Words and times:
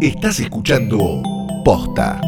Estás 0.00 0.40
escuchando 0.40 1.22
Posta. 1.62 2.18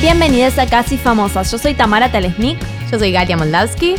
Bienvenidas 0.00 0.58
a 0.58 0.64
Casi 0.64 0.96
Famosas. 0.96 1.52
Yo 1.52 1.58
soy 1.58 1.74
Tamara 1.74 2.10
Telesnik 2.10 2.58
Yo 2.90 2.98
soy 2.98 3.12
Galia 3.12 3.36
Moldavsky. 3.36 3.96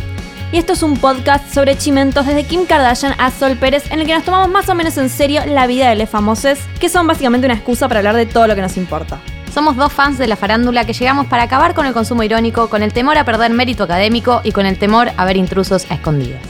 y 0.50 0.58
esto 0.58 0.72
es 0.72 0.82
un 0.82 0.96
podcast 0.96 1.54
sobre 1.54 1.78
chimentos 1.78 2.26
desde 2.26 2.42
Kim 2.42 2.66
Kardashian 2.66 3.14
a 3.16 3.30
Sol 3.30 3.56
Pérez 3.56 3.92
en 3.92 4.00
el 4.00 4.06
que 4.06 4.14
nos 4.14 4.24
tomamos 4.24 4.48
más 4.48 4.68
o 4.68 4.74
menos 4.74 4.98
en 4.98 5.08
serio 5.08 5.42
la 5.46 5.68
vida 5.68 5.88
de 5.88 5.94
los 5.94 6.10
famosos, 6.10 6.58
que 6.80 6.88
son 6.88 7.06
básicamente 7.06 7.46
una 7.46 7.54
excusa 7.54 7.86
para 7.86 8.00
hablar 8.00 8.16
de 8.16 8.26
todo 8.26 8.48
lo 8.48 8.56
que 8.56 8.62
nos 8.62 8.76
importa. 8.76 9.20
Somos 9.52 9.74
dos 9.76 9.92
fans 9.92 10.16
de 10.16 10.28
la 10.28 10.36
farándula 10.36 10.84
que 10.84 10.92
llegamos 10.92 11.26
para 11.26 11.42
acabar 11.42 11.74
con 11.74 11.84
el 11.84 11.92
consumo 11.92 12.22
irónico, 12.22 12.68
con 12.68 12.82
el 12.82 12.92
temor 12.92 13.18
a 13.18 13.24
perder 13.24 13.50
mérito 13.50 13.82
académico 13.82 14.40
y 14.44 14.52
con 14.52 14.64
el 14.64 14.78
temor 14.78 15.10
a 15.16 15.24
ver 15.24 15.36
intrusos 15.36 15.90
a 15.90 15.94
escondidas. 15.94 16.40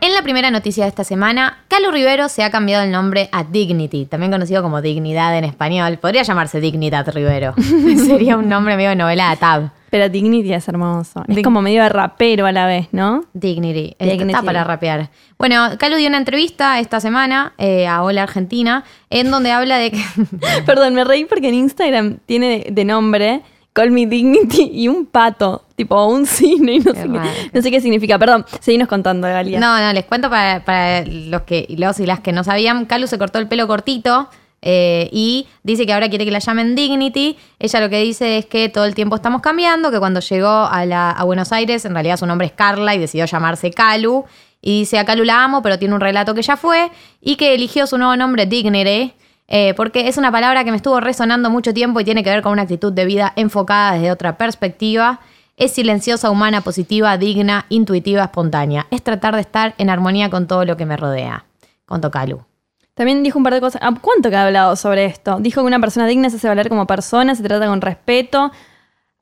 En 0.00 0.14
la 0.14 0.22
primera 0.22 0.50
noticia 0.52 0.84
de 0.84 0.90
esta 0.90 1.02
semana, 1.02 1.64
Calu 1.66 1.90
Rivero 1.90 2.28
se 2.28 2.44
ha 2.44 2.50
cambiado 2.50 2.84
el 2.84 2.92
nombre 2.92 3.28
a 3.32 3.42
Dignity, 3.42 4.06
también 4.06 4.30
conocido 4.30 4.62
como 4.62 4.80
Dignidad 4.80 5.36
en 5.36 5.44
español. 5.44 5.98
Podría 5.98 6.22
llamarse 6.22 6.60
Dignidad 6.60 7.08
Rivero. 7.12 7.54
Sería 8.06 8.36
un 8.36 8.48
nombre 8.48 8.76
medio 8.76 8.90
de 8.90 8.96
novela 8.96 9.30
de 9.30 9.36
Tab. 9.38 9.70
Pero 9.94 10.08
Dignity 10.08 10.52
es 10.52 10.66
hermoso. 10.66 11.22
Es 11.28 11.44
como 11.44 11.62
medio 11.62 11.80
de 11.84 11.88
rapero 11.88 12.46
a 12.46 12.50
la 12.50 12.66
vez, 12.66 12.88
¿no? 12.90 13.26
Dignity. 13.32 13.94
Dignity. 14.00 14.32
Está 14.32 14.42
para 14.42 14.64
rapear. 14.64 15.08
Bueno, 15.38 15.68
Calu 15.78 15.94
dio 15.94 16.08
una 16.08 16.18
entrevista 16.18 16.80
esta 16.80 16.98
semana 16.98 17.52
eh, 17.58 17.86
a 17.86 18.02
Hola 18.02 18.24
Argentina, 18.24 18.82
en 19.08 19.30
donde 19.30 19.52
habla 19.52 19.76
de 19.76 19.92
que. 19.92 20.04
Perdón, 20.66 20.94
me 20.94 21.04
reí 21.04 21.26
porque 21.26 21.46
en 21.46 21.54
Instagram 21.54 22.18
tiene 22.26 22.66
de, 22.72 22.84
nombre 22.84 23.42
Call 23.72 23.92
Me 23.92 24.06
Dignity 24.06 24.68
y 24.74 24.88
un 24.88 25.06
pato, 25.06 25.64
tipo 25.76 26.04
un 26.06 26.26
cine 26.26 26.72
y 26.72 26.78
no 26.80 26.92
Qué 26.92 27.00
sé, 27.00 27.08
qué, 27.08 27.50
no 27.52 27.62
sé 27.62 27.70
qué 27.70 27.80
significa. 27.80 28.18
Perdón, 28.18 28.44
seguimos 28.58 28.88
contando, 28.88 29.28
Galia. 29.28 29.60
No, 29.60 29.80
no, 29.80 29.92
les 29.92 30.06
cuento 30.06 30.28
para, 30.28 30.64
para 30.64 31.04
los 31.06 31.42
que 31.42 31.72
los 31.78 32.00
y 32.00 32.06
las 32.06 32.18
que 32.18 32.32
no 32.32 32.42
sabían. 32.42 32.86
Calu 32.86 33.06
se 33.06 33.16
cortó 33.16 33.38
el 33.38 33.46
pelo 33.46 33.68
cortito. 33.68 34.28
Eh, 34.66 35.10
y 35.12 35.46
dice 35.62 35.84
que 35.84 35.92
ahora 35.92 36.08
quiere 36.08 36.24
que 36.24 36.30
la 36.30 36.38
llamen 36.38 36.74
Dignity. 36.74 37.36
Ella 37.58 37.80
lo 37.80 37.90
que 37.90 38.00
dice 38.00 38.38
es 38.38 38.46
que 38.46 38.70
todo 38.70 38.86
el 38.86 38.94
tiempo 38.94 39.14
estamos 39.14 39.42
cambiando, 39.42 39.90
que 39.90 39.98
cuando 39.98 40.20
llegó 40.20 40.48
a, 40.48 41.22
Buenos 41.24 41.52
Aires, 41.52 41.84
en 41.84 41.92
realidad 41.92 42.16
su 42.16 42.26
nombre 42.26 42.46
es 42.46 42.52
Carla 42.52 42.94
y 42.94 42.98
decidió 42.98 43.26
llamarse 43.26 43.70
Calu. 43.70 44.24
Y 44.62 44.80
dice, 44.80 44.98
a 44.98 45.04
Calu 45.04 45.24
la 45.24 45.44
amo, 45.44 45.60
pero 45.60 45.78
tiene 45.78 45.94
un 45.94 46.00
relato 46.00 46.34
que 46.34 46.40
ya 46.40 46.56
fue. 46.56 46.90
Y 47.20 47.36
que 47.36 47.54
eligió 47.54 47.86
su 47.86 47.98
nuevo 47.98 48.16
nombre, 48.16 48.46
Dignity, 48.46 49.12
eh, 49.48 49.74
porque 49.74 50.08
es 50.08 50.16
una 50.16 50.32
palabra 50.32 50.64
que 50.64 50.70
me 50.70 50.78
estuvo 50.78 50.98
resonando 50.98 51.50
mucho 51.50 51.74
tiempo 51.74 52.00
y 52.00 52.04
tiene 52.04 52.24
que 52.24 52.30
ver 52.30 52.40
con 52.40 52.52
una 52.52 52.62
actitud 52.62 52.90
de 52.90 53.04
vida 53.04 53.34
enfocada 53.36 53.92
desde 53.92 54.10
otra 54.10 54.38
perspectiva. 54.38 55.20
Es 55.58 55.72
silenciosa, 55.72 56.30
humana, 56.30 56.62
positiva, 56.62 57.18
digna, 57.18 57.66
intuitiva, 57.68 58.24
espontánea. 58.24 58.86
Es 58.90 59.02
tratar 59.02 59.34
de 59.34 59.42
estar 59.42 59.74
en 59.76 59.90
armonía 59.90 60.30
con 60.30 60.46
todo 60.46 60.64
lo 60.64 60.78
que 60.78 60.86
me 60.86 60.96
rodea. 60.96 61.44
Contó 61.84 62.10
Calu. 62.10 62.46
También 62.94 63.22
dijo 63.22 63.38
un 63.38 63.44
par 63.44 63.54
de 63.54 63.60
cosas. 63.60 63.82
Ah, 63.84 63.92
¿Cuánto 64.00 64.30
que 64.30 64.36
ha 64.36 64.46
hablado 64.46 64.76
sobre 64.76 65.04
esto? 65.04 65.38
Dijo 65.40 65.60
que 65.60 65.66
una 65.66 65.80
persona 65.80 66.06
digna 66.06 66.30
se 66.30 66.36
hace 66.36 66.48
valer 66.48 66.68
como 66.68 66.86
persona, 66.86 67.34
se 67.34 67.42
trata 67.42 67.66
con 67.66 67.80
respeto 67.80 68.52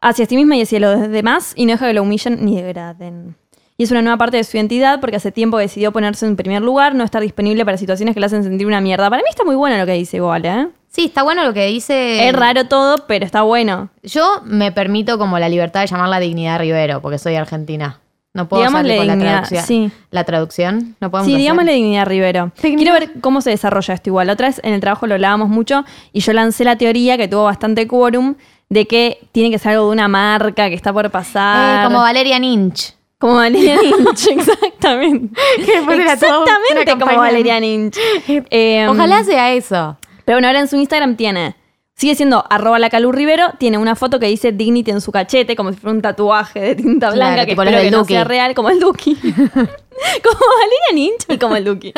hacia 0.01 0.27
sí 0.27 0.37
misma 0.37 0.56
y 0.56 0.62
hacia 0.62 0.81
los 0.81 1.09
demás 1.11 1.53
y 1.56 1.64
no 1.64 1.73
deja 1.73 1.87
que 1.87 1.95
lo 1.95 2.03
humillen 2.03 2.45
ni 2.45 2.61
degraden. 2.61 3.37
Y 3.79 3.84
es 3.84 3.91
una 3.91 4.03
nueva 4.03 4.19
parte 4.19 4.37
de 4.37 4.45
su 4.45 4.56
identidad 4.56 5.01
porque 5.01 5.17
hace 5.17 5.33
tiempo 5.33 5.56
decidió 5.56 5.92
ponerse 5.92 6.27
en 6.27 6.37
primer 6.37 6.61
lugar, 6.61 6.95
no 6.95 7.05
estar 7.05 7.23
disponible 7.23 7.64
para 7.64 7.79
situaciones 7.79 8.14
que 8.14 8.20
le 8.20 8.27
hacen 8.27 8.42
sentir 8.42 8.67
una 8.67 8.81
mierda. 8.81 9.09
Para 9.09 9.23
mí 9.23 9.29
está 9.31 9.45
muy 9.45 9.56
bueno 9.56 9.79
lo 9.79 9.86
que 9.86 9.92
dice 9.92 10.19
igual, 10.19 10.45
¿eh? 10.45 10.69
Sí, 10.89 11.07
está 11.07 11.23
bueno 11.23 11.42
lo 11.42 11.55
que 11.55 11.67
dice. 11.67 12.29
Es 12.29 12.34
raro 12.34 12.69
todo, 12.69 13.07
pero 13.07 13.25
está 13.25 13.42
bueno. 13.42 13.89
Yo 14.02 14.42
me 14.45 14.73
permito 14.73 15.17
como 15.17 15.39
la 15.39 15.48
libertad 15.48 15.80
de 15.80 15.86
llamarla 15.86 16.20
Dignidad 16.20 16.58
Rivero, 16.61 17.01
porque 17.01 17.17
soy 17.17 17.35
argentina. 17.35 18.02
No 18.35 18.48
puedo 18.48 18.63
Digámosle 18.63 18.95
hacerle 18.95 18.97
con 18.98 19.07
la 19.09 19.13
dignidad, 19.15 19.47
traducción. 19.48 19.91
sí. 19.91 19.97
La 20.11 20.25
traducción, 20.25 20.97
no 21.01 21.11
podemos 21.11 21.31
Sí, 21.31 21.37
digámosle 21.37 21.73
dignidad 21.73 22.07
Rivero. 22.07 22.51
Quiero 22.61 22.93
ver 22.95 23.13
cómo 23.20 23.43
se 23.43 23.51
desarrolla 23.51 23.93
esto 23.93 24.09
igual. 24.09 24.27
La 24.29 24.33
otra 24.33 24.48
vez 24.48 24.61
en 24.65 24.73
el 24.73 24.81
trabajo 24.81 25.07
lo 25.07 25.15
hablábamos 25.15 25.51
mucho 25.51 25.85
y 26.15 26.20
yo 26.20 26.33
lancé 26.33 26.65
la 26.65 26.77
teoría 26.77 27.19
que 27.19 27.29
tuvo 27.29 27.45
bastante 27.45 27.87
quórum 27.87 28.37
de 28.70 28.87
que 28.87 29.19
tiene 29.33 29.51
que 29.51 29.59
ser 29.59 29.73
algo 29.73 29.87
de 29.87 29.93
una 29.93 30.09
marca 30.09 30.70
que 30.70 30.75
está 30.75 30.95
por 30.95 31.11
pasar. 31.11 31.83
Eh, 31.83 31.85
como 31.89 31.98
Valeria 32.01 32.39
Ninch. 32.39 32.95
Como 33.19 33.35
Valeria 33.35 33.77
Lynch, 33.83 34.27
exactamente. 34.29 35.39
exactamente 35.87 36.93
como. 36.99 37.17
Valeria 37.19 37.61
Lynch. 37.61 37.97
Eh, 38.29 38.87
Ojalá 38.89 39.23
sea 39.25 39.53
eso. 39.53 39.99
Pero 40.25 40.37
bueno, 40.37 40.49
ahora 40.49 40.61
en 40.61 40.69
su 40.69 40.77
Instagram 40.77 41.17
tiene. 41.17 41.55
Sigue 41.95 42.14
siendo 42.14 42.45
arroba 42.51 42.79
la 42.79 42.91
Calu 42.91 43.13
Rivero, 43.13 43.53
tiene 43.58 43.79
una 43.79 43.95
foto 43.95 44.19
que 44.19 44.27
dice 44.27 44.51
Dignity 44.51 44.91
en 44.91 45.01
su 45.01 45.13
cachete, 45.13 45.55
como 45.55 45.70
si 45.73 45.79
fuera 45.79 45.95
un 45.95 46.03
tatuaje 46.03 46.61
de 46.61 46.75
tinta 46.75 47.13
Claro, 47.13 47.17
blanca, 47.17 47.47
que 47.47 47.53
espero 47.53 47.70
que 47.70 47.91
no 47.91 48.05
sea 48.05 48.25
real, 48.25 48.55
como 48.55 48.70
el 48.70 48.80
Duki. 48.80 49.14
como 50.23 50.39
Valeria 50.58 50.92
Lynch 50.95 51.25
y 51.29 51.39
como 51.39 51.55
el 51.57 51.64
Duki. 51.64 51.92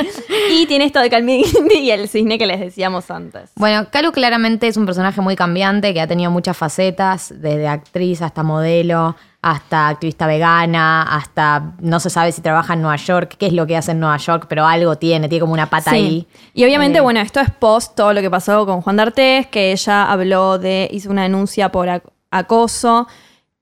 Y 0.50 0.66
tiene 0.66 0.84
esto 0.84 1.00
de 1.00 1.08
Calmi 1.08 1.44
y 1.80 1.90
el 1.90 2.08
cisne 2.08 2.38
que 2.38 2.46
les 2.46 2.60
decíamos 2.60 3.10
antes. 3.10 3.50
Bueno, 3.56 3.86
Calu 3.90 4.12
claramente 4.12 4.66
es 4.66 4.76
un 4.76 4.84
personaje 4.84 5.20
muy 5.20 5.36
cambiante 5.36 5.94
que 5.94 6.00
ha 6.00 6.06
tenido 6.06 6.30
muchas 6.30 6.56
facetas, 6.56 7.32
desde 7.34 7.68
actriz 7.68 8.20
hasta 8.20 8.42
modelo, 8.42 9.16
hasta 9.46 9.88
activista 9.88 10.26
vegana, 10.26 11.02
hasta 11.02 11.74
no 11.80 12.00
se 12.00 12.08
sabe 12.08 12.32
si 12.32 12.40
trabaja 12.40 12.72
en 12.74 12.80
Nueva 12.82 12.96
York, 12.96 13.34
qué 13.38 13.46
es 13.48 13.52
lo 13.52 13.66
que 13.66 13.76
hace 13.76 13.90
en 13.92 14.00
Nueva 14.00 14.16
York, 14.16 14.46
pero 14.48 14.64
algo 14.66 14.96
tiene, 14.96 15.28
tiene 15.28 15.40
como 15.40 15.52
una 15.52 15.68
pata 15.68 15.90
Sí. 15.90 15.96
ahí. 15.96 16.26
Y 16.54 16.64
obviamente, 16.64 16.98
Eh, 16.98 17.02
bueno, 17.02 17.20
esto 17.20 17.40
es 17.40 17.50
post 17.50 17.94
todo 17.94 18.12
lo 18.14 18.20
que 18.22 18.30
pasó 18.30 18.64
con 18.64 18.80
Juan 18.80 18.96
D'Artés, 18.96 19.46
que 19.48 19.72
ella 19.72 20.10
habló 20.10 20.58
de, 20.58 20.88
hizo 20.92 21.10
una 21.10 21.24
denuncia 21.24 21.70
por 21.70 21.88
ac- 21.88 22.02
acoso. 22.30 23.06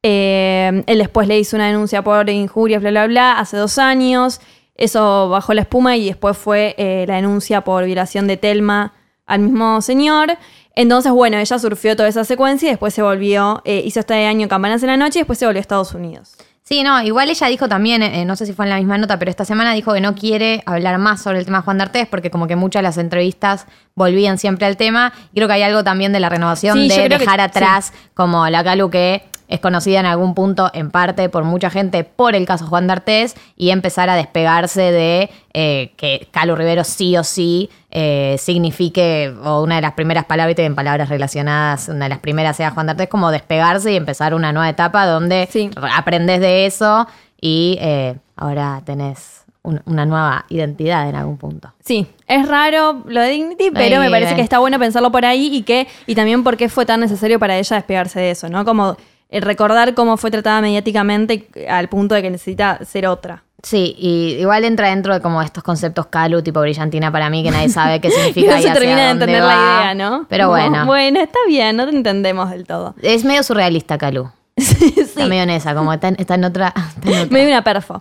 Eh, 0.05 0.83
él 0.87 0.99
después 0.99 1.29
le 1.29 1.39
hizo 1.39 1.57
una 1.57 1.67
denuncia 1.67 2.03
por 2.03 2.29
injurias, 2.29 2.81
bla, 2.81 2.91
bla, 2.91 3.07
bla, 3.07 3.33
hace 3.39 3.57
dos 3.57 3.79
años. 3.79 4.41
Eso 4.75 5.29
bajó 5.29 5.53
la 5.55 5.63
espuma 5.63 5.97
y 5.97 6.07
después 6.07 6.37
fue 6.37 6.75
eh, 6.79 7.05
la 7.07 7.17
denuncia 7.17 7.61
por 7.63 7.85
violación 7.85 8.27
de 8.27 8.37
Telma 8.37 8.93
al 9.27 9.41
mismo 9.41 9.81
señor. 9.83 10.37
Entonces, 10.75 11.13
bueno, 11.13 11.37
ella 11.39 11.59
surfió 11.59 11.97
toda 11.97 12.09
esa 12.09 12.25
secuencia 12.25 12.69
y 12.69 12.71
después 12.71 12.95
se 12.95 13.03
volvió, 13.03 13.61
eh, 13.65 13.83
hizo 13.85 14.01
este 14.01 14.27
año 14.27 14.49
Campanas 14.49 14.83
en 14.83 14.89
la 14.89 14.97
Noche 14.97 15.19
y 15.19 15.23
después 15.23 15.39
se 15.39 15.47
volvió 15.47 15.59
a 15.59 15.63
Estados 15.63 15.93
Unidos. 15.95 16.35
Sí, 16.65 16.83
no, 16.85 17.03
igual 17.03 17.29
ella 17.29 17.49
dijo 17.49 17.69
también, 17.69 18.03
eh, 18.03 18.25
no 18.25 18.37
sé 18.37 18.47
si 18.47 18.53
fue 18.53 18.65
en 18.65 18.71
la 18.71 18.77
misma 18.77 18.97
nota, 18.97 19.19
pero 19.19 19.31
esta 19.31 19.45
semana 19.45 19.75
dijo 19.75 19.93
que 19.93 20.01
no 20.01 20.15
quiere 20.15 20.63
hablar 20.65 20.97
más 20.99 21.21
sobre 21.21 21.41
el 21.41 21.45
tema 21.45 21.59
de 21.59 21.65
Juan 21.65 21.77
D'Artés 21.79 22.07
porque 22.07 22.31
como 22.31 22.47
que 22.47 22.55
muchas 22.57 22.79
de 22.81 22.85
las 22.85 22.99
entrevistas 22.99 23.67
volvían 23.97 24.39
siempre 24.39 24.65
al 24.67 24.77
tema. 24.77 25.13
Y 25.33 25.37
creo 25.37 25.49
que 25.49 25.55
hay 25.55 25.63
algo 25.63 25.83
también 25.85 26.13
de 26.13 26.21
la 26.21 26.29
renovación 26.29 26.79
Sí, 26.79 26.89
de 26.89 26.95
que- 26.95 27.09
dejar 27.19 27.41
atrás 27.41 27.93
como 28.15 28.49
la 28.49 28.63
Calu 28.63 28.89
que 28.91 29.25
es 29.53 29.61
conocida 29.61 30.01
en 30.01 30.07
algún 30.07 30.35
punto 30.35 30.71
en 30.73 30.91
parte 30.91 31.29
por 31.29 31.45
mucha 31.45 31.71
gente 31.71 32.05
por 32.05 32.35
el 32.35 32.47
caso 32.47 32.67
Juan 32.67 32.87
D'Artés 32.87 33.37
y 33.57 33.71
empezar 33.71 34.09
a 34.11 34.15
despegarse 34.17 34.81
de 34.93 35.31
eh, 35.53 35.93
que 35.97 36.27
Calu 36.31 36.57
Rivero 36.57 36.85
sí 36.85 37.17
o 37.17 37.25
sí 37.25 37.69
eh, 37.91 38.37
signifique, 38.39 39.33
o 39.45 39.63
una 39.63 39.77
de 39.77 39.83
las 39.83 39.93
primeras 39.93 40.25
palabras, 40.25 40.57
y 40.59 40.63
en 40.63 40.75
palabras 40.75 41.09
relacionadas, 41.11 41.89
una 41.89 42.07
de 42.07 42.09
las 42.09 42.19
primeras 42.21 42.57
sea 42.57 42.71
Juan 42.71 42.87
D'Artés, 42.87 43.09
como 43.09 43.31
despegarse 43.31 43.93
y 43.93 43.97
empezar 43.97 44.35
una 44.35 44.53
nueva 44.53 44.69
etapa 44.71 45.05
donde 45.07 45.47
Sí. 45.53 45.71
aprendes 45.95 46.41
de 46.41 46.65
eso 46.67 47.07
y 47.41 47.77
eh, 47.81 48.17
ahora 48.37 48.81
tenés 48.87 49.45
un- 49.63 49.83
una 49.85 50.07
nueva 50.07 50.45
identidad 50.49 51.09
en 51.09 51.15
algún 51.17 51.37
punto. 51.37 51.73
Sí, 51.85 52.07
es 52.27 52.49
raro 52.49 53.03
lo 53.07 53.21
de 53.21 53.29
Dignity, 53.29 53.71
pero 53.73 53.97
Ay, 54.01 54.09
me 54.09 54.11
parece 54.11 54.35
que 54.35 54.41
está 54.41 54.59
bueno 54.59 54.79
pensarlo 54.79 55.13
por 55.13 55.25
ahí 55.25 55.55
y 55.55 55.63
que 55.63 55.87
y 56.07 56.15
también 56.15 56.43
por 56.43 56.57
qué 56.57 56.69
fue 56.69 56.87
tan 56.87 57.01
necesario 57.01 57.39
para 57.39 57.57
ella 57.59 57.77
despegarse 57.77 58.19
de 58.21 58.31
eso, 58.31 58.49
¿no? 58.49 58.65
Como 58.65 58.97
recordar 59.41 59.95
cómo 59.95 60.17
fue 60.17 60.31
tratada 60.31 60.61
mediáticamente 60.61 61.49
al 61.69 61.89
punto 61.89 62.15
de 62.15 62.23
que 62.23 62.31
necesita 62.31 62.79
ser 62.85 63.07
otra. 63.07 63.45
Sí, 63.63 63.95
y 63.97 64.39
igual 64.41 64.65
entra 64.65 64.89
dentro 64.89 65.15
de 65.15 65.21
como 65.21 65.41
estos 65.41 65.63
conceptos 65.63 66.07
Calu, 66.07 66.43
tipo 66.43 66.61
brillantina 66.61 67.13
para 67.13 67.31
mí, 67.31 67.45
que 67.45 67.53
nadie 67.53 67.69
sabe 67.69 68.01
qué 68.01 68.09
Y 68.09 68.11
significa. 68.35 68.53
no 68.55 68.59
y 68.59 68.63
se 68.63 68.69
hacia 68.71 68.81
termina 68.81 69.05
de 69.05 69.11
entender 69.11 69.43
va. 69.43 69.47
la 69.47 69.55
idea, 69.55 69.95
¿no? 69.95 70.27
Pero 70.29 70.49
bueno, 70.49 70.85
Bueno, 70.85 71.21
está 71.21 71.39
bien, 71.47 71.77
no 71.77 71.89
te 71.89 71.95
entendemos 71.97 72.51
del 72.51 72.65
todo. 72.67 72.95
es 73.01 73.25
medio 73.25 73.43
surrealista 73.45 73.99
Calu. 73.99 74.31
sí, 74.57 74.95
Está 74.99 75.27
medio 75.27 75.45
en 75.45 75.51
esa, 75.51 75.75
como 75.77 75.93
está 75.93 76.09
en, 76.09 76.17
está 76.19 76.35
en 76.35 76.45
otra. 76.45 76.75
está 76.97 77.09
en 77.11 77.15
otra. 77.21 77.27
medio 77.33 77.49
una 77.49 77.63
perfo. 77.63 78.01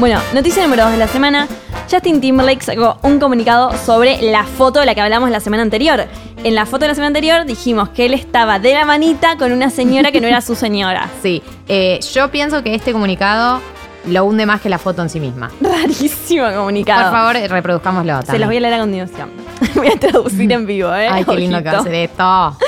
Bueno, 0.00 0.20
noticia 0.34 0.62
número 0.64 0.82
2 0.84 0.92
de 0.92 0.98
la 0.98 1.06
semana. 1.08 1.46
Justin 1.90 2.20
Timberlake 2.20 2.62
sacó 2.64 2.98
un 3.02 3.20
comunicado 3.20 3.72
sobre 3.86 4.20
la 4.22 4.42
foto 4.44 4.80
de 4.80 4.86
la 4.86 4.94
que 4.96 5.00
hablamos 5.02 5.30
la 5.30 5.38
semana 5.38 5.62
anterior. 5.62 6.04
En 6.44 6.54
la 6.54 6.66
foto 6.66 6.80
de 6.82 6.88
la 6.88 6.94
semana 6.94 7.08
anterior 7.08 7.46
dijimos 7.46 7.88
que 7.88 8.04
él 8.04 8.12
estaba 8.14 8.58
de 8.58 8.74
la 8.74 8.84
manita 8.84 9.36
con 9.38 9.50
una 9.50 9.70
señora 9.70 10.12
que 10.12 10.20
no 10.20 10.28
era 10.28 10.40
su 10.42 10.54
señora. 10.54 11.08
Sí, 11.22 11.42
eh, 11.68 11.98
yo 12.12 12.30
pienso 12.30 12.62
que 12.62 12.74
este 12.74 12.92
comunicado 12.92 13.60
lo 14.06 14.24
hunde 14.26 14.44
más 14.44 14.60
que 14.60 14.68
la 14.68 14.76
foto 14.78 15.00
en 15.00 15.08
sí 15.08 15.18
misma. 15.20 15.50
Rarísimo 15.62 16.44
comunicado. 16.54 17.04
Por 17.10 17.12
favor, 17.12 17.50
reproduzcamoslo. 17.50 18.22
Se 18.22 18.38
los 18.38 18.46
voy 18.46 18.58
a 18.58 18.60
leer 18.60 18.74
a 18.74 18.78
continuación. 18.80 19.30
voy 19.74 19.88
a 19.88 19.98
traducir 19.98 20.52
en 20.52 20.66
vivo, 20.66 20.94
¿eh? 20.94 21.08
Ay, 21.10 21.24
qué 21.24 21.34
lindo 21.34 21.56
que 21.62 21.70
va 21.70 21.78
a 21.78 21.82
ser 21.82 21.94
esto. 21.94 22.58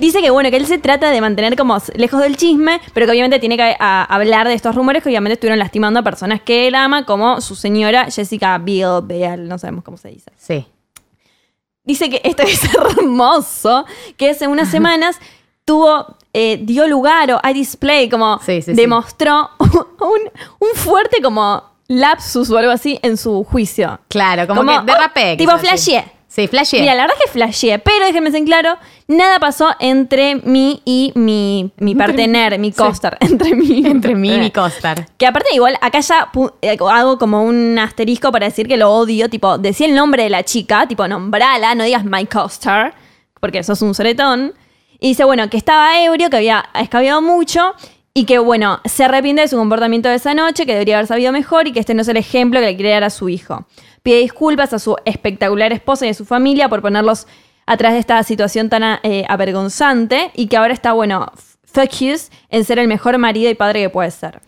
Dice 0.00 0.20
que 0.20 0.30
bueno, 0.30 0.50
que 0.50 0.56
él 0.56 0.66
se 0.66 0.78
trata 0.78 1.10
de 1.12 1.20
mantener 1.20 1.54
como 1.54 1.78
lejos 1.94 2.20
del 2.20 2.36
chisme, 2.36 2.80
pero 2.92 3.06
que 3.06 3.12
obviamente 3.12 3.38
tiene 3.38 3.56
que 3.56 3.76
a- 3.78 4.02
hablar 4.02 4.48
de 4.48 4.54
estos 4.54 4.74
rumores 4.74 5.00
que 5.04 5.10
obviamente 5.10 5.34
estuvieron 5.34 5.60
lastimando 5.60 6.00
a 6.00 6.02
personas 6.02 6.40
que 6.40 6.66
él 6.66 6.74
ama, 6.74 7.04
como 7.06 7.40
su 7.40 7.54
señora 7.54 8.06
Jessica 8.10 8.58
Biel, 8.58 9.00
Beal, 9.04 9.46
no 9.46 9.58
sabemos 9.58 9.84
cómo 9.84 9.96
se 9.96 10.08
dice. 10.08 10.32
Sí. 10.36 10.66
Dice 11.84 12.08
que 12.10 12.20
esto 12.24 12.42
es 12.46 12.60
hermoso, 12.74 13.84
que 14.16 14.30
hace 14.30 14.46
unas 14.46 14.70
semanas 14.70 15.18
tuvo, 15.64 16.16
eh, 16.32 16.58
dio 16.62 16.86
lugar 16.86 17.30
o 17.32 17.40
hay 17.42 17.54
display, 17.54 18.08
como 18.08 18.38
Sí, 18.38 18.62
sí, 18.62 18.70
sí. 18.70 18.74
demostró 18.74 19.50
un, 19.58 20.20
un 20.58 20.68
fuerte 20.74 21.20
como 21.22 21.62
lapsus 21.88 22.50
o 22.50 22.58
algo 22.58 22.70
así 22.72 22.98
en 23.02 23.16
su 23.16 23.44
juicio. 23.44 24.00
Claro, 24.08 24.46
como, 24.46 24.60
Como, 24.64 24.80
que 24.86 24.92
derrapé. 24.92 25.32
oh, 25.34 25.36
tipo 25.36 25.58
flasheé. 25.58 26.04
Sí, 26.34 26.48
flasheé. 26.48 26.80
Mira, 26.80 26.94
la 26.94 27.02
verdad 27.02 27.16
es 27.18 27.26
que 27.26 27.30
flasheé, 27.32 27.78
pero 27.78 28.06
déjenme 28.06 28.30
ser 28.30 28.42
claro, 28.44 28.78
nada 29.06 29.38
pasó 29.38 29.68
entre 29.80 30.36
mí 30.36 30.80
y 30.86 31.12
mi, 31.14 31.70
mi 31.76 31.94
partener, 31.94 32.58
mi 32.58 32.72
costar, 32.72 33.18
entre 33.20 33.54
mí. 33.54 33.82
Entre 33.86 34.14
mí 34.14 34.32
y 34.34 34.38
mi 34.38 34.46
Eh. 34.46 34.50
costar. 34.52 35.06
Que 35.18 35.26
aparte 35.26 35.48
igual, 35.54 35.76
acá 35.82 36.00
ya 36.00 36.30
eh, 36.62 36.78
hago 36.90 37.18
como 37.18 37.42
un 37.42 37.78
asterisco 37.78 38.32
para 38.32 38.46
decir 38.46 38.66
que 38.66 38.78
lo 38.78 38.90
odio, 38.90 39.28
tipo, 39.28 39.58
decía 39.58 39.86
el 39.86 39.94
nombre 39.94 40.22
de 40.22 40.30
la 40.30 40.42
chica, 40.42 40.86
tipo, 40.88 41.06
nombrala, 41.06 41.74
no 41.74 41.84
digas 41.84 42.06
my 42.06 42.24
costar, 42.24 42.94
porque 43.38 43.62
sos 43.62 43.82
un 43.82 43.94
soretón. 43.94 44.54
Y 45.00 45.08
dice, 45.08 45.24
bueno, 45.24 45.50
que 45.50 45.58
estaba 45.58 46.02
ebrio, 46.02 46.30
que 46.30 46.36
había 46.36 46.64
escabiado 46.80 47.20
mucho 47.20 47.74
y 48.14 48.24
que, 48.24 48.38
bueno, 48.38 48.80
se 48.86 49.04
arrepiente 49.04 49.42
de 49.42 49.48
su 49.48 49.56
comportamiento 49.58 50.08
de 50.08 50.14
esa 50.14 50.32
noche, 50.32 50.64
que 50.64 50.72
debería 50.72 50.96
haber 50.96 51.08
sabido 51.08 51.30
mejor 51.32 51.66
y 51.68 51.72
que 51.72 51.80
este 51.80 51.92
no 51.92 52.00
es 52.02 52.08
el 52.08 52.16
ejemplo 52.16 52.58
que 52.60 52.66
le 52.66 52.76
quiere 52.76 52.90
dar 52.92 53.04
a 53.04 53.10
su 53.10 53.28
hijo. 53.28 53.66
Pide 54.02 54.18
disculpas 54.18 54.72
a 54.72 54.78
su 54.78 54.96
espectacular 55.04 55.72
esposa 55.72 56.06
y 56.06 56.10
a 56.10 56.14
su 56.14 56.24
familia 56.24 56.68
por 56.68 56.82
ponerlos 56.82 57.26
atrás 57.66 57.92
de 57.92 58.00
esta 58.00 58.22
situación 58.24 58.68
tan 58.68 58.98
eh, 59.02 59.24
avergonzante 59.28 60.30
y 60.34 60.46
que 60.48 60.56
ahora 60.56 60.74
está, 60.74 60.92
bueno, 60.92 61.30
focus 61.64 62.30
en 62.50 62.64
ser 62.64 62.78
el 62.78 62.88
mejor 62.88 63.16
marido 63.18 63.50
y 63.50 63.54
padre 63.54 63.80
que 63.82 63.90
puede 63.90 64.10
ser. 64.10 64.40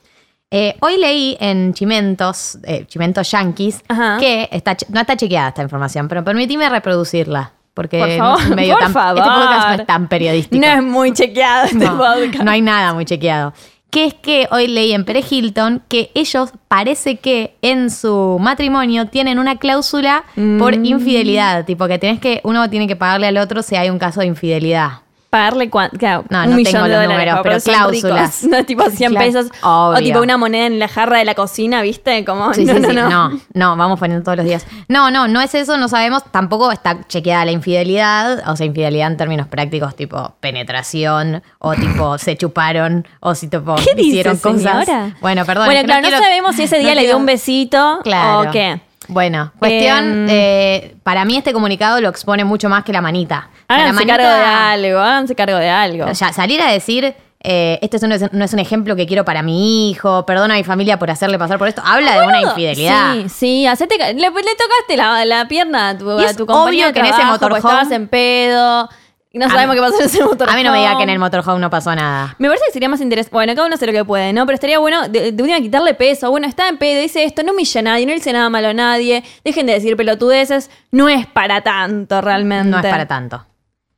Eh, 0.50 0.76
hoy 0.80 0.98
leí 0.98 1.36
en 1.40 1.72
Chimentos, 1.74 2.58
eh, 2.64 2.84
Chimentos 2.86 3.30
Yankees, 3.30 3.82
Ajá. 3.88 4.18
que 4.20 4.48
está, 4.52 4.76
no 4.88 5.00
está 5.00 5.16
chequeada 5.16 5.48
esta 5.48 5.62
información, 5.62 6.06
pero 6.08 6.22
permitime 6.24 6.68
reproducirla. 6.68 7.52
Porque 7.72 7.98
Por 7.98 8.08
no 8.08 8.16
favor, 8.18 8.40
es 8.40 8.46
un 8.50 8.54
medio 8.54 8.74
por 8.74 8.82
tan, 8.84 8.92
favor. 8.92 9.18
este 9.18 9.30
podcast 9.30 9.66
no 9.68 9.74
es 9.74 9.86
tan 9.86 10.08
periodístico. 10.08 10.64
No 10.64 10.72
es 10.72 10.82
muy 10.84 11.12
chequeado 11.12 11.64
este 11.64 11.76
No, 11.84 11.98
podcast. 11.98 12.44
no 12.44 12.50
hay 12.52 12.62
nada 12.62 12.94
muy 12.94 13.04
chequeado. 13.04 13.52
Que 13.94 14.06
es 14.06 14.14
que 14.14 14.48
hoy 14.50 14.66
leí 14.66 14.92
en 14.92 15.04
Pere 15.04 15.22
Hilton 15.30 15.80
que 15.86 16.10
ellos 16.14 16.50
parece 16.66 17.14
que 17.18 17.54
en 17.62 17.90
su 17.90 18.38
matrimonio 18.40 19.06
tienen 19.06 19.38
una 19.38 19.54
cláusula 19.56 20.24
por 20.58 20.76
Mm. 20.76 20.84
infidelidad. 20.84 21.64
Tipo 21.64 21.86
que 21.86 21.96
tenés 22.00 22.18
que, 22.18 22.40
uno 22.42 22.68
tiene 22.68 22.88
que 22.88 22.96
pagarle 22.96 23.28
al 23.28 23.36
otro 23.36 23.62
si 23.62 23.76
hay 23.76 23.90
un 23.90 24.00
caso 24.00 24.18
de 24.18 24.26
infidelidad. 24.26 25.03
Pagarle 25.34 25.68
claro, 25.68 26.24
No, 26.30 26.44
un 26.44 26.50
no 26.50 26.56
millón 26.56 26.72
tengo 26.72 26.84
de 26.84 26.90
los 26.90 27.02
dólares, 27.02 27.34
números, 27.34 27.40
pero 27.42 27.60
cláusulas. 27.60 28.42
ricos. 28.42 28.50
No, 28.58 28.64
tipo 28.64 28.88
100 28.88 29.10
Claro, 29.10 29.26
pesos. 29.26 29.46
obvio. 29.62 29.98
O 29.98 30.02
tipo 30.02 30.20
una 30.20 30.36
moneda 30.36 30.66
en 30.66 30.78
la 30.78 30.86
jarra 30.86 31.18
de 31.18 31.24
la 31.24 31.34
cocina, 31.34 31.82
¿viste? 31.82 32.24
Como, 32.24 32.54
Sí, 32.54 32.64
no, 32.66 32.74
sí, 32.74 32.94
no, 32.94 33.30
sí. 33.32 33.42
no. 33.54 33.76
Vamos 33.76 33.98
poniendo 33.98 34.22
todos 34.22 34.36
los 34.36 34.46
días. 34.46 34.64
No, 34.86 35.10
no, 35.10 35.26
no 35.26 35.40
es 35.40 35.52
eso, 35.56 35.76
no 35.76 35.88
sabemos. 35.88 36.22
Tampoco 36.30 36.70
está 36.70 37.00
chequeada 37.08 37.44
la 37.46 37.50
infidelidad. 37.50 38.48
O 38.48 38.54
sea, 38.54 38.64
infidelidad 38.66 39.10
en 39.10 39.16
términos 39.16 39.48
prácticos, 39.48 39.96
tipo 39.96 40.36
penetración, 40.40 41.42
o 41.58 41.74
tipo 41.74 42.16
se 42.18 42.36
chuparon, 42.36 43.06
o 43.18 43.34
si 43.34 43.48
tipo 43.48 43.74
¿Qué 43.74 43.94
dice, 43.96 44.08
hicieron 44.08 44.36
cosas. 44.36 44.86
señora? 44.86 45.16
Bueno, 45.20 45.44
perdón. 45.44 45.66
Bueno, 45.66 45.82
claro, 45.84 46.02
no, 46.02 46.08
quiero- 46.08 46.22
sabemos 46.22 46.54
si 46.54 46.62
ese 46.62 46.78
día 46.78 46.94
le 46.94 47.02
dio 47.02 47.16
un 47.16 47.26
besito 47.26 47.98
Claro. 48.04 48.48
o 48.48 48.52
qué. 48.52 48.80
Bueno, 49.08 49.52
cuestión, 49.58 49.98
Em, 49.98 50.26
eh, 50.30 50.96
para 51.02 51.24
mí 51.24 51.36
este 51.36 51.52
comunicado 51.52 52.00
lo 52.00 52.08
expone 52.08 52.44
mucho 52.44 52.68
más 52.68 52.84
que 52.84 52.92
la 52.92 53.00
manita. 53.00 53.48
La 53.68 53.76
Háganse 53.76 53.92
manita- 53.94 54.16
cargo 54.16 54.28
de 54.32 54.44
algo, 54.44 54.98
háganse 55.00 55.34
cargo 55.34 55.56
de 55.58 55.68
algo. 55.70 56.06
O 56.06 56.14
sea, 56.14 56.32
salir 56.32 56.60
a 56.62 56.70
decir, 56.70 57.14
eh, 57.46 57.78
este 57.82 57.98
es 57.98 58.02
un- 58.02 58.28
no 58.32 58.44
es 58.44 58.52
un 58.54 58.58
ejemplo 58.58 58.96
que 58.96 59.06
quiero 59.06 59.24
para 59.24 59.42
mi 59.42 59.90
hijo, 59.90 60.24
perdona 60.24 60.54
a 60.54 60.56
mi 60.56 60.64
familia 60.64 60.98
por 60.98 61.10
hacerle 61.10 61.38
pasar 61.38 61.58
por 61.58 61.68
esto, 61.68 61.82
habla 61.84 62.12
de 62.20 62.26
una 62.26 62.36
Boludo. 62.38 62.50
infidelidad. 62.52 63.12
Sí, 63.14 63.28
sí, 63.28 63.66
hacete, 63.66 63.96
le, 63.98 64.14
le 64.14 64.30
tocaste 64.30 64.96
la, 64.96 65.24
la 65.26 65.46
pierna 65.48 65.90
a 65.90 65.98
tu, 65.98 66.18
Y 66.20 66.24
a 66.24 66.30
es 66.30 66.36
tu 66.36 66.46
compañero 66.46 66.88
obvio 66.88 66.92
que 66.94 67.00
en 67.00 67.06
ese 67.06 67.14
porque 67.16 67.44
motorhome- 67.44 67.56
estabas 67.58 67.90
en 67.90 68.08
pedo. 68.08 68.88
Y 69.34 69.38
no 69.38 69.50
sabemos 69.50 69.74
mí- 69.74 69.80
qué 69.82 69.86
pasó 69.90 69.98
en 70.00 70.06
ese 70.06 70.22
motorhome. 70.24 70.52
A 70.52 70.56
mí 70.56 70.62
no 70.62 70.70
me 70.70 70.78
diga 70.78 70.96
que 70.96 71.02
en 71.02 71.10
el 71.10 71.18
motorhome 71.18 71.58
no 71.60 71.68
pasó 71.68 71.92
nada. 71.94 72.36
Me 72.38 72.46
parece 72.48 72.66
que 72.68 72.72
sería 72.72 72.88
más 72.88 73.00
interesante. 73.00 73.34
Bueno, 73.34 73.52
cada 73.54 73.66
uno 73.66 73.74
hace 73.74 73.84
lo 73.86 73.92
que 73.92 74.04
puede, 74.04 74.32
¿no? 74.32 74.46
Pero 74.46 74.54
estaría 74.54 74.78
bueno 74.78 75.08
de, 75.08 75.32
de 75.32 75.42
última 75.42 75.58
quitarle 75.60 75.92
peso. 75.94 76.30
Bueno, 76.30 76.46
está 76.46 76.68
en 76.68 76.78
pedo, 76.78 77.02
dice 77.02 77.24
esto, 77.24 77.42
no 77.42 77.50
humilla 77.52 77.80
a 77.80 77.82
nadie, 77.82 78.06
no 78.06 78.12
dice 78.12 78.32
nada 78.32 78.48
malo 78.48 78.68
a 78.68 78.72
nadie. 78.74 79.24
Dejen 79.44 79.66
de 79.66 79.72
decir 79.74 79.96
pelotudeces. 79.96 80.70
No 80.92 81.08
es 81.08 81.26
para 81.26 81.62
tanto 81.62 82.20
realmente. 82.20 82.68
No 82.70 82.78
es 82.78 82.86
para 82.86 83.06
tanto. 83.06 83.44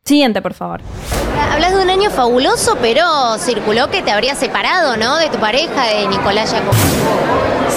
Siguiente, 0.07 0.41
por 0.41 0.55
favor. 0.55 0.81
Hablas 1.53 1.75
de 1.77 1.83
un 1.83 1.91
año 1.91 2.11
fabuloso, 2.11 2.79
pero 2.81 3.37
circuló 3.39 3.91
que 3.91 4.01
te 4.01 4.13
habrías 4.13 4.39
separado, 4.39 4.97
¿no? 4.97 5.17
De 5.19 5.29
tu 5.29 5.37
pareja, 5.39 5.85
de 5.89 6.09
Nicolás 6.09 6.51
Jacob. 6.51 6.73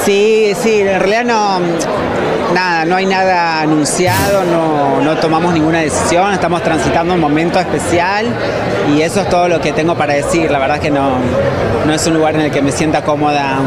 Sí, 0.06 0.54
sí, 0.56 0.80
en 0.80 1.00
realidad 1.00 1.26
no, 1.26 1.60
nada, 2.54 2.86
no 2.86 2.96
hay 2.96 3.06
nada 3.06 3.62
anunciado, 3.62 4.44
no, 4.46 5.02
no 5.02 5.18
tomamos 5.18 5.54
ninguna 5.54 5.80
decisión, 5.80 6.34
estamos 6.34 6.64
transitando 6.64 7.14
un 7.14 7.20
momento 7.20 7.60
especial 7.60 8.28
y 8.94 9.02
eso 9.02 9.22
es 9.22 9.30
todo 9.30 9.48
lo 9.48 9.60
que 9.62 9.72
tengo 9.72 9.96
para 9.96 10.14
decir. 10.14 10.52
La 10.52 10.60
verdad 10.60 10.78
es 10.78 10.84
que 10.84 10.92
no, 10.92 11.18
no 11.86 11.94
es 11.94 12.06
un 12.08 12.14
lugar 12.16 12.36
en 12.36 12.42
el 12.42 12.52
que 12.52 12.62
me 12.62 12.72
sienta 12.72 13.04
cómoda 13.04 13.60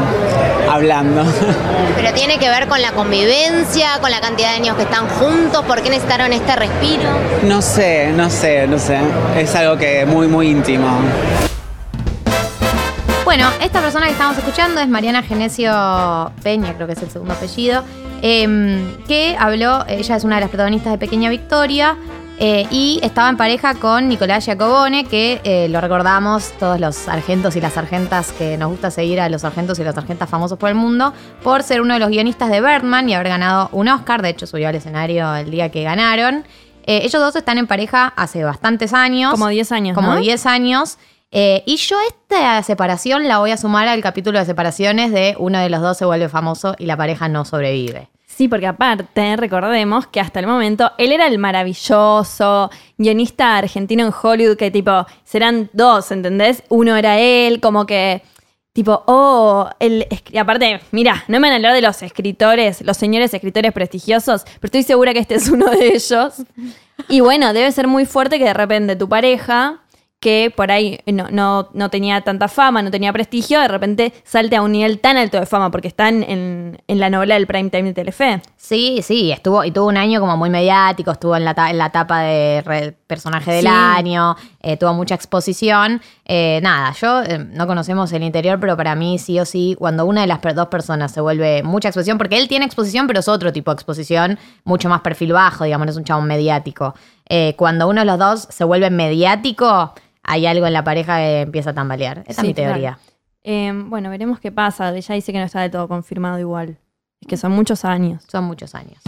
hablando. 0.70 1.24
Pero 1.96 2.12
tiene 2.14 2.38
que 2.38 2.48
ver 2.48 2.68
con 2.68 2.80
la 2.80 2.92
convivencia, 2.92 3.98
con 4.00 4.10
la 4.10 4.20
cantidad 4.20 4.50
de 4.50 4.56
años 4.56 4.76
que 4.76 4.82
están 4.82 5.08
juntos, 5.08 5.64
¿por 5.64 5.82
qué 5.82 5.90
necesitaron 5.90 6.32
este 6.32 6.56
respiro? 6.56 7.10
No 7.44 7.62
sé, 7.62 8.12
no 8.12 8.30
sé, 8.30 8.66
no 8.66 8.78
sé. 8.78 8.98
Es 9.36 9.54
algo 9.54 9.76
que 9.76 10.04
muy, 10.06 10.28
muy 10.28 10.48
íntimo. 10.48 10.88
Bueno, 13.32 13.48
esta 13.62 13.80
persona 13.80 14.04
que 14.04 14.12
estamos 14.12 14.36
escuchando 14.36 14.78
es 14.82 14.88
Mariana 14.88 15.22
Genesio 15.22 15.72
Peña, 16.42 16.74
creo 16.74 16.86
que 16.86 16.92
es 16.92 17.02
el 17.02 17.08
segundo 17.08 17.32
apellido, 17.32 17.82
em, 18.20 18.94
que 19.08 19.34
habló, 19.40 19.86
ella 19.88 20.16
es 20.16 20.24
una 20.24 20.34
de 20.34 20.42
las 20.42 20.50
protagonistas 20.50 20.92
de 20.92 20.98
Pequeña 20.98 21.30
Victoria, 21.30 21.96
eh, 22.38 22.66
y 22.70 23.00
estaba 23.02 23.30
en 23.30 23.38
pareja 23.38 23.74
con 23.76 24.06
Nicolás 24.10 24.44
Giacobone, 24.44 25.06
que 25.06 25.40
eh, 25.44 25.66
lo 25.70 25.80
recordamos 25.80 26.52
todos 26.60 26.78
los 26.78 26.94
sargentos 26.94 27.56
y 27.56 27.62
las 27.62 27.72
sargentas 27.72 28.32
que 28.32 28.58
nos 28.58 28.68
gusta 28.68 28.90
seguir 28.90 29.18
a 29.18 29.30
los 29.30 29.40
sargentos 29.40 29.78
y 29.78 29.84
las 29.84 29.94
sargentas 29.94 30.28
famosos 30.28 30.58
por 30.58 30.68
el 30.68 30.74
mundo, 30.74 31.14
por 31.42 31.62
ser 31.62 31.80
uno 31.80 31.94
de 31.94 32.00
los 32.00 32.10
guionistas 32.10 32.50
de 32.50 32.60
Birdman 32.60 33.08
y 33.08 33.14
haber 33.14 33.28
ganado 33.28 33.70
un 33.72 33.88
Oscar, 33.88 34.20
de 34.20 34.28
hecho 34.28 34.46
subió 34.46 34.68
al 34.68 34.74
escenario 34.74 35.34
el 35.36 35.50
día 35.50 35.70
que 35.70 35.84
ganaron. 35.84 36.44
Eh, 36.84 37.00
ellos 37.04 37.22
dos 37.22 37.36
están 37.36 37.58
en 37.58 37.66
pareja 37.66 38.12
hace 38.16 38.44
bastantes 38.44 38.92
años. 38.92 39.30
Como 39.30 39.48
10 39.48 39.72
años, 39.72 39.94
Como 39.94 40.14
¿no? 40.14 40.20
10 40.20 40.46
años. 40.46 40.98
Eh, 41.34 41.62
y 41.64 41.76
yo 41.76 41.96
esta 42.06 42.62
separación 42.62 43.26
la 43.26 43.38
voy 43.38 43.52
a 43.52 43.56
sumar 43.56 43.88
al 43.88 44.02
capítulo 44.02 44.38
de 44.38 44.44
separaciones 44.44 45.12
de 45.12 45.34
uno 45.38 45.58
de 45.58 45.70
los 45.70 45.80
dos 45.80 45.96
se 45.96 46.04
vuelve 46.04 46.28
famoso 46.28 46.74
y 46.78 46.84
la 46.84 46.96
pareja 46.96 47.26
no 47.26 47.46
sobrevive. 47.46 48.10
Sí, 48.26 48.48
porque 48.48 48.66
aparte, 48.66 49.36
recordemos 49.36 50.06
que 50.06 50.20
hasta 50.20 50.40
el 50.40 50.46
momento 50.46 50.92
él 50.98 51.12
era 51.12 51.26
el 51.26 51.38
maravilloso 51.38 52.70
guionista 52.98 53.56
argentino 53.56 54.06
en 54.06 54.12
Hollywood, 54.12 54.56
que 54.56 54.70
tipo, 54.70 55.06
serán 55.24 55.70
dos, 55.72 56.10
¿entendés? 56.12 56.62
Uno 56.68 56.96
era 56.96 57.18
él, 57.18 57.60
como 57.60 57.84
que, 57.84 58.22
tipo, 58.72 59.02
oh, 59.06 59.68
el, 59.80 60.06
y 60.30 60.38
aparte, 60.38 60.80
mira, 60.92 61.24
no 61.28 61.40
me 61.40 61.48
van 61.48 61.52
a 61.52 61.56
hablar 61.56 61.74
de 61.74 61.82
los 61.82 62.02
escritores, 62.02 62.80
los 62.82 62.96
señores 62.96 63.34
escritores 63.34 63.72
prestigiosos, 63.72 64.44
pero 64.44 64.66
estoy 64.66 64.82
segura 64.82 65.12
que 65.12 65.20
este 65.20 65.34
es 65.34 65.48
uno 65.48 65.66
de 65.66 65.94
ellos. 65.94 66.42
Y 67.08 67.20
bueno, 67.20 67.52
debe 67.52 67.70
ser 67.70 67.86
muy 67.86 68.06
fuerte 68.06 68.38
que 68.38 68.44
de 68.44 68.54
repente 68.54 68.96
tu 68.96 69.08
pareja 69.10 69.81
que 70.22 70.52
por 70.54 70.70
ahí 70.70 71.00
no, 71.06 71.26
no, 71.32 71.68
no 71.74 71.90
tenía 71.90 72.20
tanta 72.20 72.46
fama, 72.46 72.80
no 72.80 72.92
tenía 72.92 73.12
prestigio, 73.12 73.58
de 73.60 73.66
repente 73.66 74.12
salte 74.22 74.54
a 74.54 74.62
un 74.62 74.70
nivel 74.70 75.00
tan 75.00 75.16
alto 75.16 75.40
de 75.40 75.46
fama, 75.46 75.72
porque 75.72 75.88
está 75.88 76.08
en, 76.08 76.22
en- 76.86 77.00
la 77.00 77.10
novela 77.10 77.34
del 77.34 77.48
prime 77.48 77.68
time 77.70 77.82
de 77.82 77.92
Telefe. 77.94 78.40
Sí, 78.56 79.00
sí, 79.02 79.32
estuvo 79.32 79.64
y 79.64 79.72
tuvo 79.72 79.86
un 79.88 79.96
año 79.96 80.20
como 80.20 80.36
muy 80.36 80.48
mediático, 80.48 81.10
estuvo 81.10 81.34
en 81.34 81.44
la, 81.44 81.56
en 81.68 81.76
la 81.78 81.86
etapa 81.86 82.20
de 82.20 82.62
re- 82.64 82.92
personaje 83.08 83.50
del 83.50 83.62
Sí. 83.62 83.68
año, 83.68 84.36
eh, 84.60 84.76
tuvo 84.76 84.94
mucha 84.94 85.16
exposición. 85.16 86.00
Eh, 86.24 86.60
nada, 86.62 86.92
yo 86.92 87.22
eh, 87.24 87.38
no 87.38 87.66
conocemos 87.66 88.12
el 88.12 88.22
interior, 88.22 88.60
pero 88.60 88.76
para 88.76 88.94
mí 88.94 89.18
sí 89.18 89.40
o 89.40 89.44
sí, 89.44 89.74
cuando 89.76 90.06
una 90.06 90.20
de 90.20 90.28
las 90.28 90.40
dos 90.54 90.68
personas 90.68 91.10
se 91.10 91.20
vuelve 91.20 91.64
mucha 91.64 91.88
exposición, 91.88 92.16
porque 92.18 92.38
él 92.38 92.46
tiene 92.46 92.64
exposición, 92.64 93.08
pero 93.08 93.18
es 93.18 93.26
otro 93.26 93.52
tipo 93.52 93.72
de 93.72 93.74
exposición, 93.74 94.38
mucho 94.62 94.88
más 94.88 95.00
perfil 95.00 95.32
bajo, 95.32 95.64
digamos, 95.64 95.84
no 95.86 95.90
es 95.90 95.96
un 95.98 96.04
chabón 96.04 96.26
mediático. 96.28 96.94
Cuando 97.56 97.88
uno 97.88 98.02
de 98.02 98.04
los 98.04 98.18
dos 98.18 98.46
se 98.50 98.62
vuelve 98.62 98.90
mediático, 98.90 99.94
hay 100.22 100.46
algo 100.46 100.66
en 100.66 100.72
la 100.72 100.84
pareja 100.84 101.16
que 101.18 101.40
empieza 101.42 101.70
a 101.70 101.74
tambalear. 101.74 102.24
Esa 102.26 102.42
Sí, 102.42 102.48
es 102.48 102.50
mi 102.50 102.54
teoría. 102.54 102.98
Eh, 103.44 103.72
bueno, 103.74 104.08
veremos 104.10 104.38
qué 104.40 104.52
pasa. 104.52 104.94
Ella 104.94 105.14
dice 105.14 105.32
que 105.32 105.38
no 105.38 105.44
está 105.44 105.60
del 105.60 105.70
todo 105.70 105.88
confirmado 105.88 106.38
igual. 106.38 106.78
Es 107.20 107.28
que 107.28 107.36
son 107.36 107.52
muchos 107.52 107.84
años. 107.84 108.22
Son 108.30 108.44
muchos 108.44 108.74
años. 108.74 109.00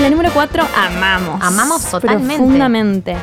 La 0.00 0.10
número 0.10 0.30
4, 0.32 0.64
amamos. 0.76 1.40
Amamos 1.42 1.90
totalmente. 1.90 2.34
Profundamente. 2.36 3.16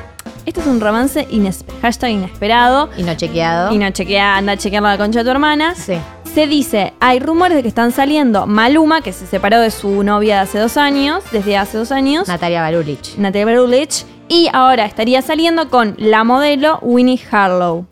Este 0.46 0.62
es 0.62 0.68
un 0.68 0.80
romance 0.80 1.28
inespe- 1.30 1.74
hashtag 1.82 2.12
inesperado. 2.12 2.90
Y 2.98 3.04
no 3.04 3.14
chequeado. 3.16 3.72
Y 3.74 3.78
no 3.78 3.90
chequea, 3.92 4.38
anda 4.38 4.54
a 4.54 4.58
chequear 4.58 4.82
la 4.82 4.98
concha 4.98 5.20
de 5.20 5.26
tu 5.26 5.32
hermana. 5.32 5.76
Sí. 5.76 5.98
Se 6.34 6.48
dice, 6.48 6.94
hay 7.00 7.20
rumores 7.20 7.56
de 7.58 7.62
que 7.64 7.68
están 7.68 7.92
saliendo 7.92 8.46
Maluma, 8.46 9.02
que 9.02 9.14
se 9.14 9.26
separó 9.26 9.60
de 9.60 9.72
su 9.72 10.04
novia 10.04 10.36
de 10.36 10.42
hace 10.42 10.60
dos 10.60 10.78
años, 10.78 11.24
desde 11.32 11.58
hace 11.58 11.78
dos 11.78 11.92
años, 11.92 12.28
Natalia 12.28 12.62
Barulich. 12.62 13.16
Natalia 13.18 13.46
Berulich, 13.46 14.06
y 14.28 14.48
ahora 14.54 14.86
estaría 14.86 15.22
saliendo 15.22 15.70
con 15.70 15.96
la 15.98 16.24
modelo 16.24 16.80
Winnie 16.82 17.20
Harlow. 17.32 17.86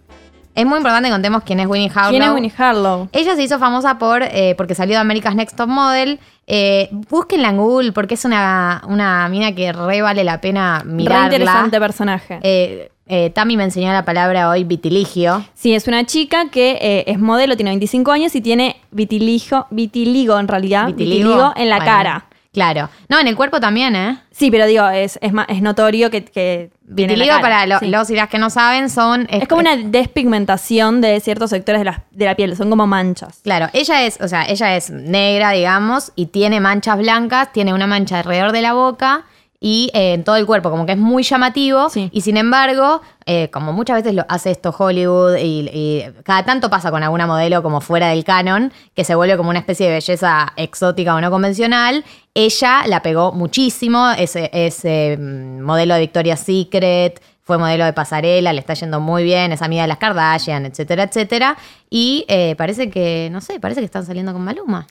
Es 0.54 0.66
muy 0.66 0.78
importante 0.78 1.10
que 1.10 1.14
contemos 1.14 1.44
quién 1.44 1.60
es 1.60 1.68
Winnie 1.68 1.92
Harlow. 1.94 2.10
¿Quién 2.12 2.24
es 2.24 2.32
Winnie 2.32 2.54
Harlow? 2.58 3.10
Ella 3.12 3.36
se 3.36 3.44
hizo 3.44 3.60
famosa 3.60 3.98
por 4.00 4.24
eh, 4.24 4.56
porque 4.58 4.74
salió 4.76 4.96
de 4.96 5.02
America's 5.02 5.36
Next 5.36 5.56
Top 5.56 5.68
Model. 5.70 6.20
Eh, 6.48 6.90
búsquenla 6.92 7.50
en 7.50 7.58
Google 7.58 7.92
porque 7.92 8.16
es 8.16 8.26
una, 8.26 8.82
una 8.88 9.28
mina 9.30 9.54
que 9.54 9.72
re 9.72 10.02
vale 10.02 10.24
la 10.24 10.42
pena 10.42 10.80
Re 10.84 10.92
mirarla. 10.92 11.26
interesante 11.26 11.80
personaje. 11.80 12.40
Eh, 12.42 12.92
eh, 13.08 13.30
Tami 13.30 13.58
me 13.58 13.64
enseñó 13.64 13.92
la 13.94 14.06
palabra 14.06 14.50
hoy 14.50 14.64
vitiligio. 14.64 15.46
Sí, 15.54 15.74
es 15.74 15.88
una 15.88 16.06
chica 16.06 16.50
que 16.52 16.78
eh, 16.82 17.04
es 17.08 17.20
modelo, 17.20 17.56
tiene 17.56 17.72
25 17.72 18.12
años 18.12 18.36
y 18.36 18.42
tiene 18.42 18.78
vitiligo, 18.92 19.68
vitiligo 19.70 20.40
en 20.40 20.48
realidad, 20.48 20.88
vitiligo, 20.88 21.54
en 21.56 21.70
la 21.70 21.78
Bueno, 21.78 21.92
cara. 21.92 22.26
Claro. 22.54 22.90
No, 23.08 23.20
en 23.20 23.28
el 23.28 23.36
cuerpo 23.36 23.60
también, 23.60 23.96
¿eh? 23.96 24.18
Sí, 24.32 24.50
pero 24.50 24.66
digo, 24.66 24.88
es, 24.90 25.20
es, 25.22 25.32
es 25.48 25.62
notorio 25.62 26.10
que, 26.10 26.26
que 26.26 26.72
viene 26.82 27.14
en 27.14 27.20
la 27.20 27.26
Vitiligo, 27.26 27.42
cara. 27.42 27.42
para 27.42 27.68
lo- 27.68 27.80
Sí. 27.80 27.88
los 27.88 28.10
y 28.10 28.16
las 28.16 28.30
que 28.30 28.40
no 28.40 28.50
saben, 28.50 28.90
son. 28.90 29.28
Es 29.30 29.48
como 29.48 29.62
una 29.62 29.76
despigmentación 29.76 31.00
de 31.00 31.20
ciertos 31.20 31.52
sectores 31.52 31.82
de 31.82 31.86
la, 31.86 32.04
de 32.12 32.26
la 32.26 32.36
piel, 32.36 32.56
son 32.58 32.70
como 32.72 32.88
manchas. 32.88 33.40
Claro, 33.44 33.68
ella 33.74 34.04
es, 34.06 34.20
o 34.22 34.28
sea, 34.28 34.46
ella 34.48 34.76
es 34.76 34.90
negra, 34.90 35.52
digamos, 35.52 36.12
y 36.16 36.28
tiene 36.28 36.60
manchas 36.60 36.98
blancas, 36.98 37.52
tiene 37.54 37.74
una 37.74 37.86
mancha 37.88 38.20
alrededor 38.20 38.52
de 38.52 38.62
la 38.62 38.74
boca 38.74 39.26
y 39.60 39.90
eh, 39.94 40.14
en 40.14 40.24
todo 40.24 40.36
el 40.36 40.46
cuerpo, 40.46 40.70
como 40.70 40.86
que 40.86 40.92
es 40.92 40.98
muy 40.98 41.24
llamativo. 41.24 41.90
Sí. 41.90 42.10
Y 42.12 42.22
sin 42.22 42.38
embargo, 42.38 43.02
eh, 43.26 43.50
como 43.50 43.74
muchas 43.74 43.98
veces 43.98 44.14
lo 44.14 44.26
hace 44.30 44.52
esto 44.52 44.74
Hollywood 44.78 45.38
y, 45.38 45.70
y 45.74 46.04
cada 46.24 46.46
tanto 46.46 46.70
pasa 46.70 46.92
con 46.92 47.02
alguna 47.02 47.26
modelo 47.26 47.64
como 47.64 47.82
fuera 47.82 48.10
del 48.10 48.24
canon, 48.24 48.72
que 48.94 49.04
se 49.04 49.16
vuelve 49.16 49.36
como 49.36 49.50
una 49.50 49.60
especie 49.60 49.88
de 49.88 49.94
belleza 49.94 50.54
exótica 50.58 51.16
o 51.16 51.22
no 51.22 51.32
convencional, 51.32 52.06
ella 52.34 52.84
la 52.86 53.02
pegó 53.02 53.32
muchísimo, 53.32 54.12
es, 54.12 54.36
es 54.36 54.86
eh, 54.86 55.18
modelo 55.18 55.96
de 55.96 56.02
Victoria's 56.02 56.42
Secret, 56.42 57.20
fue 57.42 57.58
modelo 57.58 57.86
de 57.86 57.94
pasarela, 57.94 58.52
le 58.52 58.60
está 58.60 58.74
yendo 58.74 59.00
muy 59.00 59.24
bien, 59.24 59.54
es 59.54 59.62
amiga 59.62 59.84
de 59.84 59.88
las 59.88 59.98
Kardashian, 59.98 60.66
etcétera, 60.66 61.04
etcétera. 61.04 61.58
Y 61.90 62.26
eh, 62.28 62.56
parece 62.58 62.90
que, 62.90 63.30
no 63.32 63.40
sé, 63.40 63.60
parece 63.60 63.80
que 63.80 63.86
están 63.86 64.06
saliendo 64.06 64.34
con 64.34 64.44
Maluma. 64.44 64.86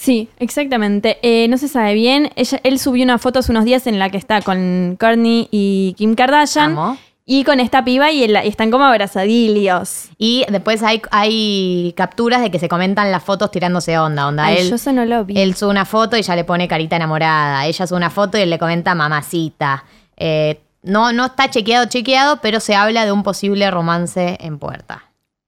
Sí, 0.00 0.28
exactamente. 0.38 1.18
Eh, 1.22 1.48
no 1.48 1.58
se 1.58 1.66
sabe 1.66 1.92
bien. 1.94 2.30
Ella, 2.36 2.60
él 2.62 2.78
subió 2.78 3.02
una 3.02 3.18
foto 3.18 3.40
hace 3.40 3.50
unos 3.50 3.64
días 3.64 3.86
en 3.88 3.98
la 3.98 4.10
que 4.10 4.16
está 4.16 4.40
con 4.42 4.96
Kourtney 4.98 5.48
y 5.50 5.94
Kim 5.98 6.14
Kardashian. 6.14 6.70
Amo. 6.70 6.96
Y 7.26 7.42
con 7.42 7.58
esta 7.58 7.84
piba 7.84 8.10
y, 8.12 8.22
el- 8.22 8.38
y 8.44 8.48
están 8.48 8.70
como 8.70 8.84
abrazadillos. 8.84 10.08
Y 10.16 10.44
después 10.50 10.82
hay, 10.82 11.02
hay 11.10 11.92
capturas 11.96 12.40
de 12.40 12.50
que 12.50 12.58
se 12.58 12.68
comentan 12.68 13.10
las 13.10 13.22
fotos 13.24 13.50
tirándose 13.50 13.98
onda, 13.98 14.28
onda. 14.28 14.44
Ay, 14.46 14.58
él, 14.60 14.68
yo 14.70 14.76
eso 14.76 14.92
no 14.92 15.04
lo 15.04 15.24
vi. 15.24 15.38
él 15.38 15.54
sube 15.54 15.70
una 15.70 15.84
foto 15.84 16.16
y 16.16 16.22
ya 16.22 16.36
le 16.36 16.44
pone 16.44 16.68
carita 16.68 16.96
enamorada. 16.96 17.66
Ella 17.66 17.86
sube 17.86 17.96
una 17.96 18.10
foto 18.10 18.38
y 18.38 18.42
él 18.42 18.50
le 18.50 18.58
comenta 18.58 18.94
mamacita. 18.94 19.84
Eh, 20.16 20.60
no, 20.82 21.12
no 21.12 21.26
está 21.26 21.50
chequeado, 21.50 21.86
chequeado, 21.86 22.40
pero 22.40 22.60
se 22.60 22.74
habla 22.74 23.04
de 23.04 23.12
un 23.12 23.22
posible 23.24 23.68
romance 23.70 24.38
en 24.40 24.58
puerta. 24.58 25.04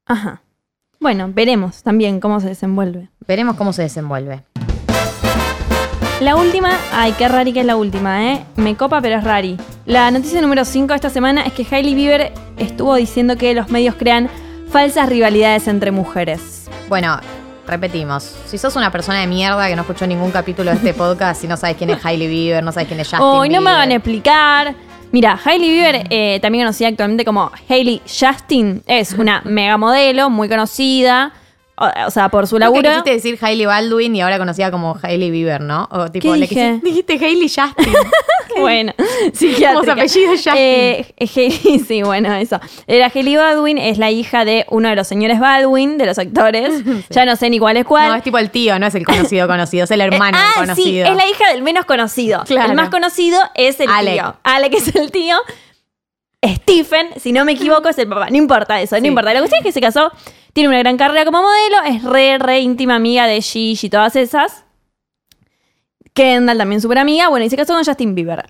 Ajá. 0.07 0.43
Bueno, 0.99 1.31
veremos 1.33 1.83
también 1.83 2.21
cómo 2.21 2.41
se 2.41 2.49
desenvuelve. 2.49 3.09
Veremos 3.31 3.55
cómo 3.55 3.73
se 3.73 3.83
desenvuelve. 3.83 4.43
La 6.19 6.35
última, 6.35 6.77
ay, 6.93 7.15
qué 7.17 7.29
rari 7.29 7.53
que 7.53 7.61
es 7.61 7.65
la 7.65 7.77
última, 7.77 8.33
¿eh? 8.33 8.45
Me 8.57 8.75
copa, 8.77 9.01
pero 9.01 9.19
es 9.19 9.23
rari. 9.23 9.57
La 9.87 10.11
noticia 10.11 10.41
número 10.41 10.65
5 10.65 10.89
de 10.89 10.95
esta 10.97 11.11
semana 11.11 11.43
es 11.43 11.53
que 11.53 11.65
Hailey 11.71 11.95
Bieber 11.95 12.33
estuvo 12.57 12.97
diciendo 12.97 13.37
que 13.37 13.55
los 13.55 13.71
medios 13.71 13.95
crean 13.95 14.29
falsas 14.69 15.09
rivalidades 15.09 15.69
entre 15.69 15.93
mujeres. 15.93 16.69
Bueno, 16.89 17.21
repetimos. 17.69 18.35
Si 18.47 18.59
sos 18.59 18.75
una 18.75 18.91
persona 18.91 19.21
de 19.21 19.29
mierda 19.29 19.69
que 19.69 19.77
no 19.77 19.83
escuchó 19.83 20.09
ningún 20.09 20.33
capítulo 20.33 20.73
de 20.73 20.79
este 20.79 20.93
podcast, 20.93 21.41
si 21.41 21.47
no 21.47 21.57
sabes 21.57 21.77
quién 21.77 21.91
es 21.91 22.05
Hailey 22.05 22.27
Bieber, 22.27 22.65
no 22.65 22.73
sabes 22.73 22.89
quién 22.89 22.99
es 22.99 23.07
Justin 23.07 23.23
Hoy 23.23 23.49
no 23.49 23.61
me 23.61 23.71
Bieber. 23.71 23.75
van 23.77 23.91
a 23.93 23.95
explicar. 23.95 24.75
Mira, 25.13 25.39
Hailey 25.45 25.71
Bieber, 25.71 26.05
eh, 26.11 26.41
también 26.43 26.65
conocida 26.65 26.89
actualmente 26.89 27.25
como 27.25 27.53
Hailey 27.69 28.03
Justin, 28.07 28.83
es 28.89 29.13
una 29.13 29.41
mega 29.45 29.77
modelo 29.77 30.31
muy 30.31 30.49
conocida, 30.49 31.33
o, 31.81 32.07
o 32.07 32.11
sea, 32.11 32.29
por 32.29 32.47
su 32.47 32.57
que 32.57 32.61
laburo. 32.61 32.89
quisiste 32.89 33.11
decir 33.11 33.39
Hailey 33.41 33.67
Baldwin 33.67 34.15
y 34.15 34.21
ahora 34.21 34.39
conocida 34.39 34.71
como 34.71 34.97
Hailey 35.03 35.31
Bieber, 35.31 35.61
¿no? 35.63 35.89
O 35.91 36.11
tipo, 36.11 36.33
¿Qué 36.33 36.39
le 36.39 36.47
dije? 36.47 36.55
quisiste- 36.55 36.81
dijiste 36.85 37.13
Hailey 37.25 37.49
Justin. 37.49 37.95
Bueno, 38.59 38.93
psiquiátrica. 39.33 39.75
Como 39.81 39.93
apellido 39.93 40.33
Justin. 40.33 40.53
Eh, 40.57 41.07
Hailey- 41.21 41.85
sí, 41.87 42.03
bueno, 42.03 42.35
eso. 42.35 42.59
Era 42.89 43.11
Hailey 43.15 43.37
Baldwin, 43.37 43.79
es 43.79 43.97
la 43.97 44.11
hija 44.11 44.45
de 44.45 44.67
uno 44.71 44.89
de 44.89 44.97
los 44.97 45.07
señores 45.07 45.39
Baldwin, 45.39 45.99
de 45.99 46.07
los 46.07 46.19
actores. 46.19 46.83
Ya 47.11 47.25
no 47.25 47.37
sé 47.37 47.49
ni 47.49 47.59
cuál 47.61 47.77
es 47.77 47.85
cuál. 47.85 48.09
No, 48.09 48.15
es 48.17 48.23
tipo 48.25 48.39
el 48.39 48.51
tío, 48.51 48.77
no 48.81 48.87
es 48.87 48.95
el 48.97 49.05
conocido 49.07 49.47
conocido, 49.47 49.85
es 49.85 49.91
el 49.93 50.01
hermano 50.01 50.37
Eh, 50.37 50.41
ah, 50.41 50.47
del 50.47 50.53
sí, 50.77 50.83
conocido. 50.83 51.07
es 51.07 51.17
la 51.17 51.27
hija 51.29 51.53
del 51.53 51.63
menos 51.63 51.85
conocido. 51.85 52.43
Claro. 52.45 52.71
El 52.71 52.77
más 52.77 52.91
conocido 52.91 53.39
es 53.55 53.79
el 53.79 53.87
tío. 53.87 54.35
Alec 54.43 54.75
es 54.75 54.95
el 54.97 55.13
tío. 55.13 55.37
Stephen, 56.45 57.09
si 57.21 57.33
no 57.33 57.45
me 57.45 57.53
equivoco, 57.53 57.89
es 57.89 57.99
el 57.99 58.09
papá. 58.09 58.31
No 58.31 58.37
importa 58.37 58.81
eso, 58.81 58.97
Sí. 58.97 59.03
no 59.03 59.09
importa. 59.09 59.33
La 59.35 59.41
cuestión 59.41 59.59
es 59.61 59.65
que 59.65 59.73
se 59.73 59.81
casó, 59.81 60.11
tiene 60.53 60.69
una 60.69 60.79
gran 60.79 60.97
carrera 60.97 61.25
como 61.25 61.43
modelo, 61.43 61.83
es 61.87 62.03
re, 62.03 62.39
re 62.39 62.61
íntima 62.61 62.97
amiga 62.97 63.27
de 63.27 63.41
Gigi 63.41 63.87
y 63.87 63.91
todas 63.91 64.17
esas. 64.17 64.65
Kendall 66.13 66.59
también 66.59 66.81
súper 66.81 66.99
amiga. 66.99 67.29
Bueno, 67.29 67.47
y 67.47 67.51
se 67.51 67.57
casó 67.57 67.75
con 67.75 67.85
Justin 67.85 68.15
Bieber 68.15 68.47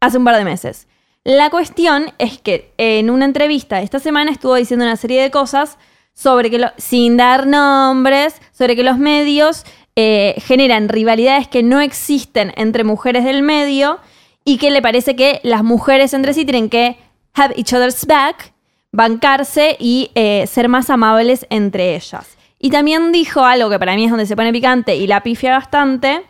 hace 0.00 0.18
un 0.18 0.24
par 0.24 0.36
de 0.36 0.44
meses. 0.44 0.88
La 1.24 1.50
cuestión 1.50 2.06
es 2.18 2.38
que 2.38 2.72
en 2.78 3.08
una 3.08 3.24
entrevista 3.24 3.80
esta 3.80 4.00
semana 4.00 4.32
estuvo 4.32 4.56
diciendo 4.56 4.84
una 4.84 4.96
serie 4.96 5.22
de 5.22 5.30
cosas 5.30 5.78
sobre 6.14 6.50
que, 6.50 6.58
lo- 6.58 6.72
sin 6.76 7.16
dar 7.16 7.46
nombres, 7.46 8.40
sobre 8.52 8.74
que 8.74 8.82
los 8.82 8.98
medios 8.98 9.64
eh, 9.94 10.34
generan 10.38 10.88
rivalidades 10.88 11.46
que 11.46 11.62
no 11.62 11.80
existen 11.80 12.52
entre 12.56 12.82
mujeres 12.82 13.24
del 13.24 13.42
medio 13.42 14.00
y 14.44 14.58
que 14.58 14.72
le 14.72 14.82
parece 14.82 15.14
que 15.14 15.40
las 15.44 15.62
mujeres 15.62 16.12
entre 16.14 16.34
sí 16.34 16.44
tienen 16.44 16.68
que 16.68 16.98
have 17.34 17.54
each 17.56 17.72
other's 17.72 18.04
back, 18.06 18.51
bancarse 18.92 19.76
y 19.80 20.10
eh, 20.14 20.46
ser 20.46 20.68
más 20.68 20.90
amables 20.90 21.46
entre 21.50 21.96
ellas. 21.96 22.36
Y 22.58 22.70
también 22.70 23.10
dijo 23.10 23.44
algo 23.44 23.70
que 23.70 23.78
para 23.78 23.94
mí 23.96 24.04
es 24.04 24.10
donde 24.10 24.26
se 24.26 24.36
pone 24.36 24.52
picante 24.52 24.94
y 24.94 25.06
la 25.06 25.22
pifia 25.22 25.52
bastante, 25.52 26.22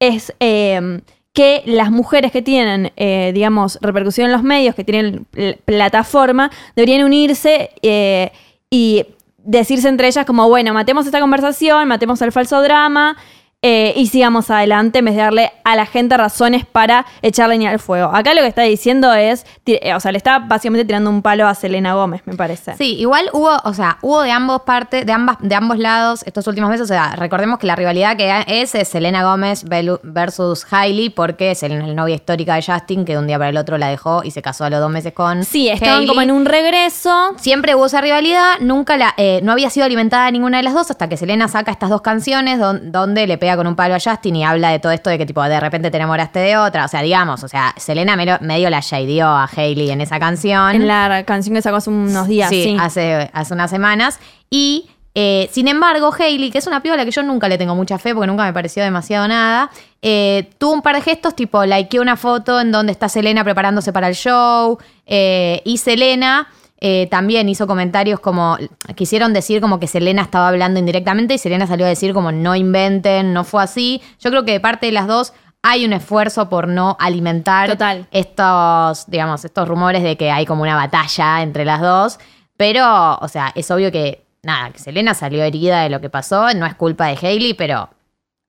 es 0.00 0.32
eh, 0.40 1.00
que 1.32 1.62
las 1.66 1.90
mujeres 1.90 2.32
que 2.32 2.42
tienen, 2.42 2.90
eh, 2.96 3.30
digamos, 3.32 3.78
repercusión 3.80 4.26
en 4.26 4.32
los 4.32 4.42
medios, 4.42 4.74
que 4.74 4.82
tienen 4.82 5.26
pl- 5.26 5.58
plataforma, 5.64 6.50
deberían 6.74 7.04
unirse 7.04 7.70
eh, 7.82 8.32
y 8.68 9.04
decirse 9.36 9.88
entre 9.88 10.08
ellas 10.08 10.26
como, 10.26 10.48
bueno, 10.48 10.74
matemos 10.74 11.06
esta 11.06 11.20
conversación, 11.20 11.86
matemos 11.86 12.20
el 12.22 12.32
falso 12.32 12.60
drama 12.62 13.16
eh, 13.62 13.92
y 13.96 14.06
sigamos 14.06 14.50
adelante 14.50 15.00
en 15.00 15.04
vez 15.04 15.14
de 15.16 15.20
darle 15.22 15.52
a 15.64 15.76
la 15.76 15.84
gente 15.86 16.16
razones 16.16 16.64
para 16.64 17.04
echar 17.22 17.48
leña 17.48 17.70
al 17.70 17.78
fuego. 17.78 18.10
Acá 18.14 18.32
lo 18.34 18.40
que 18.40 18.46
está 18.48 18.62
diciendo 18.62 19.12
es, 19.12 19.44
eh, 19.66 19.94
o 19.94 20.00
sea, 20.00 20.12
le 20.12 20.18
está 20.18 20.38
básicamente 20.38 20.84
tirando 20.86 21.10
un 21.10 21.20
palo 21.22 21.46
a 21.46 21.54
Selena 21.54 21.94
Gómez, 21.94 22.22
me 22.24 22.34
parece. 22.34 22.74
Sí, 22.76 22.96
igual 22.98 23.28
hubo, 23.32 23.54
o 23.64 23.74
sea, 23.74 23.98
hubo 24.02 24.22
de 24.22 24.30
ambos 24.32 24.62
partes, 24.62 25.04
de 25.04 25.12
ambas, 25.12 25.36
de 25.40 25.54
ambos 25.54 25.78
lados 25.78 26.22
estos 26.26 26.46
últimos 26.46 26.70
meses. 26.70 26.84
O 26.84 26.88
sea, 26.88 27.14
recordemos 27.16 27.58
que 27.58 27.66
la 27.66 27.76
rivalidad 27.76 28.16
que 28.16 28.44
es 28.46 28.74
es 28.74 28.88
Selena 28.88 29.24
Gómez 29.24 29.64
versus 30.02 30.66
Hailey, 30.70 31.10
porque 31.10 31.50
es 31.50 31.62
el, 31.62 31.72
el 31.72 31.94
novia 31.94 32.14
histórica 32.14 32.54
de 32.54 32.62
Justin, 32.62 33.04
que 33.04 33.12
de 33.12 33.18
un 33.18 33.26
día 33.26 33.38
para 33.38 33.50
el 33.50 33.56
otro 33.56 33.78
la 33.78 33.88
dejó 33.88 34.22
y 34.24 34.30
se 34.30 34.42
casó 34.42 34.64
a 34.64 34.70
los 34.70 34.80
dos 34.80 34.90
meses 34.90 35.12
con. 35.12 35.44
Sí, 35.44 35.68
estaban 35.68 35.94
Hailey. 35.96 36.08
como 36.08 36.22
en 36.22 36.30
un 36.30 36.46
regreso. 36.46 37.34
Siempre 37.36 37.74
hubo 37.74 37.86
esa 37.86 38.00
rivalidad, 38.00 38.54
nunca 38.60 38.96
la, 38.96 39.14
eh, 39.16 39.40
no 39.42 39.52
había 39.52 39.70
sido 39.70 39.86
alimentada 39.86 40.30
ninguna 40.30 40.56
de 40.58 40.62
las 40.64 40.74
dos 40.74 40.90
hasta 40.90 41.08
que 41.08 41.16
Selena 41.16 41.48
saca 41.48 41.70
estas 41.70 41.90
dos 41.90 42.00
canciones 42.00 42.58
don- 42.58 42.90
donde 42.90 43.26
le 43.26 43.38
pega 43.38 43.49
con 43.56 43.66
un 43.66 43.76
palo 43.76 43.94
a 43.94 43.98
Justin 44.00 44.36
y 44.36 44.44
habla 44.44 44.70
de 44.70 44.78
todo 44.78 44.92
esto 44.92 45.10
de 45.10 45.18
que 45.18 45.26
tipo 45.26 45.42
de 45.42 45.60
repente 45.60 45.90
te 45.90 45.96
enamoraste 45.96 46.38
de 46.38 46.56
otra. 46.56 46.84
O 46.84 46.88
sea, 46.88 47.02
digamos, 47.02 47.42
o 47.44 47.48
sea, 47.48 47.74
Selena 47.76 48.16
medio, 48.16 48.38
medio 48.40 48.70
la 48.70 48.80
shadeó 48.80 49.28
a 49.28 49.48
Hailey 49.54 49.90
en 49.90 50.00
esa 50.00 50.18
canción. 50.18 50.74
En 50.74 50.86
la 50.86 51.24
canción 51.26 51.54
que 51.54 51.62
sacó 51.62 51.76
hace 51.76 51.90
unos 51.90 52.28
días, 52.28 52.48
sí. 52.50 52.62
Sí, 52.64 52.76
Hace, 52.78 53.30
hace 53.32 53.54
unas 53.54 53.70
semanas. 53.70 54.18
Y 54.50 54.90
eh, 55.14 55.48
sin 55.52 55.66
embargo, 55.68 56.14
Hailey, 56.16 56.50
que 56.50 56.58
es 56.58 56.66
una 56.66 56.82
piba 56.82 56.94
a 56.94 56.96
la 56.96 57.04
que 57.04 57.10
yo 57.10 57.22
nunca 57.22 57.48
le 57.48 57.58
tengo 57.58 57.74
mucha 57.74 57.98
fe 57.98 58.14
porque 58.14 58.26
nunca 58.28 58.44
me 58.44 58.52
pareció 58.52 58.82
demasiado 58.82 59.26
nada, 59.26 59.70
eh, 60.02 60.50
tuvo 60.58 60.72
un 60.72 60.82
par 60.82 60.94
de 60.94 61.02
gestos, 61.02 61.34
tipo, 61.34 61.64
likeó 61.64 62.00
una 62.00 62.16
foto 62.16 62.60
en 62.60 62.70
donde 62.70 62.92
está 62.92 63.08
Selena 63.08 63.42
preparándose 63.44 63.92
para 63.92 64.08
el 64.08 64.14
show. 64.14 64.78
eh, 65.06 65.62
y 65.64 65.78
Selena. 65.78 66.48
Eh, 66.80 67.08
también 67.10 67.48
hizo 67.48 67.66
comentarios 67.66 68.20
como, 68.20 68.56
quisieron 68.96 69.32
decir 69.32 69.60
como 69.60 69.78
que 69.78 69.86
Selena 69.86 70.22
estaba 70.22 70.48
hablando 70.48 70.80
indirectamente 70.80 71.34
y 71.34 71.38
Selena 71.38 71.66
salió 71.66 71.84
a 71.86 71.90
decir 71.90 72.14
como 72.14 72.32
no 72.32 72.56
inventen, 72.56 73.32
no 73.34 73.44
fue 73.44 73.62
así. 73.62 74.00
Yo 74.18 74.30
creo 74.30 74.44
que 74.44 74.52
de 74.52 74.60
parte 74.60 74.86
de 74.86 74.92
las 74.92 75.06
dos 75.06 75.34
hay 75.62 75.84
un 75.84 75.92
esfuerzo 75.92 76.48
por 76.48 76.68
no 76.68 76.96
alimentar 76.98 77.68
Total. 77.68 78.06
estos, 78.12 79.04
digamos, 79.10 79.44
estos 79.44 79.68
rumores 79.68 80.02
de 80.02 80.16
que 80.16 80.30
hay 80.30 80.46
como 80.46 80.62
una 80.62 80.74
batalla 80.74 81.42
entre 81.42 81.64
las 81.66 81.80
dos. 81.82 82.18
Pero, 82.56 83.16
o 83.20 83.28
sea, 83.28 83.52
es 83.54 83.70
obvio 83.70 83.92
que, 83.92 84.24
nada, 84.42 84.70
que 84.70 84.78
Selena 84.78 85.12
salió 85.12 85.42
herida 85.44 85.82
de 85.82 85.90
lo 85.90 86.00
que 86.00 86.08
pasó. 86.08 86.52
No 86.54 86.64
es 86.64 86.74
culpa 86.74 87.06
de 87.08 87.18
Hailey, 87.20 87.52
pero 87.54 87.90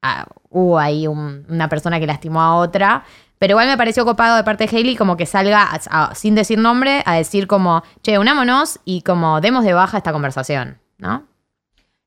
ah, 0.01 0.25
hubo 0.50 0.79
ahí 0.79 1.05
un- 1.07 1.45
una 1.50 1.67
persona 1.67 2.00
que 2.00 2.07
lastimó 2.07 2.41
a 2.41 2.55
otra. 2.55 3.03
Pero 3.41 3.53
igual 3.53 3.67
me 3.67 3.75
pareció 3.75 4.05
copado 4.05 4.36
de 4.36 4.43
parte 4.43 4.67
de 4.67 4.77
Hailey 4.77 4.95
como 4.95 5.17
que 5.17 5.25
salga 5.25 5.63
a- 5.63 5.79
a- 5.89 6.13
sin 6.13 6.36
decir 6.36 6.60
nombre 6.60 7.01
a 7.07 7.15
decir 7.15 7.48
como, 7.48 7.81
che, 8.03 8.19
unámonos 8.19 8.79
y 8.86 9.01
como 9.01 9.41
demos 9.41 9.63
de 9.63 9.74
baja 9.74 9.98
esta 9.98 10.12
conversación, 10.13 10.77
¿no? 11.00 11.24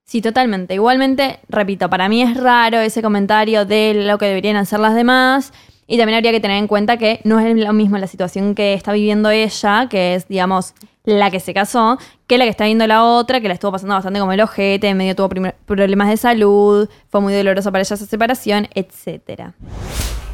Sí, 0.05 0.23
totalmente. 0.23 0.75
Igualmente, 0.75 1.41
repito, 1.49 1.91
para 1.91 2.09
mí 2.09 2.23
es 2.23 2.37
raro 2.37 2.79
ese 2.79 3.03
comentario 3.03 3.64
de 3.64 4.05
lo 4.07 4.17
que 4.17 4.26
deberían 4.26 4.55
hacer 4.55 4.79
las 4.79 4.95
demás. 4.95 5.53
Y 5.88 5.99
también 5.99 6.19
habría 6.19 6.31
que 6.31 6.38
tener 6.38 6.57
en 6.59 6.69
cuenta 6.69 6.99
que 6.99 7.21
no 7.25 7.41
es 7.41 7.57
lo 7.57 7.73
mismo 7.73 7.99
la 7.99 8.07
situación 8.07 8.55
que 8.55 8.75
está 8.75 8.93
viviendo 8.93 9.29
ella, 9.31 9.88
que 9.91 10.14
es, 10.14 10.29
digamos, 10.29 10.75
la 11.05 11.33
que 11.33 11.41
se 11.41 11.53
casó, 11.53 11.99
que 12.29 12.38
la 12.38 12.45
que 12.45 12.50
está 12.50 12.67
viendo 12.67 12.87
la 12.87 13.03
otra, 13.03 13.41
que 13.41 13.49
la 13.49 13.55
estuvo 13.55 13.73
pasando 13.73 13.95
bastante 13.97 14.21
como 14.21 14.33
el 14.33 14.41
ojete, 14.41 14.88
en 14.88 14.97
medio 14.99 15.17
tuvo 15.17 15.31
problemas 15.67 16.09
de 16.11 16.17
salud, 16.17 16.88
fue 17.09 17.21
muy 17.21 17.35
doloroso 17.35 17.73
para 17.73 17.83
ella 17.83 17.95
esa 17.97 18.07
separación, 18.07 18.69
etcétera. 18.73 19.55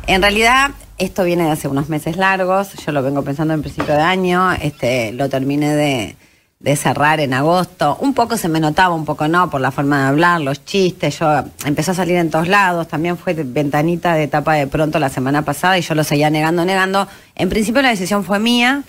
En 0.07 0.21
realidad, 0.23 0.73
esto 1.01 1.25
viene 1.25 1.45
de 1.45 1.51
hace 1.51 1.67
unos 1.67 1.89
meses 1.89 2.17
largos. 2.17 2.75
Yo 2.75 2.93
lo 2.93 3.03
vengo 3.03 3.23
pensando 3.23 3.55
en 3.55 3.63
principio 3.63 3.95
de 3.95 4.03
año. 4.03 4.53
Este, 4.53 5.13
lo 5.13 5.29
terminé 5.29 5.75
de, 5.75 6.77
cerrar 6.77 7.21
en 7.21 7.33
agosto. 7.33 7.97
Un 8.01 8.13
poco 8.13 8.37
se 8.37 8.49
me 8.49 8.61
notaba, 8.61 8.95
un 8.95 9.07
poco 9.07 9.27
no, 9.27 9.49
por 9.49 9.63
la 9.63 9.71
forma 9.71 10.03
de 10.03 10.09
hablar, 10.09 10.43
los 10.43 10.65
chistes. 10.65 11.19
Yo 11.19 11.43
empezó 11.65 11.93
a 11.93 11.95
salir 11.95 12.17
en 12.17 12.31
todos 12.31 12.49
lados. 12.49 12.87
También 12.87 13.17
fue 13.17 13.33
ventanita 13.33 14.15
de 14.15 14.25
etapa 14.25 14.55
de 14.55 14.67
pronto 14.67 14.99
la 14.99 15.09
semana 15.09 15.43
pasada 15.43 15.79
y 15.79 15.83
yo 15.83 15.95
lo 15.95 16.05
seguía 16.05 16.29
negando, 16.29 16.65
negando. 16.67 17.09
En 17.35 17.49
principio 17.49 17.81
la 17.81 17.89
decisión 17.89 18.23
fue 18.23 18.39
mía. 18.39 18.83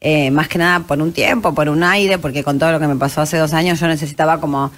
eh, 0.00 0.30
más 0.30 0.48
que 0.48 0.58
nada 0.58 0.80
por 0.80 1.00
un 1.00 1.12
tiempo, 1.12 1.54
por 1.54 1.68
un 1.68 1.82
aire, 1.82 2.18
porque 2.18 2.44
con 2.44 2.58
todo 2.58 2.72
lo 2.72 2.80
que 2.80 2.86
me 2.86 2.96
pasó 2.96 3.20
hace 3.20 3.36
dos 3.36 3.52
años 3.52 3.80
yo 3.80 3.88
necesitaba 3.88 4.40
como 4.40 4.70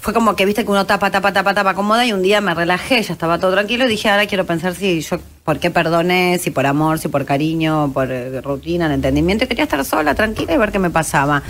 fue 0.00 0.12
como 0.12 0.34
que 0.36 0.44
viste 0.44 0.64
que 0.64 0.70
uno 0.70 0.86
tapa, 0.86 1.10
tapa, 1.10 1.32
tapa, 1.32 1.54
tapa, 1.54 1.70
acomoda 1.70 2.04
y 2.04 2.12
un 2.12 2.22
día 2.22 2.40
me 2.40 2.54
relajé, 2.54 3.02
ya 3.02 3.12
estaba 3.12 3.38
todo 3.38 3.52
tranquilo 3.52 3.86
y 3.86 3.88
dije, 3.88 4.08
ahora 4.08 4.26
quiero 4.26 4.44
pensar 4.44 4.74
si 4.74 5.00
yo, 5.00 5.18
por 5.46 5.60
qué 5.60 5.70
perdoné, 5.70 6.38
si 6.40 6.50
por 6.50 6.66
amor, 6.66 6.98
si 6.98 7.06
por 7.06 7.24
cariño, 7.24 7.92
por 7.94 8.10
eh, 8.10 8.40
rutina, 8.40 8.86
en 8.86 8.92
entendimiento. 8.92 9.46
Quería 9.46 9.64
estar 9.64 9.82
sola, 9.84 10.14
tranquila 10.14 10.52
y 10.52 10.58
ver 10.58 10.72
qué 10.72 10.80
me 10.80 10.90
pasaba. 10.90 11.40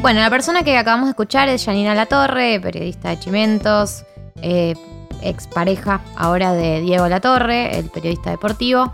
Bueno, 0.00 0.20
la 0.20 0.30
persona 0.30 0.62
que 0.62 0.76
acabamos 0.78 1.06
de 1.06 1.10
escuchar 1.10 1.48
es 1.50 1.64
Janina 1.64 1.94
Latorre, 1.94 2.58
periodista 2.58 3.10
de 3.10 3.18
Chimentos, 3.18 4.04
eh, 4.40 4.74
expareja 5.22 6.00
ahora 6.16 6.54
de 6.54 6.80
Diego 6.80 7.06
Latorre, 7.06 7.78
el 7.78 7.90
periodista 7.90 8.30
deportivo. 8.30 8.92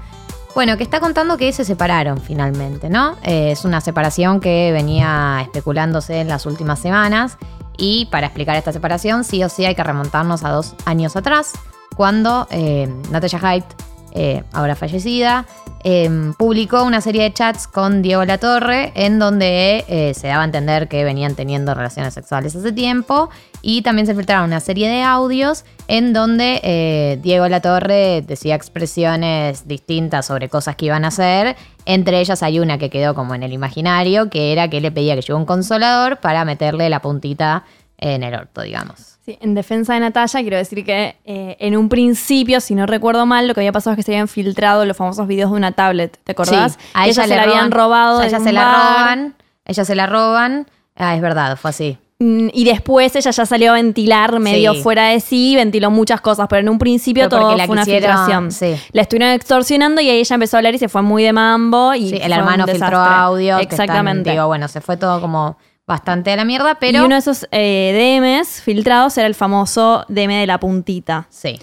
Bueno, 0.55 0.77
que 0.77 0.83
está 0.83 0.99
contando 0.99 1.37
que 1.37 1.53
se 1.53 1.65
separaron 1.65 2.21
finalmente, 2.21 2.91
¿no? 2.91 3.17
Eh, 3.23 3.53
es 3.53 3.65
una 3.65 3.81
separación 3.81 4.41
que 4.41 4.73
venía 4.73 5.43
especulándose 5.43 6.21
en 6.21 6.29
las 6.29 6.45
últimas 6.45 6.81
semanas. 6.81 7.39
Y 7.81 8.07
para 8.07 8.27
explicar 8.27 8.57
esta 8.57 8.73
separación, 8.73 9.25
sí 9.25 9.43
o 9.43 9.49
sí 9.49 9.65
hay 9.65 9.75
que 9.75 9.83
remontarnos 9.83 10.45
a 10.45 10.51
dos 10.51 10.75
años 10.85 11.17
atrás, 11.17 11.55
cuando 11.97 12.47
eh, 12.51 12.89
Natalia 13.11 13.41
Haidt, 13.43 13.65
eh, 14.13 14.45
ahora 14.53 14.77
fallecida, 14.77 15.47
eh, 15.83 16.33
publicó 16.37 16.85
una 16.85 17.01
serie 17.01 17.23
de 17.23 17.33
chats 17.33 17.67
con 17.67 18.03
Diego 18.03 18.23
Latorre 18.27 18.93
en 18.95 19.19
donde 19.19 19.85
eh, 19.89 20.13
se 20.15 20.29
daba 20.29 20.43
a 20.43 20.45
entender 20.45 20.89
que 20.89 21.05
venían 21.05 21.35
teniendo 21.35 21.73
relaciones 21.75 22.13
sexuales 22.13 22.55
hace 22.55 22.73
tiempo 22.73 23.31
y 23.63 23.81
también 23.81 24.07
se 24.07 24.15
filtraron 24.15 24.45
una 24.47 24.61
serie 24.61 24.91
de 24.91 25.03
audios 25.03 25.65
en 25.89 26.13
donde 26.13 26.61
eh, 26.63 27.19
Diego 27.23 27.49
Latorre 27.49 28.23
decía 28.27 28.57
expresiones 28.57 29.67
distintas 29.67 30.27
sobre 30.27 30.51
cosas 30.51 30.77
que 30.77 30.87
iban 30.87 31.07
a 31.07 31.09
hacer. 31.09 31.57
Entre 31.93 32.21
ellas 32.21 32.43
hay 32.43 32.61
una 32.61 32.79
que 32.79 32.89
quedó 32.89 33.15
como 33.15 33.35
en 33.35 33.43
el 33.43 33.53
imaginario, 33.53 34.31
que 34.31 34.53
era 34.53 34.69
que 34.69 34.81
le 34.81 34.93
pedía 34.93 35.15
que 35.17 35.23
lleve 35.23 35.35
un 35.39 35.45
consolador 35.47 36.19
para 36.19 36.45
meterle 36.45 36.89
la 36.89 37.01
puntita 37.03 37.65
en 37.99 38.23
el 38.23 38.35
orto, 38.35 38.63
digamos. 38.63 39.19
Sí, 39.25 39.37
en 39.41 39.55
defensa 39.55 39.95
de 39.95 40.01
Natalia, 40.01 40.41
quiero 40.41 40.57
decir 40.57 40.85
que 40.85 41.17
eh, 41.25 41.57
en 41.59 41.77
un 41.77 41.89
principio, 41.89 42.61
si 42.61 42.75
no 42.75 42.87
recuerdo 42.87 43.27
mal, 43.27 43.47
lo 43.49 43.55
que 43.55 43.61
había 43.61 43.73
pasado 43.73 43.93
es 43.93 43.97
que 43.97 44.03
se 44.05 44.13
habían 44.13 44.29
filtrado 44.29 44.85
los 44.87 44.97
famosos 44.97 45.27
videos 45.27 45.51
de 45.51 45.57
una 45.57 45.73
tablet, 45.73 46.17
¿te 46.25 46.33
acordás? 46.33 46.73
Sí, 46.75 46.79
a 46.95 47.07
ella, 47.07 47.27
se 47.27 47.35
la 47.37 47.43
habían 47.43 47.71
roban- 47.71 47.73
robado. 47.73 48.17
o 48.19 48.21
sea, 48.21 48.29
de 48.29 48.37
ella 48.37 48.45
se 48.45 48.53
la 48.53 48.65
roban. 48.73 49.35
Ella 49.67 49.85
se 49.85 49.95
la 49.95 50.07
roban. 50.07 50.67
Ah, 50.97 51.15
es 51.17 51.21
verdad, 51.21 51.57
fue 51.57 51.71
así. 51.71 51.99
Mm, 52.23 52.49
Y 52.53 52.65
después 52.65 53.17
ella 53.17 53.31
ya 53.31 53.47
salió 53.47 53.71
a 53.71 53.75
ventilar 53.75 54.39
medio 54.41 54.75
Sí. 54.75 54.83
fuera 54.83 55.07
de 55.09 55.21
sí, 55.21 55.57
ventiló 55.57 55.91
muchas 55.91 56.21
cosas, 56.21 56.47
pero 56.51 56.61
en 56.61 56.69
un 56.69 56.79
principio 56.79 57.29
todo 57.31 57.57
la 57.57 57.65
fue 57.65 57.73
una 57.73 57.85
filtración. 57.87 58.53
sí. 58.53 58.77
La 58.93 59.03
estuvieron 59.03 59.33
extorsionando 59.35 60.03
y 60.03 60.11
ahí 60.11 60.19
ella 60.21 60.35
empezó 60.35 60.57
a 60.57 60.59
hablar 60.59 60.75
y 60.75 60.79
se 60.79 60.89
fue 60.91 61.01
muy 61.01 61.23
de 61.23 61.33
mambo. 61.33 61.95
Y 61.95 62.11
Sí, 62.11 62.19
el 62.23 62.31
hermano 62.33 62.67
filtró 62.67 62.99
audio. 62.99 63.59
están, 63.59 63.73
Exactamente. 63.73 64.31
digo, 64.33 64.47
bueno, 64.49 64.69
se 64.69 64.83
fue 64.83 64.99
todo 64.99 65.21
como 65.23 65.57
bastante 65.87 66.31
a 66.31 66.37
la 66.37 66.45
mierda, 66.45 66.77
pero. 66.79 66.99
Y 66.99 67.01
uno 67.01 67.15
de 67.15 67.21
esos 67.21 67.49
eh, 67.53 68.19
DMs 68.21 68.61
filtrados 68.63 69.17
era 69.17 69.27
el 69.27 69.35
famoso 69.35 70.05
DM 70.09 70.35
de 70.41 70.47
la 70.47 70.61
puntita. 70.61 71.27
Sí. 71.31 71.59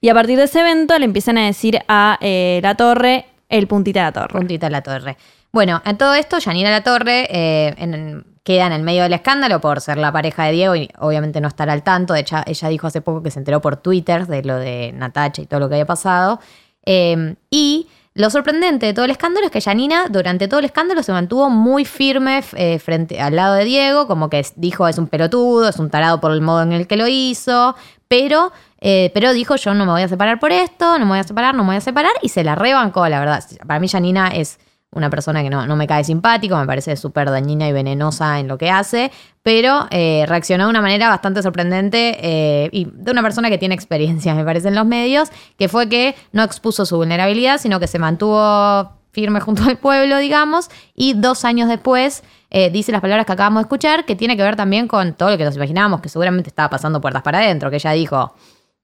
Y 0.00 0.08
a 0.10 0.14
partir 0.14 0.38
de 0.38 0.44
ese 0.44 0.60
evento 0.60 0.96
le 0.96 1.06
empiezan 1.06 1.38
a 1.38 1.46
decir 1.46 1.80
a 1.88 2.18
eh, 2.20 2.60
la 2.62 2.76
torre 2.76 3.26
el 3.48 3.66
puntita 3.66 3.98
de 4.00 4.04
la 4.06 4.12
torre. 4.12 4.38
Puntita 4.38 4.68
a 4.68 4.70
la 4.70 4.82
torre. 4.82 5.16
Bueno, 5.50 5.82
en 5.84 5.98
todo 5.98 6.14
esto, 6.14 6.38
Yanira 6.38 6.70
La 6.70 6.82
Torre 6.84 7.26
eh, 7.30 7.74
en- 7.78 8.24
queda 8.48 8.66
en 8.66 8.72
el 8.72 8.82
medio 8.82 9.02
del 9.02 9.12
escándalo 9.12 9.60
por 9.60 9.82
ser 9.82 9.98
la 9.98 10.10
pareja 10.10 10.44
de 10.44 10.52
Diego 10.52 10.74
y 10.74 10.88
obviamente 11.00 11.38
no 11.38 11.48
estar 11.48 11.68
al 11.68 11.82
tanto. 11.82 12.14
De 12.14 12.20
hecho, 12.20 12.38
ella 12.46 12.68
dijo 12.68 12.86
hace 12.86 13.02
poco 13.02 13.22
que 13.22 13.30
se 13.30 13.38
enteró 13.38 13.60
por 13.60 13.76
Twitter 13.76 14.26
de 14.26 14.42
lo 14.42 14.56
de 14.56 14.90
Natacha 14.94 15.42
y 15.42 15.46
todo 15.46 15.60
lo 15.60 15.68
que 15.68 15.74
había 15.74 15.84
pasado. 15.84 16.40
Eh, 16.86 17.34
y 17.50 17.88
lo 18.14 18.30
sorprendente 18.30 18.86
de 18.86 18.94
todo 18.94 19.04
el 19.04 19.10
escándalo 19.10 19.44
es 19.44 19.52
que 19.52 19.60
Janina 19.60 20.06
durante 20.08 20.48
todo 20.48 20.60
el 20.60 20.64
escándalo 20.64 21.02
se 21.02 21.12
mantuvo 21.12 21.50
muy 21.50 21.84
firme 21.84 22.42
eh, 22.54 22.78
frente 22.78 23.20
al 23.20 23.36
lado 23.36 23.54
de 23.54 23.66
Diego, 23.66 24.06
como 24.06 24.30
que 24.30 24.42
dijo 24.56 24.88
es 24.88 24.96
un 24.96 25.08
pelotudo, 25.08 25.68
es 25.68 25.78
un 25.78 25.90
tarado 25.90 26.18
por 26.18 26.32
el 26.32 26.40
modo 26.40 26.62
en 26.62 26.72
el 26.72 26.86
que 26.86 26.96
lo 26.96 27.06
hizo, 27.06 27.76
pero, 28.08 28.50
eh, 28.80 29.10
pero 29.12 29.34
dijo 29.34 29.56
yo 29.56 29.74
no 29.74 29.84
me 29.84 29.92
voy 29.92 30.02
a 30.02 30.08
separar 30.08 30.40
por 30.40 30.52
esto, 30.52 30.98
no 30.98 31.04
me 31.04 31.10
voy 31.10 31.18
a 31.18 31.24
separar, 31.24 31.54
no 31.54 31.64
me 31.64 31.68
voy 31.68 31.76
a 31.76 31.80
separar 31.82 32.12
y 32.22 32.30
se 32.30 32.44
la 32.44 32.54
rebancó, 32.54 33.06
la 33.08 33.20
verdad. 33.20 33.44
Para 33.66 33.78
mí 33.78 33.88
Janina 33.88 34.28
es 34.28 34.58
una 34.90 35.10
persona 35.10 35.42
que 35.42 35.50
no, 35.50 35.66
no 35.66 35.76
me 35.76 35.86
cae 35.86 36.02
simpático, 36.02 36.56
me 36.56 36.66
parece 36.66 36.96
súper 36.96 37.30
dañina 37.30 37.68
y 37.68 37.72
venenosa 37.72 38.40
en 38.40 38.48
lo 38.48 38.56
que 38.56 38.70
hace, 38.70 39.10
pero 39.42 39.86
eh, 39.90 40.24
reaccionó 40.26 40.64
de 40.64 40.70
una 40.70 40.80
manera 40.80 41.08
bastante 41.08 41.42
sorprendente 41.42 42.18
eh, 42.20 42.68
y 42.72 42.88
de 42.90 43.12
una 43.12 43.22
persona 43.22 43.50
que 43.50 43.58
tiene 43.58 43.74
experiencia, 43.74 44.34
me 44.36 44.44
parece, 44.44 44.68
en 44.68 44.74
los 44.74 44.86
medios, 44.86 45.30
que 45.58 45.68
fue 45.68 45.88
que 45.88 46.14
no 46.32 46.42
expuso 46.42 46.86
su 46.86 46.96
vulnerabilidad, 46.96 47.58
sino 47.58 47.80
que 47.80 47.86
se 47.86 47.98
mantuvo 47.98 48.92
firme 49.12 49.40
junto 49.40 49.64
al 49.64 49.76
pueblo, 49.78 50.18
digamos, 50.18 50.70
y 50.94 51.14
dos 51.14 51.44
años 51.44 51.68
después 51.68 52.22
eh, 52.50 52.70
dice 52.70 52.92
las 52.92 53.02
palabras 53.02 53.26
que 53.26 53.32
acabamos 53.32 53.60
de 53.60 53.64
escuchar, 53.64 54.06
que 54.06 54.16
tiene 54.16 54.36
que 54.36 54.42
ver 54.42 54.56
también 54.56 54.88
con 54.88 55.12
todo 55.14 55.30
lo 55.30 55.38
que 55.38 55.44
nos 55.44 55.56
imaginábamos, 55.56 56.00
que 56.00 56.08
seguramente 56.08 56.48
estaba 56.48 56.70
pasando 56.70 57.00
puertas 57.00 57.22
para 57.22 57.38
adentro, 57.38 57.68
que 57.68 57.76
ella 57.76 57.92
dijo, 57.92 58.34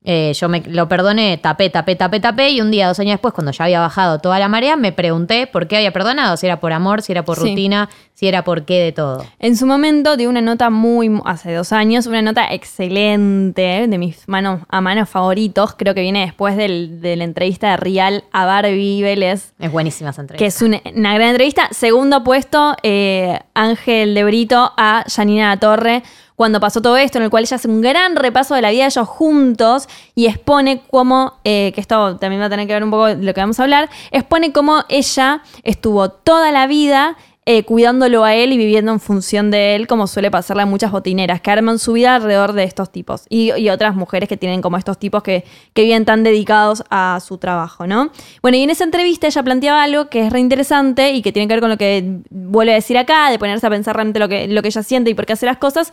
eh, 0.04 0.32
yo 0.34 0.48
me 0.50 0.60
lo 0.66 0.86
perdoné, 0.88 1.38
tapé, 1.38 1.70
tapé, 1.70 1.96
tapé, 1.96 2.20
tapé, 2.20 2.50
y 2.50 2.60
un 2.60 2.70
día, 2.70 2.86
dos 2.88 2.98
años 3.00 3.12
después, 3.14 3.32
cuando 3.32 3.52
ya 3.52 3.64
había 3.64 3.80
bajado 3.80 4.18
toda 4.18 4.38
la 4.38 4.48
marea, 4.48 4.76
me 4.76 4.92
pregunté 4.92 5.46
por 5.46 5.66
qué 5.66 5.76
había 5.78 5.92
perdonado, 5.92 6.36
si 6.36 6.44
era 6.46 6.60
por 6.60 6.72
amor, 6.74 7.00
si 7.02 7.12
era 7.12 7.24
por 7.24 7.38
Sí. 7.38 7.48
rutina, 7.48 7.88
si 8.12 8.28
era 8.28 8.44
por 8.44 8.64
qué 8.64 8.80
de 8.80 8.92
todo. 8.92 9.24
En 9.38 9.56
su 9.56 9.66
momento 9.66 10.16
dio 10.16 10.28
una 10.28 10.40
nota 10.42 10.68
muy, 10.70 11.10
hace 11.24 11.52
dos 11.54 11.72
años, 11.72 12.06
una 12.06 12.20
nota 12.22 12.46
excelente, 12.52 13.86
de 13.88 13.98
mis 13.98 14.28
manos 14.28 14.60
a 14.68 14.80
manos 14.80 15.08
favoritos, 15.08 15.74
creo 15.76 15.94
que 15.94 16.02
viene 16.02 16.20
después 16.20 16.56
del- 16.56 17.00
de 17.00 17.16
la 17.16 17.24
entrevista 17.24 17.70
de 17.70 17.76
Rial 17.78 18.24
a 18.32 18.44
Barbie 18.44 19.02
Vélez, 19.02 19.52
Es 19.58 19.72
buenísima 19.72 20.10
esa 20.10 20.20
entrevista. 20.22 20.44
que 20.44 20.46
es 20.48 20.62
una, 20.62 20.80
una 20.94 21.14
gran 21.14 21.30
entrevista. 21.30 21.68
Segundo 21.70 22.22
puesto, 22.24 22.76
eh, 22.82 23.38
Ángel 23.54 24.14
de 24.14 24.24
Brito 24.24 24.72
a 24.76 25.04
Janina 25.08 25.48
La 25.48 25.56
Torre, 25.58 26.02
cuando 26.36 26.60
pasó 26.60 26.82
todo 26.82 26.96
esto, 26.96 27.18
en 27.18 27.24
el 27.24 27.30
cual 27.30 27.44
ella 27.44 27.56
hace 27.56 27.68
un 27.68 27.80
gran 27.80 28.16
repaso 28.16 28.54
de 28.54 28.62
la 28.62 28.70
vida 28.70 28.84
de 28.84 28.88
ellos 28.88 29.08
juntos 29.08 29.88
y 30.14 30.26
expone 30.26 30.82
cómo, 30.90 31.34
eh, 31.44 31.72
que 31.74 31.80
esto 31.80 32.16
también 32.16 32.40
va 32.42 32.46
a 32.46 32.50
tener 32.50 32.66
que 32.66 32.72
ver 32.74 32.84
un 32.84 32.90
poco 32.90 33.06
de 33.06 33.16
lo 33.16 33.34
que 33.34 33.40
vamos 33.40 33.60
a 33.60 33.62
hablar, 33.62 33.88
expone 34.10 34.52
cómo 34.52 34.84
ella 34.88 35.42
estuvo 35.62 36.08
toda 36.08 36.50
la 36.52 36.66
vida 36.66 37.16
eh, 37.46 37.62
cuidándolo 37.64 38.24
a 38.24 38.34
él 38.34 38.54
y 38.54 38.56
viviendo 38.56 38.90
en 38.90 39.00
función 39.00 39.50
de 39.50 39.74
él, 39.74 39.86
como 39.86 40.06
suele 40.06 40.30
pasarle 40.30 40.62
a 40.62 40.66
muchas 40.66 40.90
botineras, 40.90 41.42
que 41.42 41.50
arman 41.50 41.78
su 41.78 41.92
vida 41.92 42.14
alrededor 42.14 42.54
de 42.54 42.64
estos 42.64 42.90
tipos. 42.90 43.26
Y, 43.28 43.68
otras 43.68 43.94
mujeres 43.94 44.30
que 44.30 44.38
tienen 44.38 44.62
como 44.62 44.78
estos 44.78 44.98
tipos 44.98 45.22
que, 45.22 45.44
que 45.74 45.82
viven 45.82 46.06
tan 46.06 46.22
dedicados 46.22 46.84
a 46.88 47.18
su 47.20 47.36
trabajo, 47.36 47.86
¿no? 47.86 48.10
Bueno, 48.40 48.56
y 48.56 48.62
en 48.62 48.70
esa 48.70 48.84
entrevista 48.84 49.26
ella 49.26 49.42
planteaba 49.42 49.82
algo 49.82 50.08
que 50.08 50.26
es 50.26 50.32
re 50.32 50.40
interesante 50.40 51.12
y 51.12 51.20
que 51.20 51.32
tiene 51.32 51.46
que 51.46 51.54
ver 51.54 51.60
con 51.60 51.68
lo 51.68 51.76
que 51.76 52.20
vuelve 52.30 52.72
a 52.72 52.76
decir 52.76 52.96
acá, 52.96 53.30
de 53.30 53.38
ponerse 53.38 53.66
a 53.66 53.70
pensar 53.70 53.94
realmente 53.94 54.20
lo 54.20 54.28
que, 54.28 54.48
lo 54.48 54.62
que 54.62 54.68
ella 54.68 54.82
siente 54.82 55.10
y 55.10 55.14
por 55.14 55.26
qué 55.26 55.34
hace 55.34 55.44
las 55.44 55.58
cosas, 55.58 55.90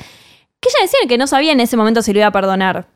que 0.61 0.69
ella 0.69 0.83
decía 0.83 0.99
que 1.09 1.17
no 1.17 1.27
sabía 1.27 1.51
en 1.51 1.59
ese 1.59 1.75
momento 1.75 2.01
si 2.01 2.13
lo 2.13 2.19
iba 2.19 2.27
a 2.27 2.31
perdonar. 2.31 2.87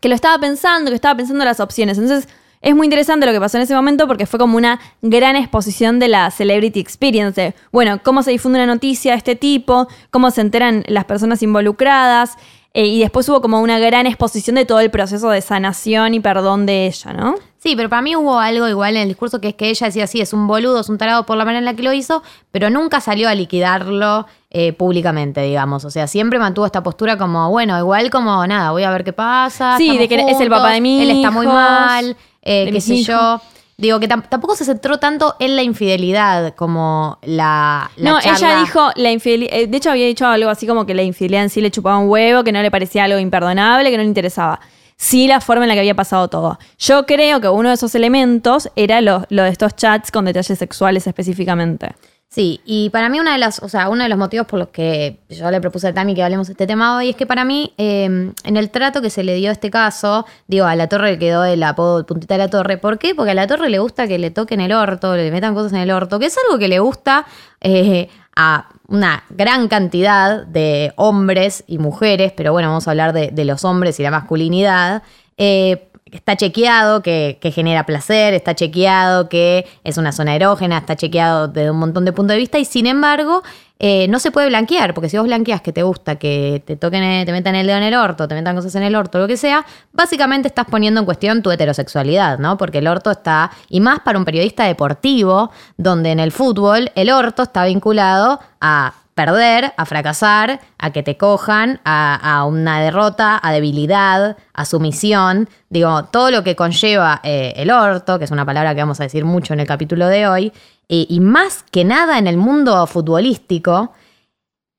Que 0.00 0.08
lo 0.08 0.14
estaba 0.14 0.38
pensando, 0.38 0.90
que 0.90 0.94
estaba 0.94 1.16
pensando 1.16 1.44
las 1.44 1.58
opciones. 1.58 1.98
Entonces, 1.98 2.28
es 2.60 2.74
muy 2.74 2.86
interesante 2.86 3.26
lo 3.26 3.32
que 3.32 3.40
pasó 3.40 3.56
en 3.56 3.62
ese 3.62 3.74
momento 3.74 4.06
porque 4.06 4.26
fue 4.26 4.38
como 4.38 4.56
una 4.56 4.80
gran 5.02 5.36
exposición 5.36 5.98
de 5.98 6.08
la 6.08 6.30
celebrity 6.30 6.80
experience. 6.80 7.54
bueno, 7.72 8.00
cómo 8.02 8.22
se 8.22 8.30
difunde 8.30 8.58
una 8.58 8.66
noticia 8.66 9.12
de 9.12 9.18
este 9.18 9.34
tipo, 9.36 9.88
cómo 10.10 10.30
se 10.30 10.42
enteran 10.42 10.84
las 10.88 11.04
personas 11.04 11.42
involucradas. 11.42 12.36
eh, 12.72 12.86
y 12.86 13.00
después 13.00 13.28
hubo 13.28 13.40
como 13.40 13.60
una 13.60 13.78
gran 13.78 14.06
exposición 14.06 14.56
de 14.56 14.64
todo 14.64 14.80
el 14.80 14.90
proceso 14.90 15.30
de 15.30 15.40
sanación 15.40 16.14
y 16.14 16.20
perdón 16.20 16.66
de 16.66 16.86
ella, 16.86 17.12
¿no? 17.12 17.34
Sí, 17.58 17.76
pero 17.76 17.88
para 17.88 18.02
mí 18.02 18.16
hubo 18.16 18.38
algo 18.40 18.68
igual 18.68 18.96
en 18.96 19.02
el 19.02 19.08
discurso 19.08 19.40
que 19.40 19.48
es 19.48 19.54
que 19.54 19.70
ella 19.70 19.86
decía, 19.86 20.06
sí, 20.06 20.20
es 20.20 20.32
un 20.32 20.46
boludo, 20.46 20.80
es 20.80 20.88
un 20.88 20.98
tarado 20.98 21.24
por 21.24 21.36
la 21.36 21.44
manera 21.44 21.60
en 21.60 21.64
la 21.66 21.74
que 21.74 21.82
lo 21.82 21.92
hizo, 21.92 22.22
pero 22.50 22.68
nunca 22.68 23.00
salió 23.00 23.28
a 23.28 23.34
liquidarlo 23.34 24.26
eh, 24.56 24.72
públicamente, 24.72 25.42
digamos. 25.42 25.84
O 25.84 25.90
sea, 25.90 26.06
siempre 26.06 26.38
mantuvo 26.38 26.64
esta 26.64 26.82
postura 26.82 27.18
como, 27.18 27.50
bueno, 27.50 27.76
igual 27.78 28.08
como, 28.08 28.46
nada, 28.46 28.70
voy 28.70 28.84
a 28.84 28.90
ver 28.92 29.02
qué 29.02 29.12
pasa. 29.12 29.76
Sí, 29.76 29.98
de 29.98 30.08
que 30.08 30.14
es 30.14 30.40
el 30.40 30.48
papá 30.48 30.70
de 30.70 30.80
mis 30.80 31.02
Él 31.02 31.10
está 31.10 31.30
muy 31.32 31.46
mal, 31.46 32.16
eh, 32.40 32.70
qué 32.72 32.80
sé 32.80 32.94
hijos. 32.94 33.06
yo. 33.08 33.40
Digo 33.76 33.98
que 33.98 34.08
tam- 34.08 34.22
tampoco 34.28 34.54
se 34.54 34.64
centró 34.64 34.98
tanto 34.98 35.34
en 35.40 35.56
la 35.56 35.64
infidelidad 35.64 36.54
como 36.54 37.18
la, 37.22 37.90
la 37.96 38.10
no, 38.12 38.20
charla. 38.20 38.36
ella 38.52 38.60
dijo 38.60 38.90
la 38.94 39.10
infidelidad. 39.10 39.66
De 39.68 39.76
hecho, 39.76 39.90
había 39.90 40.06
dicho 40.06 40.24
algo 40.28 40.48
así 40.48 40.64
como 40.68 40.86
que 40.86 40.94
la 40.94 41.02
infidelidad 41.02 41.42
en 41.42 41.50
sí 41.50 41.60
le 41.60 41.72
chupaba 41.72 41.98
un 41.98 42.08
huevo, 42.08 42.44
que 42.44 42.52
no 42.52 42.62
le 42.62 42.70
parecía 42.70 43.02
algo 43.02 43.18
imperdonable, 43.18 43.90
que 43.90 43.96
no 43.96 44.04
le 44.04 44.08
interesaba. 44.08 44.60
Sí, 44.96 45.26
la 45.26 45.40
forma 45.40 45.64
en 45.64 45.68
la 45.70 45.74
que 45.74 45.80
había 45.80 45.96
pasado 45.96 46.28
todo. 46.28 46.56
Yo 46.78 47.04
creo 47.04 47.40
que 47.40 47.48
uno 47.48 47.68
de 47.70 47.74
esos 47.74 47.92
elementos 47.96 48.70
era 48.76 49.00
lo, 49.00 49.26
lo 49.28 49.42
de 49.42 49.48
estos 49.50 49.74
chats 49.74 50.12
con 50.12 50.24
detalles 50.24 50.56
sexuales 50.56 51.08
específicamente. 51.08 51.96
Sí, 52.34 52.60
y 52.64 52.90
para 52.90 53.08
mí 53.08 53.20
una 53.20 53.34
de 53.34 53.38
las, 53.38 53.62
o 53.62 53.68
sea, 53.68 53.88
uno 53.88 54.02
de 54.02 54.08
los 54.08 54.18
motivos 54.18 54.48
por 54.48 54.58
los 54.58 54.70
que 54.70 55.20
yo 55.28 55.48
le 55.52 55.60
propuse 55.60 55.86
a 55.86 55.94
Tami 55.94 56.16
que 56.16 56.22
hablemos 56.24 56.48
de 56.48 56.54
este 56.54 56.66
tema 56.66 56.96
hoy 56.96 57.10
es 57.10 57.14
que 57.14 57.26
para 57.26 57.44
mí, 57.44 57.72
eh, 57.78 58.06
en 58.06 58.56
el 58.56 58.70
trato 58.70 59.00
que 59.00 59.08
se 59.08 59.22
le 59.22 59.36
dio 59.36 59.50
a 59.50 59.52
este 59.52 59.70
caso, 59.70 60.26
digo, 60.48 60.66
a 60.66 60.74
la 60.74 60.88
torre 60.88 61.12
le 61.12 61.18
quedó 61.20 61.44
el 61.44 61.62
apodo 61.62 62.04
puntita 62.04 62.34
de 62.34 62.38
la 62.38 62.50
torre. 62.50 62.76
¿Por 62.76 62.98
qué? 62.98 63.14
Porque 63.14 63.30
a 63.30 63.34
la 63.34 63.46
torre 63.46 63.70
le 63.70 63.78
gusta 63.78 64.08
que 64.08 64.18
le 64.18 64.32
toquen 64.32 64.60
el 64.60 64.72
orto, 64.72 65.14
le 65.14 65.30
metan 65.30 65.54
cosas 65.54 65.74
en 65.74 65.78
el 65.78 65.92
orto, 65.92 66.18
que 66.18 66.26
es 66.26 66.36
algo 66.36 66.58
que 66.58 66.66
le 66.66 66.80
gusta 66.80 67.24
eh, 67.60 68.08
a 68.34 68.66
una 68.88 69.22
gran 69.30 69.68
cantidad 69.68 70.44
de 70.44 70.92
hombres 70.96 71.62
y 71.68 71.78
mujeres, 71.78 72.32
pero 72.36 72.50
bueno, 72.50 72.66
vamos 72.66 72.88
a 72.88 72.90
hablar 72.90 73.12
de, 73.12 73.30
de 73.30 73.44
los 73.44 73.64
hombres 73.64 74.00
y 74.00 74.02
la 74.02 74.10
masculinidad. 74.10 75.04
Eh, 75.36 75.86
está 76.14 76.36
chequeado 76.36 77.02
que, 77.02 77.38
que 77.40 77.50
genera 77.50 77.84
placer, 77.86 78.34
está 78.34 78.54
chequeado 78.54 79.28
que 79.28 79.66
es 79.82 79.98
una 79.98 80.12
zona 80.12 80.34
erógena, 80.36 80.78
está 80.78 80.96
chequeado 80.96 81.48
desde 81.48 81.70
un 81.70 81.78
montón 81.78 82.04
de 82.04 82.12
puntos 82.12 82.34
de 82.34 82.38
vista 82.38 82.58
y 82.58 82.64
sin 82.64 82.86
embargo 82.86 83.42
eh, 83.80 84.06
no 84.08 84.20
se 84.20 84.30
puede 84.30 84.46
blanquear, 84.46 84.94
porque 84.94 85.08
si 85.08 85.18
vos 85.18 85.26
blanqueas 85.26 85.60
que 85.60 85.72
te 85.72 85.82
gusta 85.82 86.16
que 86.16 86.62
te 86.64 86.76
toquen, 86.76 87.02
eh, 87.02 87.24
te 87.26 87.32
metan 87.32 87.56
el 87.56 87.66
dedo 87.66 87.76
en 87.76 87.82
el 87.82 87.94
orto, 87.94 88.28
te 88.28 88.34
metan 88.34 88.54
cosas 88.54 88.74
en 88.76 88.84
el 88.84 88.94
orto, 88.94 89.18
lo 89.18 89.26
que 89.26 89.36
sea, 89.36 89.66
básicamente 89.92 90.46
estás 90.46 90.66
poniendo 90.66 91.00
en 91.00 91.04
cuestión 91.04 91.42
tu 91.42 91.50
heterosexualidad, 91.50 92.38
¿no? 92.38 92.56
Porque 92.56 92.78
el 92.78 92.86
orto 92.86 93.10
está, 93.10 93.50
y 93.68 93.80
más 93.80 94.00
para 94.00 94.16
un 94.18 94.24
periodista 94.24 94.64
deportivo, 94.64 95.50
donde 95.76 96.12
en 96.12 96.20
el 96.20 96.30
fútbol 96.30 96.92
el 96.94 97.10
orto 97.10 97.42
está 97.42 97.64
vinculado 97.64 98.38
a 98.60 98.94
perder, 99.14 99.72
a 99.76 99.84
fracasar, 99.86 100.60
a 100.78 100.90
que 100.90 101.02
te 101.02 101.16
cojan, 101.16 101.80
a, 101.84 102.14
a 102.38 102.44
una 102.44 102.80
derrota, 102.80 103.38
a 103.42 103.52
debilidad, 103.52 104.36
a 104.52 104.64
sumisión. 104.64 105.48
Digo, 105.70 106.04
todo 106.06 106.30
lo 106.30 106.42
que 106.42 106.56
conlleva 106.56 107.20
eh, 107.22 107.52
el 107.56 107.70
orto, 107.70 108.18
que 108.18 108.24
es 108.24 108.30
una 108.30 108.44
palabra 108.44 108.74
que 108.74 108.80
vamos 108.80 109.00
a 109.00 109.04
decir 109.04 109.24
mucho 109.24 109.54
en 109.54 109.60
el 109.60 109.66
capítulo 109.66 110.08
de 110.08 110.26
hoy, 110.26 110.52
y, 110.88 111.06
y 111.08 111.20
más 111.20 111.62
que 111.70 111.84
nada 111.84 112.18
en 112.18 112.26
el 112.26 112.36
mundo 112.36 112.86
futbolístico. 112.86 113.92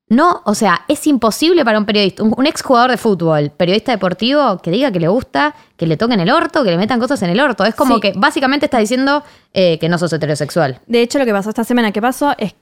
No, 0.07 0.43
o 0.45 0.53
sea, 0.53 0.81
es 0.87 1.07
imposible 1.07 1.65
para 1.65 1.79
un 1.79 1.85
periodista, 1.85 2.21
un, 2.21 2.31
un 2.37 2.45
exjugador 2.45 2.91
de 2.91 2.97
fútbol, 2.97 3.49
periodista 3.49 3.91
deportivo, 3.91 4.59
que 4.59 4.69
diga 4.69 4.91
que 4.91 4.99
le 4.99 5.07
gusta, 5.07 5.55
que 5.77 5.87
le 5.87 5.97
toquen 5.97 6.19
el 6.19 6.29
orto, 6.29 6.63
que 6.63 6.69
le 6.69 6.77
metan 6.77 6.99
cosas 6.99 7.23
en 7.23 7.31
el 7.31 7.39
orto. 7.39 7.65
Es 7.65 7.73
como 7.73 7.95
Sí. 7.95 8.01
que 8.01 8.13
básicamente 8.15 8.67
está 8.67 8.77
diciendo 8.77 9.23
eh, 9.51 9.79
que 9.79 9.89
no 9.89 9.97
sos 9.97 10.13
heterosexual. 10.13 10.79
De 10.85 11.01
hecho, 11.01 11.17
lo 11.17 11.25
que 11.25 11.31
pasó 11.31 11.49
esta 11.49 11.63
semana 11.63 11.91
que 11.91 12.03
pasó 12.03 12.35
es 12.37 12.53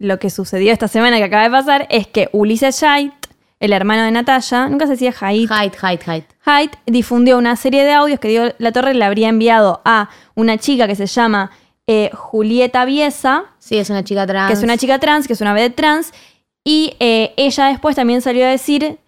lo 0.00 0.18
que 0.18 0.30
sucedió 0.30 0.72
esta 0.72 0.88
semana 0.88 1.18
que 1.18 1.24
acaba 1.24 1.44
de 1.44 1.50
pasar 1.50 1.86
es 1.90 2.08
que 2.08 2.28
Ulises 2.32 2.82
Haidt, 2.82 3.12
el 3.60 3.72
hermano 3.72 4.02
de 4.02 4.10
Natalia, 4.10 4.66
nunca 4.68 4.86
se 4.86 4.92
decía 4.92 5.14
Haidt, 5.20 5.50
Height, 5.50 5.76
height, 5.80 6.02
height. 6.08 6.24
Haidt 6.44 6.72
difundió 6.86 7.36
una 7.38 7.54
serie 7.54 7.84
de 7.84 7.92
audios 7.92 8.18
que 8.18 8.28
Diego 8.28 8.54
La 8.58 8.72
Torre 8.72 8.94
le 8.94 9.04
habría 9.04 9.28
enviado 9.28 9.82
a 9.84 10.08
una 10.34 10.56
chica 10.56 10.86
que 10.88 10.96
se 10.96 11.06
llama 11.06 11.50
eh, 11.86 12.10
Julieta 12.14 12.84
Biesa, 12.86 13.44
Sí, 13.58 13.76
es 13.76 13.90
una 13.90 14.02
chica 14.02 14.26
trans. 14.26 14.48
que 14.48 14.54
es 14.54 14.62
una 14.62 14.78
chica 14.78 14.98
trans, 14.98 15.26
que 15.26 15.34
es 15.34 15.40
una 15.42 15.52
vedette 15.52 15.76
trans, 15.76 16.12
y 16.64 16.94
eh, 16.98 17.34
ella 17.36 17.66
después 17.66 17.94
también 17.94 18.22
salió 18.22 18.46
a 18.46 18.48
decir 18.48 18.98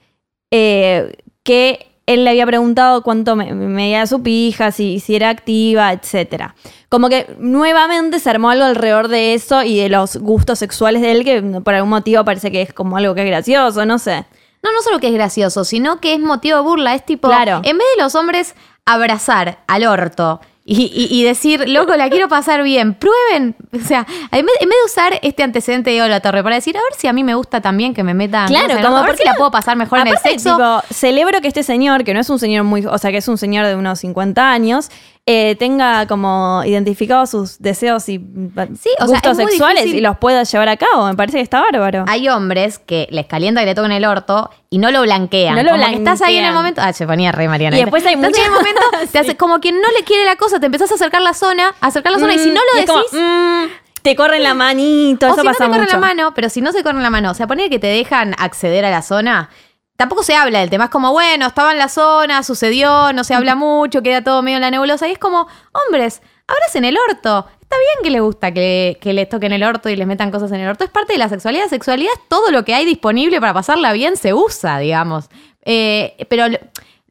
eh, 0.50 1.16
que 1.42 1.86
él 2.06 2.24
le 2.24 2.30
había 2.30 2.46
preguntado 2.46 3.02
cuánto 3.02 3.36
me- 3.36 3.52
medía 3.54 4.06
su 4.06 4.22
pija, 4.22 4.72
si, 4.72 4.98
si 5.00 5.14
era 5.14 5.30
activa, 5.30 5.92
etc. 5.92 6.50
Como 6.88 7.08
que 7.08 7.26
nuevamente 7.38 8.18
se 8.18 8.28
armó 8.30 8.50
algo 8.50 8.64
alrededor 8.64 9.08
de 9.08 9.34
eso 9.34 9.62
y 9.62 9.78
de 9.78 9.88
los 9.88 10.16
gustos 10.16 10.58
sexuales 10.58 11.00
de 11.02 11.12
él, 11.12 11.24
que 11.24 11.40
por 11.60 11.74
algún 11.74 11.90
motivo 11.90 12.24
parece 12.24 12.50
que 12.50 12.62
es 12.62 12.72
como 12.72 12.96
algo 12.96 13.14
que 13.14 13.22
es 13.22 13.26
gracioso, 13.28 13.86
no 13.86 13.98
sé. 13.98 14.24
No, 14.62 14.72
no 14.72 14.80
solo 14.82 15.00
que 15.00 15.08
es 15.08 15.14
gracioso, 15.14 15.64
sino 15.64 15.98
que 16.00 16.14
es 16.14 16.20
motivo 16.20 16.56
de 16.58 16.62
burla. 16.62 16.94
Es 16.94 17.04
tipo, 17.04 17.28
Claro. 17.28 17.60
en 17.64 17.78
vez 17.78 17.86
de 17.96 18.02
los 18.02 18.14
hombres 18.14 18.54
abrazar 18.84 19.58
al 19.66 19.84
orto 19.84 20.40
y, 20.74 20.90
y- 20.94 21.20
y 21.20 21.24
decir, 21.24 21.68
loco, 21.68 21.94
la 21.96 22.08
quiero 22.08 22.28
pasar 22.28 22.62
bien, 22.62 22.94
prueben. 22.94 23.54
O 23.74 23.78
sea, 23.86 24.06
en 24.30 24.46
vez, 24.46 24.54
en 24.60 24.68
vez 24.68 24.78
de 24.78 24.84
usar 24.86 25.18
este 25.22 25.42
antecedente 25.42 25.90
de 25.90 26.08
la 26.08 26.20
Torre 26.20 26.42
para 26.42 26.56
decir, 26.56 26.76
a 26.76 26.80
ver 26.80 26.92
si 26.98 27.06
a 27.08 27.12
mí 27.12 27.24
me 27.24 27.34
gusta 27.34 27.60
también 27.60 27.94
que 27.94 28.02
me 28.02 28.14
metan. 28.14 28.48
Claro, 28.48 28.74
como 28.82 28.96
a 28.96 29.00
ver 29.02 29.10
¿por 29.10 29.16
si 29.18 29.24
la 29.24 29.34
puedo 29.34 29.50
pasar 29.50 29.76
mejor 29.76 29.98
en 30.00 30.08
el 30.08 30.18
sexo. 30.18 30.56
tipo, 30.56 30.82
celebro 30.92 31.40
que 31.40 31.48
este 31.48 31.62
señor, 31.62 32.04
que 32.04 32.14
no 32.14 32.20
es 32.20 32.30
un 32.30 32.38
señor 32.38 32.64
muy, 32.64 32.84
o 32.86 32.98
sea, 32.98 33.10
que 33.10 33.18
es 33.18 33.28
un 33.28 33.38
señor 33.38 33.66
de 33.66 33.74
unos 33.76 33.98
50 34.00 34.50
años, 34.50 34.90
eh, 35.24 35.54
tenga 35.56 36.06
como 36.08 36.62
identificado 36.64 37.26
sus 37.26 37.58
deseos 37.60 38.08
y 38.08 38.18
Sí, 38.18 38.90
o 38.98 39.06
gustos 39.06 39.36
sexuales 39.36 39.86
y 39.86 40.00
los 40.00 40.18
pueda 40.18 40.42
llevar 40.42 40.68
a 40.68 40.76
cabo. 40.76 41.06
Me 41.06 41.14
parece 41.14 41.38
que 41.38 41.42
está 41.44 41.60
bárbaro. 41.60 42.04
Hay 42.08 42.28
hombres 42.28 42.80
que 42.80 43.06
les 43.10 43.26
calienta 43.26 43.60
que 43.60 43.66
le 43.66 43.74
toquen 43.76 43.92
el 43.92 44.04
orto 44.04 44.50
y 44.68 44.78
no 44.78 44.90
lo 44.90 45.02
blanquean. 45.02 45.54
No 45.54 45.62
lo 45.62 45.70
como 45.70 45.86
que 45.86 45.94
estás 45.94 46.22
ahí 46.22 46.36
en 46.38 46.44
el 46.46 46.52
momento. 46.54 46.80
Ah, 46.84 46.92
se 46.92 47.06
ponía 47.06 47.30
re 47.30 47.46
Mariana. 47.46 47.76
Y 47.78 47.80
después 47.82 48.04
hay 48.04 48.14
ahí 48.16 48.20
en 48.20 48.24
el 48.24 48.50
momento, 48.50 48.80
te 49.12 49.18
hace, 49.20 49.36
como 49.36 49.60
quien 49.60 49.80
no 49.80 49.88
le 49.96 50.04
quiere 50.04 50.24
la 50.24 50.34
cosa, 50.36 50.58
te 50.58 50.66
empezás 50.66 50.90
a 50.90 50.94
acercar 50.96 51.22
la 51.22 51.34
zona, 51.34 51.72
a 51.80 51.86
acercar 51.86 52.12
la 52.12 52.18
zona, 52.18 52.34
y 52.34 52.38
si 52.40 52.50
no 52.50 52.60
Mm, 52.60 52.78
lo 52.80 52.86
como, 52.86 52.98
decís. 52.98 53.20
mm, 53.20 54.02
te 54.02 54.16
corren 54.16 54.42
la 54.42 54.54
manito, 54.54 55.26
o 55.26 55.30
eso 55.30 55.40
si 55.42 55.46
no 55.46 55.52
pasa 55.52 55.64
te 55.66 55.70
corren 55.70 55.82
mucho. 55.84 55.92
la 55.94 56.00
mano, 56.00 56.34
pero 56.34 56.48
si 56.48 56.60
no 56.60 56.72
se 56.72 56.82
corren 56.82 57.02
la 57.02 57.10
mano, 57.10 57.30
o 57.30 57.34
sea, 57.34 57.46
poner 57.46 57.70
que 57.70 57.78
te 57.78 57.86
dejan 57.86 58.34
acceder 58.38 58.84
a 58.84 58.90
la 58.90 59.02
zona, 59.02 59.50
tampoco 59.96 60.22
se 60.22 60.34
habla 60.34 60.60
del 60.60 60.70
tema. 60.70 60.84
Es 60.84 60.90
como, 60.90 61.12
bueno, 61.12 61.46
estaba 61.46 61.72
en 61.72 61.78
la 61.78 61.88
zona, 61.88 62.42
sucedió, 62.42 63.12
no 63.12 63.24
se 63.24 63.34
habla 63.34 63.54
mucho, 63.56 64.02
queda 64.02 64.22
todo 64.22 64.42
medio 64.42 64.56
en 64.56 64.62
la 64.62 64.70
nebulosa. 64.70 65.08
Y 65.08 65.12
es 65.12 65.18
como, 65.18 65.46
hombres, 65.72 66.22
abracen 66.46 66.84
el 66.84 66.96
orto. 67.10 67.46
Está 67.60 67.76
bien 67.76 68.04
que 68.04 68.10
le 68.10 68.20
gusta 68.20 68.52
que, 68.52 68.98
que 69.00 69.12
les 69.12 69.28
toquen 69.28 69.52
el 69.52 69.62
orto 69.62 69.88
y 69.88 69.96
les 69.96 70.06
metan 70.06 70.30
cosas 70.30 70.52
en 70.52 70.60
el 70.60 70.68
orto. 70.68 70.84
Es 70.84 70.90
parte 70.90 71.14
de 71.14 71.18
la 71.18 71.28
sexualidad. 71.28 71.68
Sexualidad 71.68 72.12
es 72.14 72.28
todo 72.28 72.50
lo 72.50 72.64
que 72.64 72.74
hay 72.74 72.84
disponible 72.84 73.40
para 73.40 73.54
pasarla 73.54 73.92
bien, 73.92 74.16
se 74.16 74.34
usa, 74.34 74.78
digamos. 74.78 75.28
Eh, 75.64 76.26
pero 76.28 76.48
lo, 76.48 76.58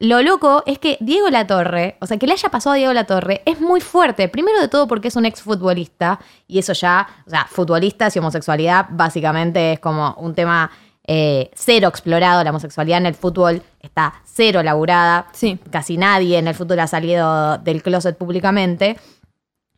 lo 0.02 0.20
loco 0.20 0.64
es 0.66 0.80
que 0.80 0.96
Diego 0.98 1.30
Latorre, 1.30 1.96
o 2.00 2.06
sea, 2.06 2.16
que 2.16 2.26
le 2.26 2.32
haya 2.32 2.48
pasado 2.48 2.74
a 2.74 2.76
Diego 2.76 2.92
Latorre, 2.92 3.40
es 3.46 3.60
muy 3.60 3.80
fuerte. 3.80 4.28
Primero 4.28 4.60
de 4.60 4.66
todo 4.66 4.88
porque 4.88 5.06
es 5.06 5.14
un 5.14 5.26
exfutbolista. 5.26 6.18
Y 6.48 6.58
eso 6.58 6.72
ya, 6.72 7.06
o 7.24 7.30
sea, 7.30 7.46
futbolistas 7.48 8.16
y 8.16 8.18
homosexualidad 8.18 8.86
básicamente 8.90 9.74
es 9.74 9.78
como 9.78 10.14
un 10.14 10.34
tema 10.34 10.72
eh, 11.06 11.50
cero 11.54 11.88
explorado. 11.88 12.42
La 12.44 12.50
homosexualidad 12.50 12.98
en 12.98 13.06
el 13.06 13.14
fútbol 13.14 13.62
está 13.80 14.14
cero 14.24 14.62
laburada. 14.62 15.28
Sí. 15.32 15.58
Casi 15.70 15.96
nadie 15.96 16.38
en 16.38 16.48
el 16.48 16.54
fútbol 16.54 16.80
ha 16.80 16.86
salido 16.86 17.58
del 17.58 17.82
closet 17.82 18.16
públicamente. 18.16 18.96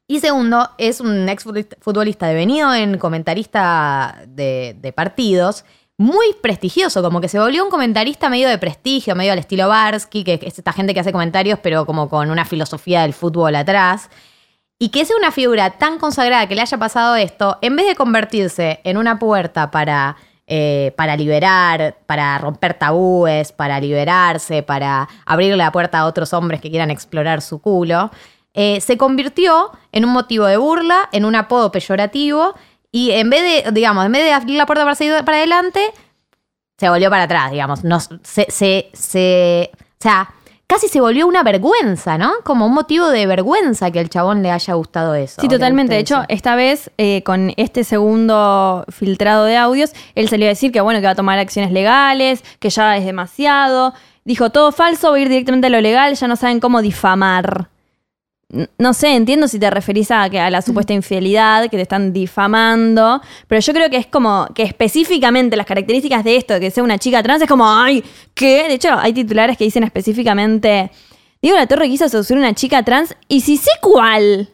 Y 0.07 0.21
segundo, 0.21 0.71
es 0.77 1.01
un 1.01 1.29
ex 1.29 1.45
futbolista 1.81 2.27
devenido 2.27 2.75
en 2.75 2.99
comentarista 2.99 4.23
de, 4.29 4.77
de 4.79 4.93
partidos, 4.93 5.65
muy 5.97 6.35
prestigioso, 6.43 7.03
como 7.03 7.21
que 7.21 7.29
se 7.29 7.39
volvió 7.39 7.65
un 7.65 7.71
comentarista 7.71 8.29
medio 8.29 8.49
de 8.49 8.59
prestigio, 8.59 9.15
medio 9.15 9.33
al 9.33 9.39
estilo 9.39 9.69
Barsky, 9.69 10.25
que 10.25 10.41
es 10.43 10.59
esta 10.59 10.73
gente 10.73 10.93
que 10.93 11.01
hace 11.01 11.13
comentarios, 11.13 11.59
pero 11.63 11.87
como 11.87 12.11
con 12.11 12.31
una 12.31 12.45
filosofía 12.45 13.03
del 13.03 13.15
fútbol 13.15 13.55
atrás. 13.55 14.11
Y 14.79 14.91
que 14.91 15.05
sea 15.07 15.17
una 15.17 15.31
figura 15.31 15.71
tan 15.79 15.99
consagrada 15.99 16.47
que 16.49 16.55
le 16.55 16.61
haya 16.61 16.77
pasado 16.77 17.17
esto, 17.17 17.59
en 17.63 17.77
vez 17.77 17.87
de 17.87 17.95
convertirse 17.95 18.81
en 18.85 18.99
una 18.99 19.19
puerta 19.19 19.71
para, 19.71 20.17
eh, 20.46 20.92
para 20.96 21.16
liberar, 21.16 21.96
para 22.07 22.37
romper 22.38 22.74
tabúes, 22.74 23.52
para 23.52 23.80
liberarse, 23.80 24.62
para 24.62 25.09
abrirle 25.26 25.57
la 25.57 25.72
puerta 25.72 26.00
a 26.00 26.07
otros 26.07 26.33
hombres 26.33 26.61
que 26.61 26.70
quieran 26.70 26.90
explorar 26.90 27.40
su 27.42 27.61
culo, 27.61 28.11
eh, 28.52 28.80
se 28.80 28.96
convirtió 28.96 29.70
en 29.92 30.04
un 30.04 30.12
motivo 30.12 30.46
de 30.46 30.57
burla, 30.57 31.09
en 31.12 31.24
un 31.24 31.35
apodo 31.35 31.72
peyorativo, 31.72 32.54
y 32.92 33.11
en 33.11 33.28
vez 33.30 33.64
de, 33.64 33.72
digamos, 33.72 34.04
en 34.07 34.12
vez 34.12 34.22
de 34.24 34.33
abrir 34.33 34.57
la 34.57 34.66
puerta 34.66 34.85
para 34.85 34.94
seguir 34.94 35.24
para 35.24 35.38
adelante, 35.38 35.80
se 36.78 36.88
volvió 36.88 37.11
para 37.11 37.24
atrás, 37.24 37.50
digamos. 37.50 37.83
No, 37.85 37.98
se, 38.00 38.46
se, 38.50 38.90
se- 38.92 39.70
o 39.74 39.76
sea, 39.98 40.28
casi 40.66 40.88
se 40.88 41.00
volvió 41.00 41.27
una 41.27 41.42
vergüenza, 41.42 42.18
¿no? 42.18 42.33
Como 42.44 42.66
un 42.66 42.74
motivo 42.74 43.09
de 43.09 43.27
vergüenza 43.27 43.90
que 43.90 44.00
al 44.00 44.09
chabón 44.09 44.42
le 44.42 44.50
haya 44.50 44.74
gustado 44.74 45.14
eso. 45.14 45.40
Sí, 45.40 45.48
totalmente. 45.48 45.94
De 45.94 46.00
hecho, 46.00 46.16
eso. 46.16 46.27
esta 46.29 46.57
vez, 46.57 46.90
eh, 46.98 47.22
con 47.24 47.53
este 47.57 47.85
segundo 47.85 48.85
filtrado 48.88 49.44
de 49.44 49.57
audios, 49.57 49.92
él 50.14 50.29
salió 50.29 50.46
a 50.46 50.50
decir 50.50 50.72
que 50.72 50.81
bueno, 50.81 51.00
que 51.00 51.07
va 51.07 51.12
a 51.12 51.16
tomar 51.16 51.38
acciones 51.38 51.72
legales, 51.72 52.44
que 52.59 52.70
ya 52.70 52.96
es 52.96 53.05
demasiado. 53.05 53.94
Dijo, 54.24 54.50
todo 54.50 54.72
falso, 54.72 55.11
voy 55.11 55.20
a 55.20 55.22
ir 55.24 55.29
directamente 55.29 55.66
a 55.66 55.70
lo 55.70 55.81
legal, 55.81 56.14
ya 56.14 56.29
no 56.29 56.37
saben 56.37 56.61
cómo 56.61 56.81
difamar. 56.81 57.68
No 58.78 58.94
sé, 58.94 59.16
entiendo 59.16 59.48
si 59.48 59.59
te 59.59 59.68
referís 59.70 60.11
a, 60.11 60.28
que 60.30 60.38
a 60.38 60.50
la 60.50 60.62
supuesta 60.62 60.92
infidelidad, 60.92 61.64
que 61.70 61.76
te 61.76 61.83
están 61.83 62.12
difamando, 62.12 63.20
pero 63.48 63.61
yo 63.61 63.72
creo 63.72 63.90
que 63.90 63.96
es 63.96 64.07
como 64.07 64.46
que 64.54 64.62
específicamente 64.62 65.57
las 65.57 65.66
características 65.66 66.22
de 66.22 66.37
esto, 66.37 66.54
de 66.54 66.61
que 66.61 66.70
sea 66.70 66.85
una 66.85 66.98
chica 66.98 67.22
trans, 67.22 67.42
es 67.42 67.48
como, 67.48 67.68
ay, 67.68 68.04
¿qué? 68.35 68.68
De 68.68 68.74
hecho, 68.74 68.90
hay 68.98 69.12
titulares 69.12 69.57
que 69.57 69.64
dicen 69.64 69.83
específicamente, 69.83 70.90
Diego 71.42 71.57
La 71.57 71.66
Torre 71.66 71.88
quiso 71.88 72.09
seducir 72.09 72.37
a 72.37 72.40
una 72.40 72.54
chica 72.54 72.83
trans, 72.83 73.16
y 73.28 73.40
si 73.40 73.57
sé 73.57 73.70
cuál. 73.80 74.50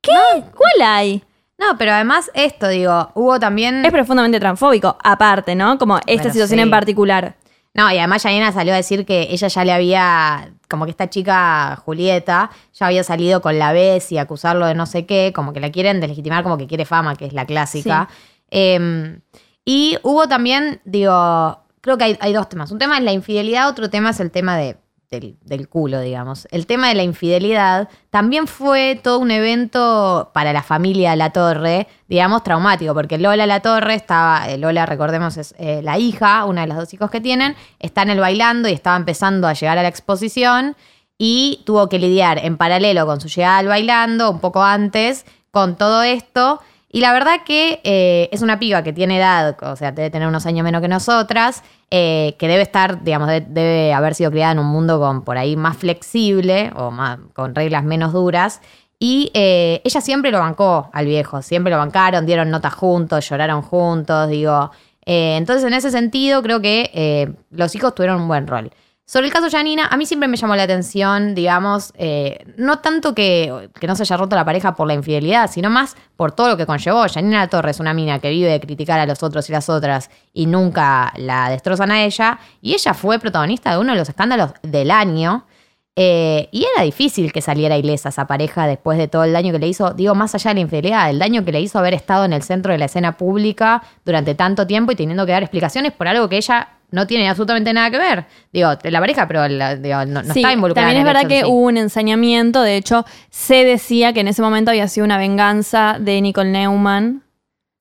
¿Qué? 0.00 0.12
¿Cuál 0.56 0.82
hay? 0.82 1.22
No, 1.58 1.76
pero 1.78 1.92
además 1.92 2.30
esto, 2.34 2.68
digo, 2.68 3.10
hubo 3.14 3.38
también... 3.38 3.84
Es 3.84 3.92
profundamente 3.92 4.40
transfóbico, 4.40 4.96
aparte, 5.02 5.54
¿no? 5.54 5.78
Como 5.78 5.98
esta 6.06 6.32
situación 6.32 6.58
sí. 6.58 6.62
en 6.62 6.70
particular. 6.70 7.36
No, 7.74 7.90
y 7.90 7.98
además 7.98 8.22
Janina 8.22 8.52
salió 8.52 8.74
a 8.74 8.76
decir 8.76 9.06
que 9.06 9.28
ella 9.30 9.48
ya 9.48 9.64
le 9.64 9.72
había, 9.72 10.52
como 10.68 10.84
que 10.84 10.90
esta 10.90 11.08
chica 11.08 11.76
Julieta, 11.84 12.50
ya 12.74 12.86
había 12.86 13.02
salido 13.02 13.40
con 13.40 13.58
la 13.58 13.72
vez 13.72 14.12
y 14.12 14.18
acusarlo 14.18 14.66
de 14.66 14.74
no 14.74 14.84
sé 14.84 15.06
qué, 15.06 15.32
como 15.34 15.52
que 15.52 15.60
la 15.60 15.72
quieren 15.72 16.00
deslegitimar 16.00 16.42
como 16.42 16.58
que 16.58 16.66
quiere 16.66 16.84
fama, 16.84 17.16
que 17.16 17.24
es 17.24 17.32
la 17.32 17.46
clásica. 17.46 18.08
Eh, 18.50 19.18
y 19.64 19.96
hubo 20.02 20.28
también, 20.28 20.80
digo, 20.84 21.62
creo 21.80 21.96
que 21.96 22.04
hay, 22.04 22.18
hay 22.20 22.32
dos 22.32 22.48
temas. 22.48 22.70
Un 22.72 22.78
tema 22.78 22.98
es 22.98 23.04
la 23.04 23.12
infidelidad, 23.12 23.68
otro 23.68 23.88
tema 23.88 24.10
es 24.10 24.20
el 24.20 24.30
tema 24.30 24.56
de, 24.56 24.76
del, 25.20 25.68
culo, 25.68 26.00
digamos. 26.00 26.48
El 26.50 26.66
tema 26.66 26.88
de 26.88 26.94
la 26.94 27.02
infidelidad 27.02 27.88
también 28.10 28.46
fue 28.46 28.98
todo 29.02 29.18
un 29.18 29.30
evento 29.30 30.30
para 30.32 30.52
la 30.52 30.62
familia 30.62 31.14
La 31.16 31.30
Torre, 31.30 31.86
digamos, 32.08 32.42
traumático, 32.42 32.94
porque 32.94 33.18
Lola 33.18 33.46
La 33.46 33.60
Torre 33.60 33.94
estaba, 33.94 34.48
eh, 34.48 34.56
Lola, 34.56 34.86
recordemos, 34.86 35.36
es 35.36 35.54
eh, 35.58 35.82
la 35.82 35.98
hija, 35.98 36.44
una 36.46 36.62
de 36.62 36.68
los 36.68 36.76
dos 36.76 36.94
hijos 36.94 37.10
que 37.10 37.20
tienen, 37.20 37.54
está 37.78 38.02
en 38.02 38.10
el 38.10 38.20
bailando 38.20 38.68
y 38.68 38.72
estaba 38.72 38.96
empezando 38.96 39.46
a 39.46 39.52
llegar 39.52 39.78
a 39.78 39.82
la 39.82 39.88
exposición 39.88 40.76
y 41.18 41.62
tuvo 41.66 41.88
que 41.88 41.98
lidiar 41.98 42.38
en 42.38 42.56
paralelo 42.56 43.04
con 43.06 43.20
su 43.20 43.28
llegada 43.28 43.58
al 43.58 43.68
bailando, 43.68 44.30
un 44.30 44.40
poco 44.40 44.62
antes, 44.62 45.26
con 45.50 45.76
todo 45.76 46.02
esto. 46.02 46.60
Y 46.94 47.00
la 47.00 47.14
verdad 47.14 47.36
que 47.46 47.80
eh, 47.84 48.28
es 48.32 48.42
una 48.42 48.58
piba 48.58 48.82
que 48.82 48.92
tiene 48.92 49.16
edad, 49.16 49.56
o 49.62 49.76
sea, 49.76 49.92
debe 49.92 50.10
tener 50.10 50.28
unos 50.28 50.44
años 50.44 50.62
menos 50.62 50.82
que 50.82 50.88
nosotras, 50.88 51.64
eh, 51.90 52.36
que 52.38 52.48
debe 52.48 52.60
estar, 52.62 53.02
digamos, 53.02 53.28
de- 53.28 53.40
debe 53.40 53.94
haber 53.94 54.14
sido 54.14 54.30
criada 54.30 54.52
en 54.52 54.58
un 54.58 54.66
mundo 54.66 55.00
con 55.00 55.22
por 55.24 55.38
ahí 55.38 55.56
más 55.56 55.78
flexible 55.78 56.70
o 56.76 56.90
más, 56.90 57.18
con 57.34 57.54
reglas 57.54 57.82
menos 57.82 58.12
duras. 58.12 58.60
Y 58.98 59.30
eh, 59.32 59.80
ella 59.84 60.02
siempre 60.02 60.30
lo 60.30 60.38
bancó 60.38 60.90
al 60.92 61.06
viejo, 61.06 61.40
siempre 61.40 61.70
lo 61.72 61.78
bancaron, 61.78 62.26
dieron 62.26 62.50
notas 62.50 62.74
juntos, 62.74 63.26
lloraron 63.28 63.62
juntos, 63.62 64.28
digo. 64.28 64.70
Entonces, 65.04 65.64
en 65.64 65.72
ese 65.74 65.90
sentido, 65.90 66.42
creo 66.42 66.60
que 66.60 67.34
los 67.50 67.74
hijos 67.74 67.92
tuvieron 67.94 68.20
un 68.20 68.28
buen 68.28 68.46
rol. 68.46 68.70
Sobre 69.04 69.26
el 69.26 69.32
caso 69.32 69.50
Janina, 69.50 69.88
a 69.88 69.96
mí 69.96 70.06
siempre 70.06 70.28
me 70.28 70.36
llamó 70.36 70.54
la 70.54 70.62
atención, 70.62 71.34
digamos, 71.34 71.92
eh, 71.96 72.46
no 72.56 72.78
tanto 72.78 73.14
que, 73.14 73.68
no 73.86 73.96
se 73.96 74.04
haya 74.04 74.16
roto 74.16 74.36
la 74.36 74.44
pareja 74.44 74.74
por 74.76 74.86
la 74.86 74.94
infidelidad, 74.94 75.50
sino 75.50 75.70
más 75.70 75.96
por 76.16 76.32
todo 76.32 76.48
lo 76.48 76.56
que 76.56 76.66
conllevó. 76.66 77.04
Janina 77.12 77.48
Torres, 77.48 77.80
una 77.80 77.94
mina 77.94 78.20
que 78.20 78.30
vive 78.30 78.48
de 78.48 78.60
criticar 78.60 79.00
a 79.00 79.06
los 79.06 79.22
otros 79.22 79.48
y 79.48 79.52
las 79.52 79.68
otras 79.68 80.08
y 80.32 80.46
nunca 80.46 81.12
la 81.16 81.50
destrozan 81.50 81.90
a 81.90 82.04
ella, 82.04 82.38
y 82.60 82.74
ella 82.74 82.94
fue 82.94 83.18
protagonista 83.18 83.72
de 83.72 83.78
uno 83.78 83.92
de 83.92 83.98
los 83.98 84.08
escándalos 84.08 84.52
del 84.62 84.90
año. 84.90 85.46
Eh, 85.94 86.48
y 86.52 86.64
era 86.74 86.84
difícil 86.84 87.32
que 87.32 87.42
saliera 87.42 87.76
ilesa 87.76 88.08
esa 88.08 88.26
pareja 88.26 88.66
después 88.66 88.96
de 88.96 89.08
todo 89.08 89.24
el 89.24 89.32
daño 89.34 89.52
que 89.52 89.58
le 89.58 89.68
hizo, 89.68 89.92
digo, 89.92 90.14
más 90.14 90.34
allá 90.34 90.52
de 90.52 90.54
la 90.54 90.60
infidelidad, 90.60 91.10
el 91.10 91.18
daño 91.18 91.44
que 91.44 91.52
le 91.52 91.60
hizo 91.60 91.78
haber 91.78 91.92
estado 91.92 92.24
en 92.24 92.32
el 92.32 92.42
centro 92.42 92.72
de 92.72 92.78
la 92.78 92.86
escena 92.86 93.18
pública 93.18 93.82
durante 94.04 94.34
tanto 94.34 94.66
tiempo 94.66 94.92
y 94.92 94.96
teniendo 94.96 95.26
que 95.26 95.32
dar 95.32 95.42
explicaciones 95.42 95.92
por 95.92 96.08
algo 96.08 96.30
que 96.30 96.38
ella 96.38 96.78
no 96.92 97.06
tiene 97.08 97.28
absolutamente 97.28 97.72
nada 97.72 97.90
que 97.90 97.98
ver. 97.98 98.26
Digo, 98.52 98.68
la 98.82 99.00
pareja, 99.00 99.26
pero 99.26 99.48
la- 99.48 99.74
digo, 99.76 100.04
no, 100.04 100.22
no 100.22 100.32
Sí, 100.32 100.40
está 100.40 100.52
involucrada. 100.52 100.88
También 100.88 101.06
es 101.06 101.12
verdad 101.14 101.28
que 101.28 101.40
sí. 101.40 101.46
hubo 101.46 101.66
un 101.66 101.76
ensañamiento. 101.78 102.62
De 102.62 102.76
hecho, 102.76 103.04
se 103.30 103.64
decía 103.64 104.12
que 104.12 104.20
en 104.20 104.28
ese 104.28 104.40
momento 104.42 104.70
había 104.70 104.86
sido 104.88 105.04
una 105.04 105.18
venganza 105.18 105.96
de 105.98 106.20
Nicole 106.20 106.50
Neumann. 106.50 107.22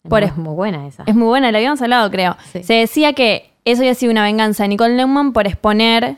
por- 0.10 0.24
es 0.24 0.36
muy 0.36 0.56
buena 0.56 0.88
esa. 0.88 1.04
Es 1.06 1.13
muy 1.13 1.28
buena, 1.28 1.52
la 1.52 1.60
habíamos 1.60 1.80
hablado, 1.82 2.10
creo. 2.10 2.36
Sí. 2.52 2.63
Se 2.63 2.74
decía 2.74 3.13
que 3.13 3.52
eso 3.65 3.82
había 3.82 3.93
sido 3.93 4.12
una 4.12 4.24
venganza 4.24 4.63
de 4.63 4.69
Nicole 4.69 4.95
Neumann 4.95 5.32
por 5.34 5.45
exponer 5.45 6.17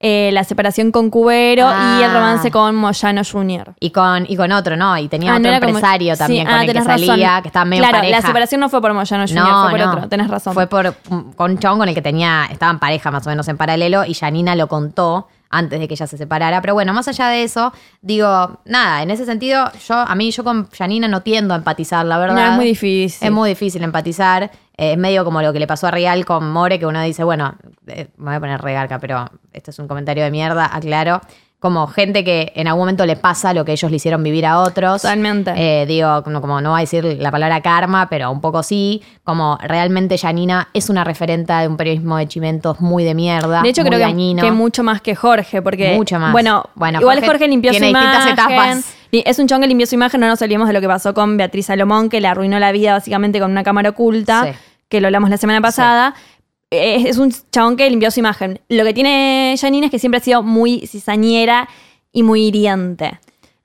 eh, 0.00 0.30
la 0.32 0.44
separación 0.44 0.92
con 0.92 1.10
Cubero 1.10 1.62
y 1.64 2.02
el 2.02 2.10
Ah. 2.10 2.10
romance 2.14 2.50
con 2.52 2.76
Moyano 2.76 3.22
Jr. 3.24 3.74
Y 3.80 3.90
con, 3.90 4.26
y 4.28 4.36
con 4.36 4.52
otro, 4.52 4.76
¿no? 4.76 4.96
Y 4.96 5.08
tenía 5.08 5.34
Ah, 5.34 5.38
no 5.40 5.48
otro 5.48 5.60
como- 5.60 5.68
empresario 5.78 6.14
Sí, 6.14 6.18
también 6.20 6.46
ah, 6.46 6.50
con 6.52 6.60
el 6.60 6.66
que 6.66 6.72
tenés 6.72 6.86
salía, 6.86 7.28
razón. 7.28 7.42
que 7.42 7.48
estaba 7.48 7.64
medio 7.64 7.82
Claro, 7.82 7.98
pareja. 7.98 8.20
la 8.20 8.26
separación 8.26 8.60
no 8.60 8.68
fue 8.68 8.80
por 8.80 8.94
Moyano 8.94 9.24
Jr., 9.26 9.44
fue 9.62 9.70
por 9.78 9.80
otro. 9.88 10.08
Tenés 10.08 10.28
razón. 10.28 10.54
Fue 10.54 10.66
por 10.68 10.94
con 11.34 11.50
un 11.50 11.58
chabón 11.58 11.78
con 11.80 11.88
el 11.88 11.94
que 11.96 12.02
tenía, 12.02 12.46
estaban 12.50 12.78
pareja 12.78 13.10
más 13.10 13.26
o 13.26 13.30
menos 13.30 13.48
en 13.48 13.56
paralelo 13.56 14.04
y 14.04 14.14
Janina 14.14 14.54
lo 14.54 14.68
contó 14.68 15.26
antes 15.50 15.80
de 15.80 15.88
que 15.88 15.94
ella 15.94 16.06
se 16.06 16.16
separara. 16.16 16.60
Pero 16.60 16.74
bueno, 16.74 16.92
más 16.92 17.08
allá 17.08 17.28
de 17.28 17.42
eso, 17.42 17.72
digo, 18.00 18.60
nada, 18.64 19.02
en 19.02 19.10
ese 19.10 19.24
sentido, 19.24 19.70
yo, 19.86 19.94
a 19.94 20.14
mí, 20.14 20.30
yo 20.30 20.44
con 20.44 20.70
Janina 20.70 21.08
no 21.08 21.22
tiendo 21.22 21.54
a 21.54 21.56
empatizar, 21.56 22.04
la 22.06 22.18
verdad. 22.18 22.34
No, 22.34 22.50
es 22.52 22.56
muy 22.56 22.66
difícil. 22.66 23.26
Es 23.26 23.32
muy 23.32 23.50
difícil 23.50 23.82
empatizar. 23.82 24.50
Eh, 24.76 24.92
es 24.92 24.98
medio 24.98 25.24
como 25.24 25.42
lo 25.42 25.52
que 25.52 25.58
le 25.58 25.66
pasó 25.66 25.88
a 25.88 25.90
Real 25.90 26.24
con 26.24 26.50
More, 26.50 26.78
que 26.78 26.86
uno 26.86 27.02
dice, 27.02 27.24
bueno, 27.24 27.56
eh, 27.86 28.08
me 28.16 28.26
voy 28.26 28.34
a 28.34 28.40
poner 28.40 28.60
regarca, 28.60 28.98
pero 28.98 29.26
esto 29.52 29.70
es 29.70 29.78
un 29.78 29.88
comentario 29.88 30.24
de 30.24 30.30
mierda, 30.30 30.70
aclaro. 30.72 31.20
Como 31.60 31.88
gente 31.88 32.22
que 32.22 32.52
en 32.54 32.68
algún 32.68 32.82
momento 32.82 33.04
le 33.04 33.16
pasa 33.16 33.52
lo 33.52 33.64
que 33.64 33.72
ellos 33.72 33.90
le 33.90 33.96
hicieron 33.96 34.22
vivir 34.22 34.46
a 34.46 34.60
otros. 34.60 35.02
Totalmente. 35.02 35.52
Eh, 35.56 35.86
digo, 35.86 36.22
como, 36.22 36.40
como 36.40 36.60
no 36.60 36.70
va 36.70 36.78
a 36.78 36.80
decir 36.82 37.04
la 37.18 37.32
palabra 37.32 37.60
karma, 37.62 38.08
pero 38.08 38.30
un 38.30 38.40
poco 38.40 38.62
sí. 38.62 39.02
Como 39.24 39.58
realmente 39.60 40.16
Janina 40.18 40.68
es 40.72 40.88
una 40.88 41.02
referente 41.02 41.52
de 41.52 41.66
un 41.66 41.76
periodismo 41.76 42.16
de 42.16 42.28
chimentos 42.28 42.80
muy 42.80 43.02
de 43.02 43.14
mierda. 43.14 43.62
De 43.62 43.70
hecho, 43.70 43.82
muy 43.82 43.88
creo 43.90 43.98
que, 43.98 44.04
dañino. 44.04 44.42
que 44.44 44.52
mucho 44.52 44.84
más 44.84 45.00
que 45.00 45.16
Jorge, 45.16 45.60
porque. 45.60 45.96
Mucho 45.96 46.20
más. 46.20 46.30
Bueno, 46.30 46.64
Bueno, 46.76 47.00
igual 47.00 47.16
Jorge 47.18 47.30
Jorge, 47.32 47.48
limpió 47.48 47.74
su 47.74 47.82
imagen. 47.84 48.32
etapas. 48.34 48.94
Es 49.10 49.38
un 49.40 49.48
chon 49.48 49.60
que 49.60 49.66
limpió 49.66 49.86
su 49.86 49.96
imagen, 49.96 50.20
no 50.20 50.28
nos 50.28 50.40
olvidemos 50.40 50.68
de 50.68 50.74
lo 50.74 50.80
que 50.80 50.86
pasó 50.86 51.12
con 51.12 51.36
Beatriz 51.36 51.66
Salomón, 51.66 52.08
que 52.08 52.20
le 52.20 52.28
arruinó 52.28 52.60
la 52.60 52.70
vida 52.70 52.92
básicamente 52.92 53.40
con 53.40 53.50
una 53.50 53.64
cámara 53.64 53.90
oculta, 53.90 54.44
Sí. 54.44 54.58
que 54.88 55.00
lo 55.00 55.08
hablamos 55.08 55.28
la 55.28 55.38
semana 55.38 55.60
pasada. 55.60 56.14
Es, 56.16 56.22
es 56.70 57.18
un 57.18 57.32
chabón 57.52 57.76
que 57.76 57.88
limpió 57.88 58.10
su 58.10 58.20
imagen. 58.20 58.60
Lo 58.68 58.84
que 58.84 58.94
tiene 58.94 59.54
Janine 59.60 59.86
es 59.86 59.90
que 59.90 59.98
siempre 59.98 60.18
ha 60.18 60.22
sido 60.22 60.42
muy 60.42 60.86
cizañera 60.86 61.68
y 62.12 62.22
muy 62.22 62.46
hiriente. 62.46 63.20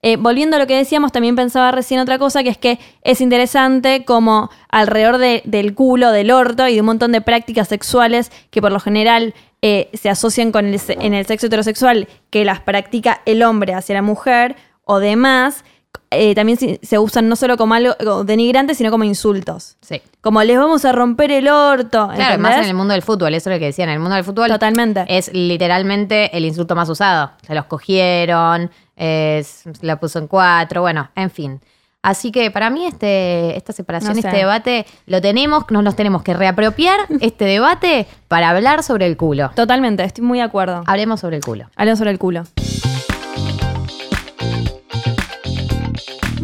Eh, 0.06 0.18
volviendo 0.18 0.58
a 0.58 0.60
lo 0.60 0.68
que 0.68 0.76
decíamos, 0.76 1.14
también 1.14 1.36
pensaba 1.38 1.72
recién 1.72 2.02
otra 2.02 2.20
cosa, 2.20 2.44
que 2.44 2.50
es 2.50 2.58
que 2.58 2.78
es 3.04 3.22
interesante 3.22 4.04
como 4.04 4.50
alrededor 4.68 5.18
de- 5.18 5.42
del 5.46 5.74
culo, 5.76 6.12
del 6.12 6.30
orto 6.32 6.68
y 6.68 6.74
de 6.76 6.82
un 6.82 6.88
montón 6.88 7.14
de 7.14 7.22
prácticas 7.22 7.70
sexuales 7.70 8.30
que 8.52 8.62
por 8.62 8.74
lo 8.74 8.82
general 8.82 9.34
eh, 9.62 9.90
se 9.94 10.10
asocian 10.10 10.52
con 10.52 10.66
el, 10.66 10.82
en 10.90 11.14
el 11.14 11.26
sexo 11.26 11.48
heterosexual, 11.48 12.10
que 12.30 12.44
las 12.44 12.60
practica 12.60 13.22
el 13.26 13.44
hombre 13.44 13.74
hacia 13.74 13.96
la 13.96 14.02
mujer 14.02 14.58
o 14.84 15.00
demás, 15.00 15.64
eh, 16.12 16.36
también 16.36 16.58
se, 16.82 17.00
usan 17.00 17.28
no 17.30 17.36
solo 17.36 17.58
como 17.58 17.74
algo 17.74 18.24
denigrante, 18.24 18.76
sino 18.76 18.92
como 18.92 19.04
insultos. 19.04 19.78
Sí. 19.82 20.02
Como 20.22 20.42
les 20.44 20.58
vamos 20.58 20.86
a 20.86 20.92
romper 20.92 21.32
el 21.32 21.48
orto. 21.48 22.10
Claro, 22.14 22.40
más 22.40 22.52
¿entendés? 22.52 22.58
en 22.60 22.66
el 22.70 22.74
mundo 22.76 22.94
del 22.94 23.02
fútbol, 23.02 23.34
eso 23.34 23.50
es 23.50 23.56
lo 23.56 23.60
que 23.60 23.66
decían, 23.66 23.90
en 23.90 23.94
el 23.96 24.00
mundo 24.00 24.16
del 24.16 24.24
fútbol 24.24 24.48
Totalmente. 24.50 25.06
es 25.08 25.34
literalmente 25.34 26.36
el 26.38 26.46
insulto 26.46 26.76
más 26.76 26.88
usado. 26.90 27.32
Se 27.46 27.56
los 27.56 27.66
cogieron, 27.66 28.70
es- 28.96 29.64
la 29.82 30.00
puso 30.00 30.20
en 30.20 30.28
cuatro, 30.28 30.82
bueno, 30.82 31.10
en 31.16 31.30
fin. 31.32 31.62
Así 32.04 32.32
que 32.34 32.52
para 32.52 32.70
mí 32.70 32.86
este, 32.86 33.56
esta 33.56 33.72
separación, 33.72 34.14
No 34.16 34.22
sé. 34.22 34.28
este 34.28 34.38
debate, 34.40 34.86
lo 35.06 35.22
tenemos, 35.22 35.64
nos 35.72 35.84
los 35.86 35.96
tenemos 35.96 36.22
que 36.22 36.34
reapropiar, 36.34 37.00
este 37.22 37.46
debate, 37.46 38.08
para 38.28 38.50
hablar 38.50 38.84
sobre 38.84 39.06
el 39.08 39.16
culo. 39.18 39.52
Totalmente, 39.56 40.04
estoy 40.04 40.24
muy 40.26 40.40
de 40.40 40.44
acuerdo. 40.44 40.84
Hablemos 40.86 41.22
sobre 41.22 41.38
el 41.38 41.44
culo. 41.44 41.70
Hablemos 41.78 42.00
sobre 42.00 42.12
el 42.12 42.20
culo. 42.20 42.44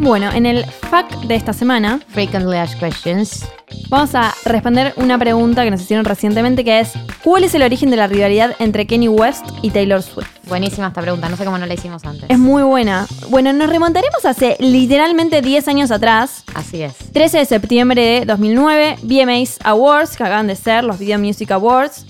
Bueno, 0.01 0.31
en 0.31 0.45
el 0.45 0.65
fact 0.65 1.13
de 1.25 1.35
esta 1.35 1.51
semana 1.51 1.99
Frequently 2.07 2.55
asked 2.55 2.79
questions. 2.79 3.45
vamos 3.89 4.15
a 4.15 4.33
responder 4.45 4.93
una 4.95 5.19
pregunta 5.19 5.65
que 5.65 5.71
nos 5.71 5.81
hicieron 5.81 6.05
recientemente 6.05 6.63
que 6.63 6.79
es 6.79 6.93
¿Cuál 7.21 7.43
es 7.43 7.53
el 7.53 7.63
origen 7.63 7.89
de 7.89 7.97
la 7.97 8.07
rivalidad 8.07 8.55
entre 8.59 8.87
Kanye 8.87 9.09
West 9.09 9.45
y 9.61 9.71
Taylor 9.71 10.01
Swift? 10.01 10.29
Buenísima 10.47 10.87
esta 10.87 11.01
pregunta, 11.01 11.27
no 11.27 11.35
sé 11.35 11.43
cómo 11.43 11.57
no 11.57 11.65
la 11.65 11.73
hicimos 11.73 12.05
antes. 12.05 12.29
Es 12.29 12.39
muy 12.39 12.63
buena. 12.63 13.07
Bueno, 13.29 13.51
nos 13.51 13.69
remontaremos 13.69 14.23
hace 14.23 14.55
literalmente 14.59 15.41
10 15.41 15.67
años 15.67 15.91
atrás. 15.91 16.45
Así 16.55 16.81
es. 16.81 16.95
13 17.11 17.39
de 17.39 17.45
septiembre 17.45 18.01
de 18.01 18.25
2009, 18.25 18.99
VMAs 19.03 19.59
Awards, 19.65 20.15
que 20.15 20.23
acaban 20.23 20.47
de 20.47 20.55
ser 20.55 20.85
los 20.85 20.97
Video 20.97 21.19
Music 21.19 21.51
Awards. 21.51 22.05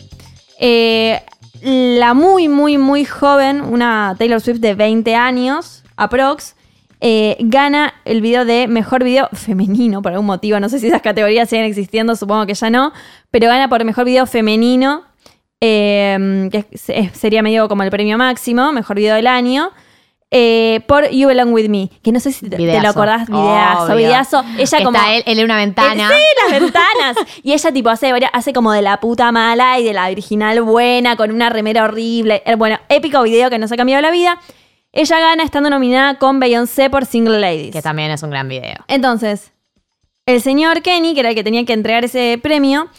Eh, 0.59 1.19
la 1.61 2.13
muy, 2.13 2.47
muy, 2.47 2.77
muy 2.77 3.03
joven, 3.03 3.61
una 3.61 4.15
Taylor 4.17 4.39
Swift 4.39 4.59
de 4.59 4.75
20 4.75 5.15
años, 5.15 5.83
aprox, 5.97 6.55
eh, 7.01 7.37
gana 7.39 7.93
el 8.05 8.21
video 8.21 8.45
de 8.45 8.67
mejor 8.67 9.03
video 9.03 9.29
femenino 9.33 10.01
por 10.01 10.11
algún 10.11 10.25
motivo. 10.27 10.59
No 10.59 10.69
sé 10.69 10.79
si 10.79 10.87
esas 10.87 11.01
categorías 11.01 11.49
siguen 11.49 11.65
existiendo, 11.65 12.15
supongo 12.15 12.45
que 12.45 12.53
ya 12.53 12.69
no, 12.69 12.91
pero 13.31 13.47
gana 13.47 13.69
por 13.69 13.83
mejor 13.85 14.05
video 14.05 14.25
femenino, 14.25 15.03
eh, 15.61 16.49
que 16.51 16.65
sería 17.13 17.41
medio 17.41 17.67
como 17.67 17.83
el 17.83 17.89
premio 17.91 18.17
máximo, 18.17 18.71
mejor 18.71 18.97
video 18.97 19.15
del 19.15 19.27
año. 19.27 19.71
eh, 20.31 20.81
por 20.87 21.09
You 21.09 21.27
Belong 21.27 21.51
With 21.51 21.69
Me, 21.69 21.89
que 22.03 22.11
no 22.11 22.19
sé 22.19 22.31
si 22.31 22.47
te, 22.47 22.57
lo 22.59 22.89
acordás, 22.89 23.27
videazo, 23.27 23.85
Obvio. 23.85 23.95
videazo. 23.95 24.43
Ella 24.59 24.77
Que 24.77 24.83
como... 24.83 24.97
Está 24.99 25.13
él, 25.15 25.23
él 25.25 25.39
en 25.39 25.45
una 25.45 25.57
ventana. 25.57 26.07
Eh, 26.11 26.13
Sí, 26.13 26.51
las 26.51 26.61
ventanas. 26.61 27.17
Y 27.41 27.53
ella 27.53 27.71
tipo 27.71 27.89
hace, 27.89 28.13
hace 28.31 28.53
como 28.53 28.71
de 28.71 28.83
la 28.83 28.99
puta 28.99 29.31
mala 29.31 29.79
y 29.79 29.83
de 29.85 29.93
la 29.93 30.05
original 30.05 30.61
buena, 30.61 31.15
con 31.15 31.31
una 31.31 31.49
remera 31.49 31.85
horrible. 31.85 32.43
Bueno, 32.59 32.77
épico 32.89 33.23
video 33.23 33.49
que 33.49 33.57
nos 33.57 33.71
ha 33.71 33.75
cambiado 33.77 34.03
la 34.03 34.11
vida. 34.11 34.39
Ella 34.91 35.19
gana 35.19 35.43
estando 35.43 35.69
nominada 35.69 36.17
con 36.17 36.39
Beyoncé 36.39 36.89
por 36.89 37.05
Single 37.05 37.39
Ladies. 37.39 37.71
Que 37.71 37.81
también 37.81 38.11
es 38.11 38.23
un 38.23 38.31
gran 38.31 38.47
video. 38.49 38.77
Entonces, 38.87 39.51
el 40.25 40.41
señor 40.41 40.81
Kenny, 40.81 41.13
que 41.13 41.19
era 41.19 41.29
el 41.29 41.35
que 41.35 41.43
tenía 41.43 41.63
que 41.65 41.73
entregar 41.73 42.05
ese 42.05 42.39
premio, 42.41 42.89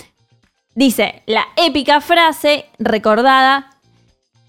dice 0.74 1.22
la 1.26 1.46
épica 1.56 2.00
frase 2.00 2.66
recordada. 2.78 3.70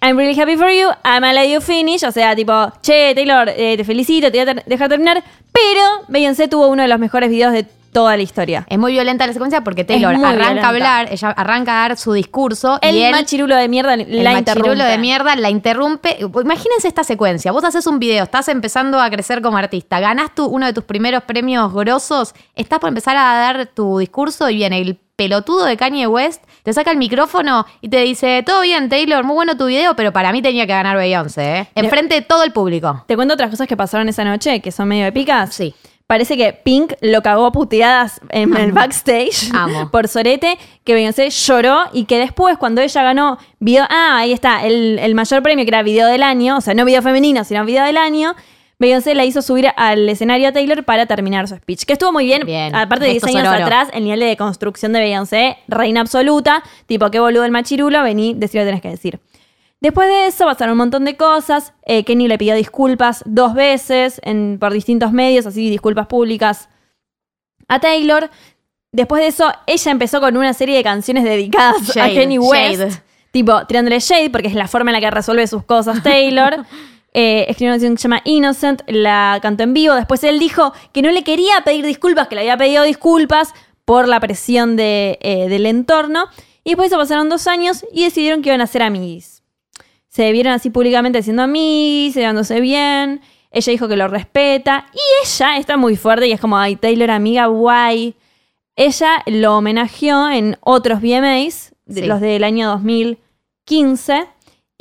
I'm 0.03 0.17
really 0.17 0.39
happy 0.39 0.55
for 0.57 0.69
you, 0.71 0.89
I'm 1.03 1.23
a 1.23 1.31
let 1.33 1.51
you 1.51 1.61
finish. 1.61 2.03
O 2.03 2.11
sea, 2.11 2.35
tipo, 2.35 2.71
che, 2.81 3.13
Taylor, 3.13 3.49
eh, 3.49 3.75
te 3.77 3.83
felicito, 3.83 4.31
te 4.31 4.43
voy 4.43 4.49
a 4.49 4.55
ter- 4.55 4.65
dejar 4.65 4.89
terminar. 4.89 5.23
Pero 5.51 5.81
Beyoncé 6.07 6.47
tuvo 6.47 6.67
uno 6.67 6.81
de 6.81 6.87
los 6.87 6.97
mejores 6.99 7.29
videos 7.29 7.53
de 7.53 7.65
toda 7.91 8.15
la 8.17 8.23
historia. 8.23 8.65
Es 8.69 8.79
muy 8.79 8.91
violenta 8.93 9.27
la 9.27 9.33
secuencia 9.33 9.63
porque 9.63 9.83
Taylor 9.83 10.13
arranca 10.15 10.31
violenta. 10.31 10.65
a 10.65 10.69
hablar, 10.69 11.07
ella 11.11 11.29
arranca 11.29 11.71
a 11.73 11.87
dar 11.89 11.97
su 11.97 12.13
discurso 12.13 12.79
El 12.81 12.95
y 12.95 13.03
él, 13.03 13.11
machirulo 13.11 13.55
de 13.55 13.67
mierda 13.67 13.93
el 13.93 14.23
la 14.23 14.33
machirulo 14.33 14.73
interrumpe. 14.73 14.83
de 14.91 14.97
mierda 14.97 15.35
la 15.35 15.49
interrumpe. 15.49 16.17
Imagínense 16.19 16.87
esta 16.87 17.03
secuencia. 17.03 17.51
Vos 17.51 17.63
haces 17.63 17.85
un 17.87 17.99
video, 17.99 18.23
estás 18.23 18.47
empezando 18.47 18.99
a 18.99 19.09
crecer 19.09 19.41
como 19.41 19.57
artista, 19.57 19.99
ganás 19.99 20.33
tu, 20.33 20.45
uno 20.45 20.65
de 20.65 20.73
tus 20.73 20.83
primeros 20.83 21.23
premios 21.23 21.73
grosos, 21.73 22.33
estás 22.55 22.79
por 22.79 22.89
empezar 22.89 23.17
a 23.17 23.33
dar 23.35 23.67
tu 23.67 23.99
discurso 23.99 24.49
y 24.49 24.55
viene 24.55 24.79
el 24.79 24.97
pelotudo 25.15 25.65
de 25.65 25.77
Kanye 25.77 26.07
West, 26.07 26.43
te 26.63 26.73
saca 26.73 26.89
el 26.89 26.97
micrófono 26.97 27.67
y 27.79 27.89
te 27.89 28.01
dice, 28.01 28.41
todo 28.43 28.61
bien 28.61 28.89
Taylor, 28.89 29.23
muy 29.23 29.35
bueno 29.35 29.55
tu 29.55 29.67
video, 29.67 29.95
pero 29.95 30.11
para 30.11 30.31
mí 30.31 30.41
tenía 30.41 30.65
que 30.65 30.73
ganar 30.73 30.97
Beyoncé, 30.97 31.59
¿eh? 31.59 31.67
Enfrente 31.75 32.15
de 32.15 32.21
todo 32.21 32.43
el 32.43 32.51
público. 32.51 33.03
Te 33.07 33.15
cuento 33.15 33.35
otras 33.35 33.51
cosas 33.51 33.67
que 33.67 33.77
pasaron 33.77 34.09
esa 34.09 34.23
noche 34.23 34.61
que 34.61 34.71
son 34.71 34.87
medio 34.87 35.05
épicas. 35.05 35.53
Sí. 35.53 35.75
Parece 36.11 36.35
que 36.35 36.51
Pink 36.51 36.91
lo 36.99 37.21
cagó 37.21 37.45
a 37.45 37.53
puteadas 37.53 38.19
en 38.31 38.53
el 38.57 38.73
backstage 38.73 39.49
Amo. 39.53 39.89
por 39.91 40.09
Sorete, 40.09 40.57
que 40.83 40.93
Beyoncé 40.93 41.29
lloró 41.29 41.83
y 41.93 42.03
que 42.03 42.19
después, 42.19 42.57
cuando 42.57 42.81
ella 42.81 43.01
ganó 43.01 43.37
video, 43.59 43.85
ah, 43.89 44.17
ahí 44.17 44.33
está, 44.33 44.65
el, 44.65 44.99
el 44.99 45.15
mayor 45.15 45.41
premio 45.41 45.63
que 45.63 45.69
era 45.69 45.83
video 45.83 46.07
del 46.07 46.21
año, 46.21 46.57
o 46.57 46.61
sea, 46.61 46.73
no 46.73 46.83
video 46.83 47.01
femenino, 47.01 47.45
sino 47.45 47.63
video 47.63 47.85
del 47.85 47.95
año, 47.95 48.35
Beyoncé 48.77 49.15
la 49.15 49.23
hizo 49.23 49.41
subir 49.41 49.69
al 49.77 50.09
escenario 50.09 50.49
a 50.49 50.51
Taylor 50.51 50.83
para 50.83 51.05
terminar 51.05 51.47
su 51.47 51.55
speech, 51.55 51.85
que 51.85 51.93
estuvo 51.93 52.11
muy 52.11 52.25
bien, 52.25 52.45
Bien. 52.45 52.75
aparte 52.75 53.05
de 53.05 53.11
10 53.11 53.23
Gesto 53.23 53.37
años 53.39 53.53
atrás, 53.53 53.87
el 53.93 54.03
nivel 54.03 54.19
de 54.19 54.35
construcción 54.35 54.91
de 54.91 54.99
Beyoncé, 54.99 55.59
reina 55.69 56.01
absoluta, 56.01 56.61
tipo, 56.87 57.09
qué 57.09 57.21
boludo 57.21 57.45
el 57.45 57.51
machirulo, 57.51 58.03
vení, 58.03 58.33
decí 58.33 58.57
lo 58.57 58.63
que 58.63 58.65
tenés 58.65 58.81
que 58.81 58.89
decir. 58.89 59.21
Después 59.81 60.07
de 60.07 60.27
eso 60.27 60.45
pasaron 60.45 60.73
un 60.73 60.77
montón 60.77 61.05
de 61.05 61.17
cosas. 61.17 61.73
Eh, 61.85 62.03
Kenny 62.03 62.27
le 62.27 62.37
pidió 62.37 62.53
disculpas 62.55 63.23
dos 63.25 63.53
veces 63.55 64.21
en- 64.23 64.57
por 64.59 64.71
distintos 64.71 65.11
medios, 65.11 65.45
así 65.47 65.69
disculpas 65.69 66.07
públicas 66.07 66.69
a 67.67 67.79
Taylor. 67.79 68.29
Después 68.91 69.21
de 69.21 69.27
eso, 69.29 69.51
ella 69.67 69.91
empezó 69.91 70.19
con 70.19 70.37
una 70.37 70.53
serie 70.53 70.75
de 70.77 70.83
canciones 70.83 71.23
dedicadas 71.23 71.95
a 71.97 72.07
Kenny 72.09 72.37
West. 72.37 72.81
Tipo, 73.31 73.65
tirándole 73.65 73.99
shade, 73.99 74.29
porque 74.29 74.49
es 74.49 74.53
la 74.55 74.67
forma 74.67 74.91
en 74.91 74.93
la 74.93 74.99
que 74.99 75.09
resuelve 75.09 75.47
sus 75.47 75.63
cosas 75.63 76.01
Taylor. 76.03 76.65
Eh, 77.13 77.45
escribió 77.49 77.71
una 77.71 77.73
canción 77.73 77.95
que 77.95 78.01
se 78.01 78.03
llama 78.07 78.21
Innocent, 78.23 78.83
la 78.87 79.37
cantó 79.41 79.63
en 79.63 79.73
vivo. 79.73 79.95
Después 79.95 80.23
él 80.23 80.39
dijo 80.39 80.71
que 80.93 81.01
no 81.01 81.11
le 81.11 81.25
quería 81.25 81.61
pedir 81.65 81.85
disculpas, 81.85 82.29
que 82.29 82.35
le 82.35 82.41
había 82.41 82.55
pedido 82.55 82.83
disculpas 82.85 83.53
por 83.83 84.07
la 84.07 84.21
presión 84.21 84.77
de, 84.77 85.19
eh, 85.21 85.49
del 85.49 85.65
entorno. 85.65 86.27
Y 86.63 86.69
después 86.69 86.89
de 86.89 86.95
eso 86.95 87.01
pasaron 87.01 87.27
dos 87.27 87.47
años 87.47 87.85
y 87.91 88.05
decidieron 88.05 88.41
que 88.41 88.47
iban 88.47 88.61
a 88.61 88.65
ser 88.67 88.83
amiguis. 88.83 89.40
Se 90.11 90.29
vieron 90.33 90.51
así 90.51 90.69
públicamente 90.69 91.23
siendo 91.23 91.43
amiguis, 91.43 92.15
llevándose 92.15 92.59
bien. 92.59 93.21
Ella 93.49 93.71
dijo 93.71 93.87
que 93.87 93.95
lo 93.95 94.09
respeta. 94.09 94.87
Y 94.93 94.99
ella 95.25 95.57
está 95.57 95.77
muy 95.77 95.95
fuerte 95.95 96.27
y 96.27 96.33
es 96.33 96.41
como, 96.41 96.57
ay, 96.57 96.75
Taylor, 96.75 97.09
amiga, 97.11 97.45
guay. 97.45 98.15
Ella 98.75 99.23
lo 99.25 99.55
homenajeó 99.57 100.29
en 100.29 100.57
otros 100.59 101.01
VMAs, 101.01 101.73
Sí. 101.87 102.01
los 102.03 102.19
del 102.19 102.43
año 102.43 102.67
2015. 102.69 104.27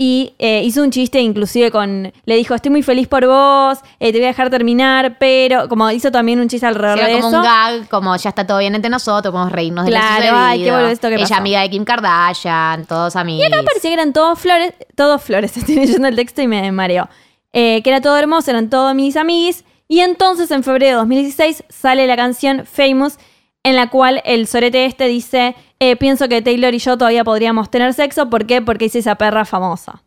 Y 0.03 0.33
eh, 0.39 0.63
hizo 0.65 0.83
un 0.83 0.91
chiste 0.91 1.21
inclusive 1.21 1.71
con... 1.71 2.11
Le 2.25 2.37
dijo, 2.37 2.55
estoy 2.55 2.71
muy 2.71 2.83
feliz 2.83 3.07
por 3.07 3.27
vos, 3.27 3.81
eh, 3.99 4.13
te 4.13 4.19
voy 4.19 4.25
a 4.25 4.29
dejar 4.29 4.49
terminar, 4.49 5.19
pero... 5.19 5.69
Como 5.69 5.91
hizo 5.91 6.11
también 6.11 6.41
un 6.41 6.49
chiste 6.49 6.67
alrededor 6.67 7.01
Era 7.01 7.09
de 7.09 7.15
como 7.17 7.29
eso. 7.29 7.37
un 7.37 7.43
gag, 7.43 7.89
como 7.91 8.17
ya 8.17 8.31
está 8.31 8.47
todo 8.47 8.61
bien 8.61 8.75
entre 8.75 8.91
nosotros, 8.91 9.31
podemos 9.31 9.53
reírnos 9.53 9.85
de 9.85 9.91
lo 9.91 9.99
Claro, 9.99 10.37
ay, 10.39 10.63
qué 10.63 10.91
esto 10.91 11.09
que 11.09 11.17
Ella 11.17 11.25
pasó. 11.25 11.35
amiga 11.35 11.61
de 11.61 11.69
Kim 11.69 11.85
Kardashian, 11.85 12.87
todos 12.87 13.15
amigos. 13.15 13.45
Y 13.45 13.53
acá 13.53 13.63
parecía 13.63 13.91
que 13.91 13.95
eran 13.95 14.15
todos 14.15 14.39
flores, 14.39 14.73
todos 14.95 15.23
flores, 15.23 15.55
estoy 15.59 15.75
leyendo 15.75 16.09
el 16.09 16.17
texto 16.17 16.41
y 16.41 16.47
me 16.47 16.73
mareo. 16.73 17.07
Eh, 17.53 17.83
que 17.83 17.91
era 17.91 18.01
todo 18.01 18.17
hermoso, 18.17 18.51
eran 18.51 18.71
todos 18.71 18.95
mis 18.95 19.19
amiguis. 19.19 19.67
Y 19.87 20.01
entonces 20.01 20.51
en 20.51 20.65
febrero 20.65 20.93
de 20.93 21.01
2016 21.01 21.65
sale 21.69 22.07
la 22.07 22.17
canción 22.17 22.65
Famous, 22.65 23.19
en 23.62 23.77
la 23.77 23.88
cual 23.90 24.23
el 24.25 24.46
sorete 24.46 24.85
este 24.87 25.07
dice, 25.07 25.55
eh, 25.79 25.96
pienso 25.96 26.29
que 26.29 26.42
Taylor 26.42 26.75
y 26.75 26.79
yo 26.79 26.96
todavía 26.96 27.25
podríamos 27.25 27.70
tener 27.70 27.92
sexo, 27.94 28.31
¿por 28.31 28.46
qué? 28.46 28.62
Porque 28.62 28.87
hice 28.87 29.01
esa 29.01 29.16
perra 29.16 29.44
famosa. 29.44 30.03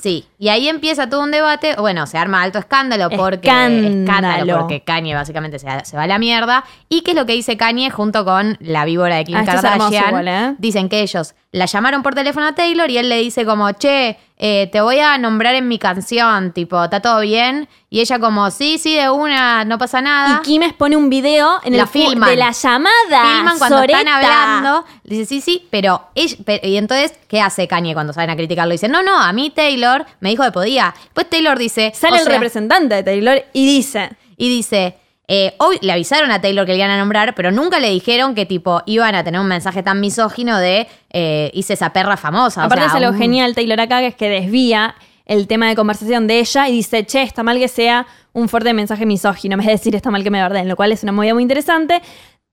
Sí, 0.00 0.26
y 0.38 0.48
ahí 0.48 0.68
empieza 0.68 1.08
todo 1.08 1.22
un 1.22 1.30
debate. 1.30 1.74
Bueno, 1.78 2.06
se 2.06 2.18
arma 2.18 2.42
alto 2.42 2.58
escándalo 2.58 3.08
porque. 3.16 3.48
Escándalo. 3.48 4.58
porque 4.58 4.82
Kanye 4.82 5.14
básicamente 5.14 5.58
se, 5.58 5.66
se 5.86 5.96
va 5.96 6.02
a 6.02 6.06
la 6.06 6.18
mierda. 6.18 6.64
¿Y 6.90 7.00
qué 7.00 7.12
es 7.12 7.16
lo 7.16 7.24
que 7.24 7.32
dice 7.32 7.56
Kanye 7.56 7.88
junto 7.90 8.24
con 8.26 8.58
la 8.60 8.84
víbora 8.84 9.16
de 9.16 9.24
Kim 9.24 9.36
Ah, 9.36 9.44
Kardashian? 9.46 10.08
igual, 10.08 10.28
¿eh? 10.28 10.54
Dicen 10.58 10.90
que 10.90 11.00
ellos 11.00 11.34
la 11.50 11.64
llamaron 11.64 12.02
por 12.02 12.14
teléfono 12.14 12.46
a 12.46 12.54
Taylor 12.54 12.90
y 12.90 12.98
él 12.98 13.08
le 13.08 13.16
dice 13.16 13.46
como, 13.46 13.72
che, 13.72 14.18
eh, 14.38 14.68
te 14.70 14.80
voy 14.82 14.98
a 15.00 15.16
nombrar 15.18 15.54
en 15.54 15.66
mi 15.68 15.78
canción, 15.78 16.52
tipo, 16.52 16.82
¿está 16.84 17.00
todo 17.00 17.20
bien? 17.20 17.68
Y 17.88 18.00
ella 18.00 18.18
como, 18.18 18.50
sí, 18.50 18.76
sí, 18.78 18.94
de 18.94 19.08
una, 19.08 19.64
no 19.64 19.78
pasa 19.78 20.02
nada. 20.02 20.40
Y 20.42 20.46
Kim 20.46 20.62
expone 20.62 20.96
un 20.96 21.08
video 21.08 21.58
en 21.64 21.76
La 21.76 21.84
el 21.84 21.88
filman. 21.88 22.28
de 22.28 22.36
la 22.36 22.50
llamada. 22.52 23.34
filman 23.36 23.58
cuando 23.58 23.82
están 23.82 24.08
hablando. 24.08 24.84
Dice, 25.04 25.24
sí, 25.24 25.40
sí, 25.40 25.66
pero, 25.70 26.08
ella- 26.14 26.36
Y 26.62 26.76
entonces, 26.76 27.14
¿qué 27.28 27.40
hace 27.40 27.66
Kanye 27.66 27.94
cuando 27.94 28.12
salen 28.12 28.30
a 28.30 28.36
criticarlo? 28.36 28.72
Dice, 28.72 28.88
no, 28.88 29.02
no, 29.02 29.18
a 29.18 29.32
mí 29.32 29.50
Taylor 29.50 30.04
me 30.20 30.28
dijo 30.30 30.44
que 30.44 30.52
podía. 30.52 30.94
Después 31.04 31.30
Taylor 31.30 31.58
dice. 31.58 31.92
Sale 31.94 32.16
o 32.16 32.18
el 32.18 32.24
sea, 32.24 32.32
representante 32.34 32.94
de 32.96 33.02
Taylor 33.02 33.42
y 33.54 33.66
dice... 33.66 34.10
Y 34.36 34.50
dice. 34.50 34.98
Eh, 35.28 35.54
hoy 35.58 35.78
le 35.82 35.92
avisaron 35.92 36.30
a 36.30 36.40
Taylor 36.40 36.64
que 36.66 36.72
le 36.72 36.78
iban 36.78 36.90
a 36.90 36.98
nombrar, 36.98 37.34
pero 37.34 37.50
nunca 37.50 37.80
le 37.80 37.90
dijeron 37.90 38.34
que 38.34 38.46
tipo 38.46 38.82
iban 38.86 39.14
a 39.14 39.24
tener 39.24 39.40
un 39.40 39.48
mensaje 39.48 39.82
tan 39.82 40.00
misógino 40.00 40.58
de 40.58 40.86
eh, 41.10 41.50
hice 41.54 41.72
esa 41.72 41.92
perra 41.92 42.16
famosa. 42.16 42.62
o 42.62 42.66
Aparte 42.66 42.82
sea, 42.84 42.88
es 42.90 42.94
algo 43.02 43.10
un- 43.12 43.18
genial 43.18 43.54
Taylor 43.54 43.80
acá, 43.80 43.98
que 44.00 44.06
es 44.08 44.14
que 44.14 44.28
desvía 44.28 44.94
el 45.24 45.48
tema 45.48 45.68
de 45.68 45.74
conversación 45.74 46.26
de 46.28 46.38
ella 46.38 46.68
y 46.68 46.72
dice, 46.72 47.04
che, 47.04 47.22
está 47.22 47.42
mal 47.42 47.58
que 47.58 47.66
sea 47.68 48.06
un 48.32 48.48
fuerte 48.48 48.72
mensaje 48.72 49.04
misógino, 49.06 49.58
es 49.58 49.66
decir, 49.66 49.96
está 49.96 50.10
mal 50.12 50.22
que 50.22 50.30
me 50.30 50.40
verdeen, 50.40 50.68
lo 50.68 50.76
cual 50.76 50.92
es 50.92 51.02
una 51.02 51.10
movida 51.12 51.34
muy 51.34 51.42
interesante. 51.42 52.00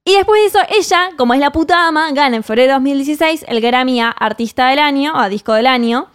Y 0.04 0.12
después 0.16 0.40
de 0.42 0.46
eso, 0.48 0.58
ella, 0.76 1.10
como 1.16 1.32
es 1.34 1.40
la 1.40 1.50
puta 1.52 1.86
ama, 1.86 2.10
gana 2.12 2.34
en 2.36 2.42
febrero 2.42 2.68
de 2.68 2.74
2016 2.74 3.44
el 3.48 3.60
Grammy 3.60 4.00
a 4.00 4.10
Artista 4.10 4.68
del 4.68 4.80
Año, 4.80 5.12
o 5.14 5.18
a 5.18 5.28
Disco 5.28 5.52
del 5.54 5.66
Año. 5.68 6.08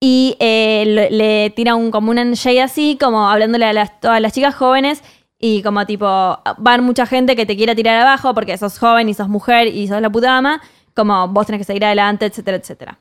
Y 0.00 0.36
eh, 0.38 0.84
le, 0.86 1.10
le 1.10 1.50
tira 1.50 1.74
un, 1.74 1.90
como 1.90 2.10
un 2.12 2.32
shade 2.34 2.62
así, 2.62 2.96
como 3.00 3.28
hablándole 3.28 3.64
a 3.64 3.72
las, 3.72 3.98
todas 4.00 4.20
las 4.20 4.32
chicas 4.32 4.54
jóvenes. 4.54 5.02
Y 5.38 5.62
como 5.62 5.86
tipo, 5.86 6.40
van 6.58 6.84
mucha 6.84 7.06
gente 7.06 7.36
que 7.36 7.46
te 7.46 7.56
quiera 7.56 7.74
tirar 7.74 8.00
abajo 8.00 8.34
porque 8.34 8.56
sos 8.58 8.78
joven 8.78 9.08
y 9.08 9.14
sos 9.14 9.28
mujer 9.28 9.68
y 9.68 9.86
sos 9.86 10.00
la 10.00 10.10
puta 10.10 10.36
ama. 10.36 10.60
Como 10.94 11.28
vos 11.28 11.46
tenés 11.46 11.60
que 11.60 11.64
seguir 11.64 11.84
adelante, 11.84 12.26
etcétera, 12.26 12.56
etcétera. 12.56 12.98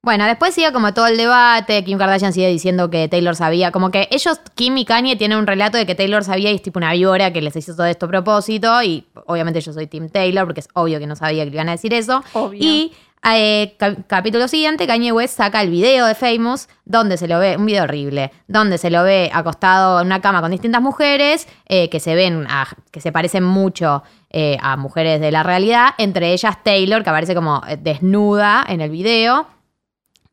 Bueno, 0.00 0.24
después 0.26 0.54
sigue 0.54 0.72
como 0.72 0.94
todo 0.94 1.08
el 1.08 1.16
debate. 1.16 1.84
Kim 1.84 1.98
Kardashian 1.98 2.32
sigue 2.32 2.48
diciendo 2.48 2.88
que 2.88 3.08
Taylor 3.08 3.34
sabía. 3.36 3.72
Como 3.72 3.90
que 3.90 4.08
ellos, 4.10 4.40
Kim 4.54 4.78
y 4.78 4.84
Kanye, 4.84 5.16
tienen 5.16 5.36
un 5.36 5.46
relato 5.46 5.76
de 5.76 5.84
que 5.84 5.94
Taylor 5.94 6.24
sabía 6.24 6.50
y 6.52 6.54
es 6.54 6.62
tipo 6.62 6.78
una 6.78 6.92
víbora 6.92 7.32
que 7.32 7.42
les 7.42 7.54
hizo 7.56 7.74
todo 7.74 7.84
esto 7.84 8.06
a 8.06 8.08
propósito. 8.08 8.82
Y 8.82 9.06
obviamente 9.26 9.60
yo 9.60 9.72
soy 9.72 9.88
Team 9.88 10.08
Taylor 10.08 10.46
porque 10.46 10.60
es 10.60 10.68
obvio 10.72 10.98
que 11.00 11.06
no 11.06 11.16
sabía 11.16 11.44
que 11.44 11.50
le 11.50 11.56
iban 11.56 11.68
a 11.68 11.72
decir 11.72 11.92
eso. 11.92 12.22
Obvio. 12.32 12.58
Y 12.62 12.92
eh, 13.24 13.74
ca- 13.78 13.96
capítulo 14.06 14.48
siguiente, 14.48 14.86
Kanye 14.86 15.12
West 15.12 15.36
saca 15.36 15.60
el 15.62 15.70
video 15.70 16.06
de 16.06 16.14
Famous, 16.14 16.68
donde 16.84 17.16
se 17.16 17.28
lo 17.28 17.38
ve, 17.38 17.56
un 17.56 17.66
video 17.66 17.84
horrible, 17.84 18.30
donde 18.46 18.78
se 18.78 18.90
lo 18.90 19.02
ve 19.02 19.30
acostado 19.32 20.00
en 20.00 20.06
una 20.06 20.20
cama 20.20 20.40
con 20.40 20.50
distintas 20.50 20.80
mujeres 20.82 21.46
eh, 21.66 21.88
que 21.90 22.00
se 22.00 22.14
ven, 22.14 22.46
a- 22.48 22.68
que 22.90 23.00
se 23.00 23.12
parecen 23.12 23.44
mucho 23.44 24.02
eh, 24.30 24.56
a 24.60 24.76
mujeres 24.76 25.20
de 25.20 25.30
la 25.30 25.42
realidad, 25.42 25.90
entre 25.98 26.32
ellas 26.32 26.62
Taylor, 26.62 27.02
que 27.02 27.10
aparece 27.10 27.34
como 27.34 27.62
eh, 27.68 27.76
desnuda 27.76 28.64
en 28.68 28.80
el 28.80 28.90
video. 28.90 29.46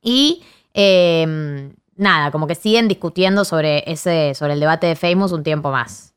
Y 0.01 0.43
eh, 0.73 1.71
nada, 1.95 2.31
como 2.31 2.45
que 2.47 2.55
siguen 2.55 2.87
discutiendo 2.87 3.45
sobre 3.45 3.83
ese, 3.91 4.33
sobre 4.35 4.53
el 4.53 4.59
debate 4.59 4.87
de 4.87 4.95
Famous 4.95 5.31
un 5.31 5.43
tiempo 5.43 5.71
más. 5.71 6.13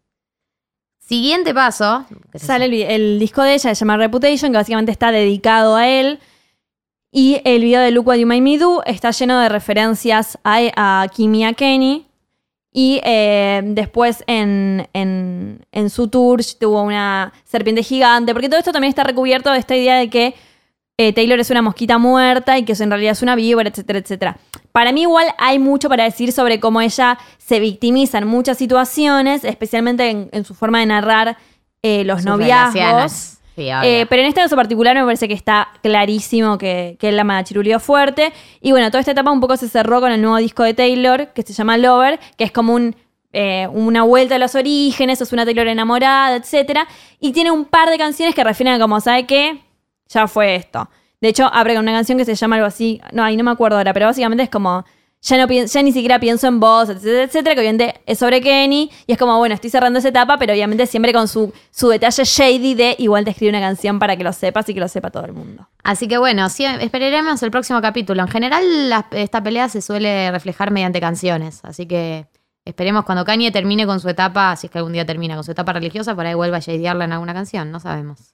Siguiente 1.00 1.54
paso. 1.54 2.04
Sale 2.34 2.94
el 2.94 3.18
disco 3.18 3.42
de 3.42 3.54
ella, 3.54 3.74
se 3.74 3.74
llama 3.74 3.96
Reputation, 3.96 4.52
que 4.52 4.58
básicamente 4.58 4.92
está 4.92 5.10
dedicado 5.10 5.74
a 5.76 5.88
él. 5.88 6.18
Y 7.10 7.40
el 7.44 7.62
video 7.62 7.80
de 7.80 7.90
Look 7.90 8.06
What 8.06 8.16
You 8.16 8.26
Made 8.26 8.40
Me 8.42 8.58
Do 8.58 8.82
está 8.84 9.10
lleno 9.10 9.38
de 9.40 9.48
referencias 9.48 10.38
a, 10.44 10.58
a 11.02 11.08
Kim 11.08 11.34
y 11.34 11.44
a 11.44 11.52
Kenny. 11.54 12.06
Y 12.70 13.00
eh, 13.02 13.62
después 13.64 14.22
en, 14.26 14.86
en- 14.92 15.64
en 15.72 15.90
su 15.90 16.08
tour 16.08 16.40
tuvo 16.60 16.82
una 16.82 17.32
serpiente 17.44 17.82
gigante. 17.82 18.32
Porque 18.34 18.48
todo 18.48 18.58
esto 18.58 18.72
también 18.72 18.90
está 18.90 19.04
recubierto 19.04 19.50
de 19.50 19.58
esta 19.58 19.74
idea 19.74 19.96
de 19.96 20.10
que 20.10 20.34
eh, 20.98 21.12
Taylor 21.14 21.40
es 21.40 21.50
una 21.50 21.62
mosquita 21.62 21.96
muerta 21.96 22.58
y 22.58 22.64
que 22.64 22.72
eso 22.72 22.84
en 22.84 22.90
realidad 22.90 23.12
es 23.12 23.22
una 23.22 23.36
víbora, 23.36 23.68
etcétera, 23.70 24.00
etcétera. 24.00 24.36
Para 24.72 24.92
mí 24.92 25.02
igual 25.02 25.28
hay 25.38 25.58
mucho 25.58 25.88
para 25.88 26.04
decir 26.04 26.30
sobre 26.32 26.60
cómo 26.60 26.80
ella 26.80 27.18
se 27.38 27.58
victimiza 27.58 28.18
en 28.18 28.26
muchas 28.26 28.58
situaciones, 28.58 29.44
especialmente 29.44 30.10
en, 30.10 30.28
en 30.32 30.44
su 30.44 30.54
forma 30.54 30.80
de 30.80 30.86
narrar 30.86 31.36
eh, 31.82 32.04
los 32.04 32.18
sus 32.18 32.26
noviazgos. 32.26 32.74
relaciones. 32.74 33.37
Sí. 33.58 33.68
Eh, 33.82 34.06
pero 34.08 34.22
en 34.22 34.28
este 34.28 34.40
caso 34.40 34.54
particular 34.54 34.94
me 34.94 35.04
parece 35.04 35.26
que 35.26 35.34
está 35.34 35.68
clarísimo 35.82 36.58
que, 36.58 36.96
que 37.00 37.08
él 37.08 37.16
la 37.16 37.24
machirulió 37.24 37.80
fuerte. 37.80 38.32
Y 38.60 38.70
bueno, 38.70 38.88
toda 38.90 39.00
esta 39.00 39.10
etapa 39.10 39.32
un 39.32 39.40
poco 39.40 39.56
se 39.56 39.68
cerró 39.68 40.00
con 40.00 40.12
el 40.12 40.22
nuevo 40.22 40.36
disco 40.36 40.62
de 40.62 40.74
Taylor, 40.74 41.32
que 41.34 41.42
se 41.42 41.52
llama 41.52 41.76
Lover, 41.76 42.20
que 42.36 42.44
es 42.44 42.52
como 42.52 42.74
un, 42.74 42.94
eh, 43.32 43.66
una 43.72 44.04
vuelta 44.04 44.36
a 44.36 44.38
los 44.38 44.54
orígenes, 44.54 45.20
es 45.20 45.32
una 45.32 45.44
Taylor 45.44 45.66
enamorada, 45.66 46.36
etc. 46.36 46.80
Y 47.18 47.32
tiene 47.32 47.50
un 47.50 47.64
par 47.64 47.90
de 47.90 47.98
canciones 47.98 48.34
que 48.34 48.44
refieren 48.44 48.74
a 48.74 48.78
como, 48.78 49.00
¿sabe 49.00 49.26
qué? 49.26 49.60
Ya 50.08 50.28
fue 50.28 50.54
esto. 50.54 50.88
De 51.20 51.28
hecho, 51.28 51.50
abre 51.52 51.74
con 51.74 51.82
una 51.82 51.92
canción 51.92 52.16
que 52.16 52.24
se 52.24 52.36
llama 52.36 52.56
algo 52.56 52.68
así, 52.68 53.00
no, 53.12 53.24
ahí 53.24 53.36
no 53.36 53.42
me 53.42 53.50
acuerdo 53.50 53.76
ahora, 53.76 53.92
pero 53.92 54.06
básicamente 54.06 54.44
es 54.44 54.50
como, 54.50 54.84
ya, 55.20 55.36
no 55.36 55.52
ya 55.52 55.82
ni 55.82 55.92
siquiera 55.92 56.20
pienso 56.20 56.46
en 56.46 56.60
vos, 56.60 56.88
etcétera, 56.88 57.24
etcétera, 57.24 57.54
que 57.54 57.60
obviamente 57.60 58.00
es 58.06 58.18
sobre 58.18 58.40
Kenny. 58.40 58.90
Y 59.06 59.12
es 59.12 59.18
como, 59.18 59.36
bueno, 59.38 59.54
estoy 59.54 59.70
cerrando 59.70 59.98
esa 59.98 60.08
etapa, 60.08 60.38
pero 60.38 60.52
obviamente 60.52 60.86
siempre 60.86 61.12
con 61.12 61.28
su, 61.28 61.52
su 61.70 61.88
detalle 61.88 62.22
shady 62.24 62.74
de 62.74 62.96
igual 62.98 63.24
te 63.24 63.30
escribe 63.30 63.50
una 63.50 63.60
canción 63.60 63.98
para 63.98 64.16
que 64.16 64.24
lo 64.24 64.32
sepas 64.32 64.68
y 64.68 64.74
que 64.74 64.80
lo 64.80 64.88
sepa 64.88 65.10
todo 65.10 65.24
el 65.24 65.32
mundo. 65.32 65.68
Así 65.82 66.06
que 66.06 66.18
bueno, 66.18 66.48
sí, 66.48 66.64
esperaremos 66.64 67.42
el 67.42 67.50
próximo 67.50 67.80
capítulo. 67.80 68.22
En 68.22 68.28
general, 68.28 68.64
esta 69.12 69.42
pelea 69.42 69.68
se 69.68 69.82
suele 69.82 70.30
reflejar 70.30 70.70
mediante 70.70 71.00
canciones. 71.00 71.60
Así 71.62 71.86
que 71.86 72.26
esperemos 72.64 73.04
cuando 73.04 73.24
Kanye 73.24 73.50
termine 73.50 73.86
con 73.86 74.00
su 74.00 74.08
etapa, 74.08 74.54
si 74.56 74.66
es 74.66 74.70
que 74.70 74.78
algún 74.78 74.92
día 74.92 75.06
termina 75.06 75.34
con 75.34 75.44
su 75.44 75.50
etapa 75.50 75.72
religiosa, 75.72 76.14
por 76.14 76.26
ahí 76.26 76.34
vuelva 76.34 76.58
a 76.58 76.60
shadearla 76.60 77.04
en 77.04 77.12
alguna 77.12 77.34
canción. 77.34 77.70
No 77.70 77.80
sabemos. 77.80 78.32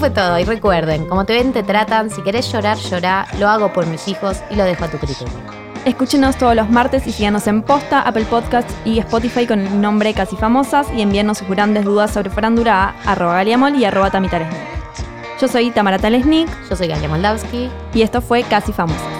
Fue 0.00 0.08
todo 0.08 0.38
y 0.38 0.44
recuerden, 0.44 1.06
como 1.06 1.26
te 1.26 1.34
ven 1.34 1.52
te 1.52 1.62
tratan, 1.62 2.08
si 2.08 2.22
querés 2.22 2.50
llorar, 2.50 2.78
llorá, 2.78 3.26
lo 3.38 3.50
hago 3.50 3.70
por 3.70 3.86
mis 3.86 4.08
hijos 4.08 4.38
y 4.48 4.54
lo 4.54 4.64
dejo 4.64 4.86
a 4.86 4.88
tu 4.88 4.96
criterio. 4.96 5.34
Escúchenos 5.84 6.36
todos 6.36 6.56
los 6.56 6.70
martes 6.70 7.06
y 7.06 7.12
síganos 7.12 7.46
en 7.46 7.60
Posta, 7.60 8.00
Apple 8.00 8.24
Podcasts 8.24 8.74
y 8.86 8.98
Spotify 8.98 9.46
con 9.46 9.60
el 9.60 9.78
nombre 9.78 10.14
Casi 10.14 10.36
Famosas 10.36 10.86
y 10.96 11.02
envíenos 11.02 11.36
sus 11.36 11.48
grandes 11.48 11.84
dudas 11.84 12.12
sobre 12.12 12.30
farándula 12.30 12.94
a 13.04 13.12
arroba 13.12 13.34
galiamol 13.34 13.74
y 13.74 13.84
arroba 13.84 14.10
tamitaresnik. 14.10 14.58
Yo 15.38 15.48
soy 15.48 15.70
Tamara 15.70 15.98
Talesnik 15.98 16.48
Yo 16.70 16.76
soy 16.76 16.88
Galia 16.88 17.08
Moldavsky. 17.08 17.68
y 17.92 18.00
esto 18.00 18.22
fue 18.22 18.42
Casi 18.42 18.72
Famosas. 18.72 19.19